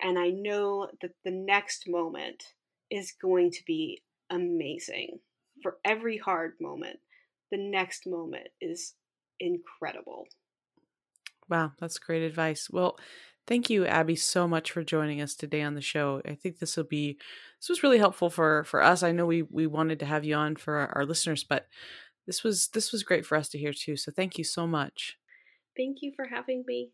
And 0.00 0.18
I 0.18 0.30
know 0.30 0.88
that 1.00 1.12
the 1.24 1.30
next 1.30 1.84
moment 1.88 2.42
is 2.90 3.12
going 3.20 3.52
to 3.52 3.62
be 3.66 4.02
amazing 4.30 5.20
for 5.62 5.78
every 5.84 6.18
hard 6.18 6.54
moment, 6.60 6.98
the 7.50 7.58
next 7.58 8.06
moment 8.06 8.48
is 8.60 8.94
incredible. 9.38 10.26
Wow, 11.48 11.72
that's 11.78 11.98
great 11.98 12.22
advice. 12.22 12.68
Well, 12.70 12.98
thank 13.46 13.70
you 13.70 13.86
Abby 13.86 14.16
so 14.16 14.46
much 14.46 14.70
for 14.70 14.82
joining 14.82 15.20
us 15.20 15.34
today 15.34 15.62
on 15.62 15.74
the 15.74 15.80
show. 15.80 16.22
I 16.24 16.34
think 16.34 16.58
this 16.58 16.76
will 16.76 16.84
be 16.84 17.18
this 17.60 17.68
was 17.68 17.82
really 17.82 17.98
helpful 17.98 18.30
for 18.30 18.64
for 18.64 18.82
us. 18.82 19.02
I 19.02 19.12
know 19.12 19.26
we 19.26 19.42
we 19.42 19.66
wanted 19.66 19.98
to 20.00 20.06
have 20.06 20.24
you 20.24 20.34
on 20.34 20.56
for 20.56 20.76
our, 20.76 20.92
our 20.96 21.06
listeners, 21.06 21.44
but 21.44 21.66
this 22.26 22.42
was 22.42 22.68
this 22.68 22.92
was 22.92 23.02
great 23.02 23.26
for 23.26 23.36
us 23.36 23.48
to 23.50 23.58
hear 23.58 23.72
too. 23.72 23.96
So 23.96 24.12
thank 24.12 24.38
you 24.38 24.44
so 24.44 24.66
much. 24.66 25.16
Thank 25.76 25.98
you 26.02 26.12
for 26.14 26.26
having 26.26 26.64
me. 26.66 26.90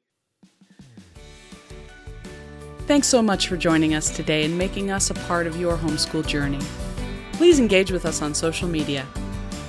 Thanks 2.86 3.06
so 3.06 3.20
much 3.20 3.48
for 3.48 3.56
joining 3.56 3.94
us 3.94 4.14
today 4.14 4.44
and 4.44 4.56
making 4.56 4.90
us 4.90 5.10
a 5.10 5.14
part 5.14 5.46
of 5.46 5.60
your 5.60 5.76
homeschool 5.76 6.26
journey. 6.26 6.60
Please 7.32 7.60
engage 7.60 7.92
with 7.92 8.06
us 8.06 8.22
on 8.22 8.34
social 8.34 8.66
media. 8.66 9.06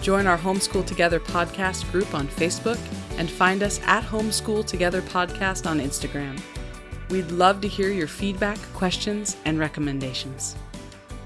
Join 0.01 0.25
our 0.25 0.38
Homeschool 0.38 0.86
Together 0.86 1.19
podcast 1.19 1.91
group 1.91 2.13
on 2.13 2.27
Facebook 2.30 2.80
and 3.17 3.30
find 3.30 3.61
us 3.61 3.82
at 3.84 4.03
Homeschool 4.03 4.65
Together 4.65 5.01
Podcast 5.01 5.69
on 5.69 5.80
Instagram. 5.80 6.41
We'd 7.10 7.32
love 7.32 7.62
to 7.62 7.68
hear 7.68 7.89
your 7.89 8.07
feedback, 8.07 8.60
questions, 8.74 9.36
and 9.45 9.57
recommendations. 9.57 10.55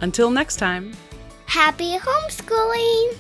Until 0.02 0.32
next 0.32 0.56
time, 0.56 0.94
happy 1.46 1.98
homeschooling! 1.98 3.16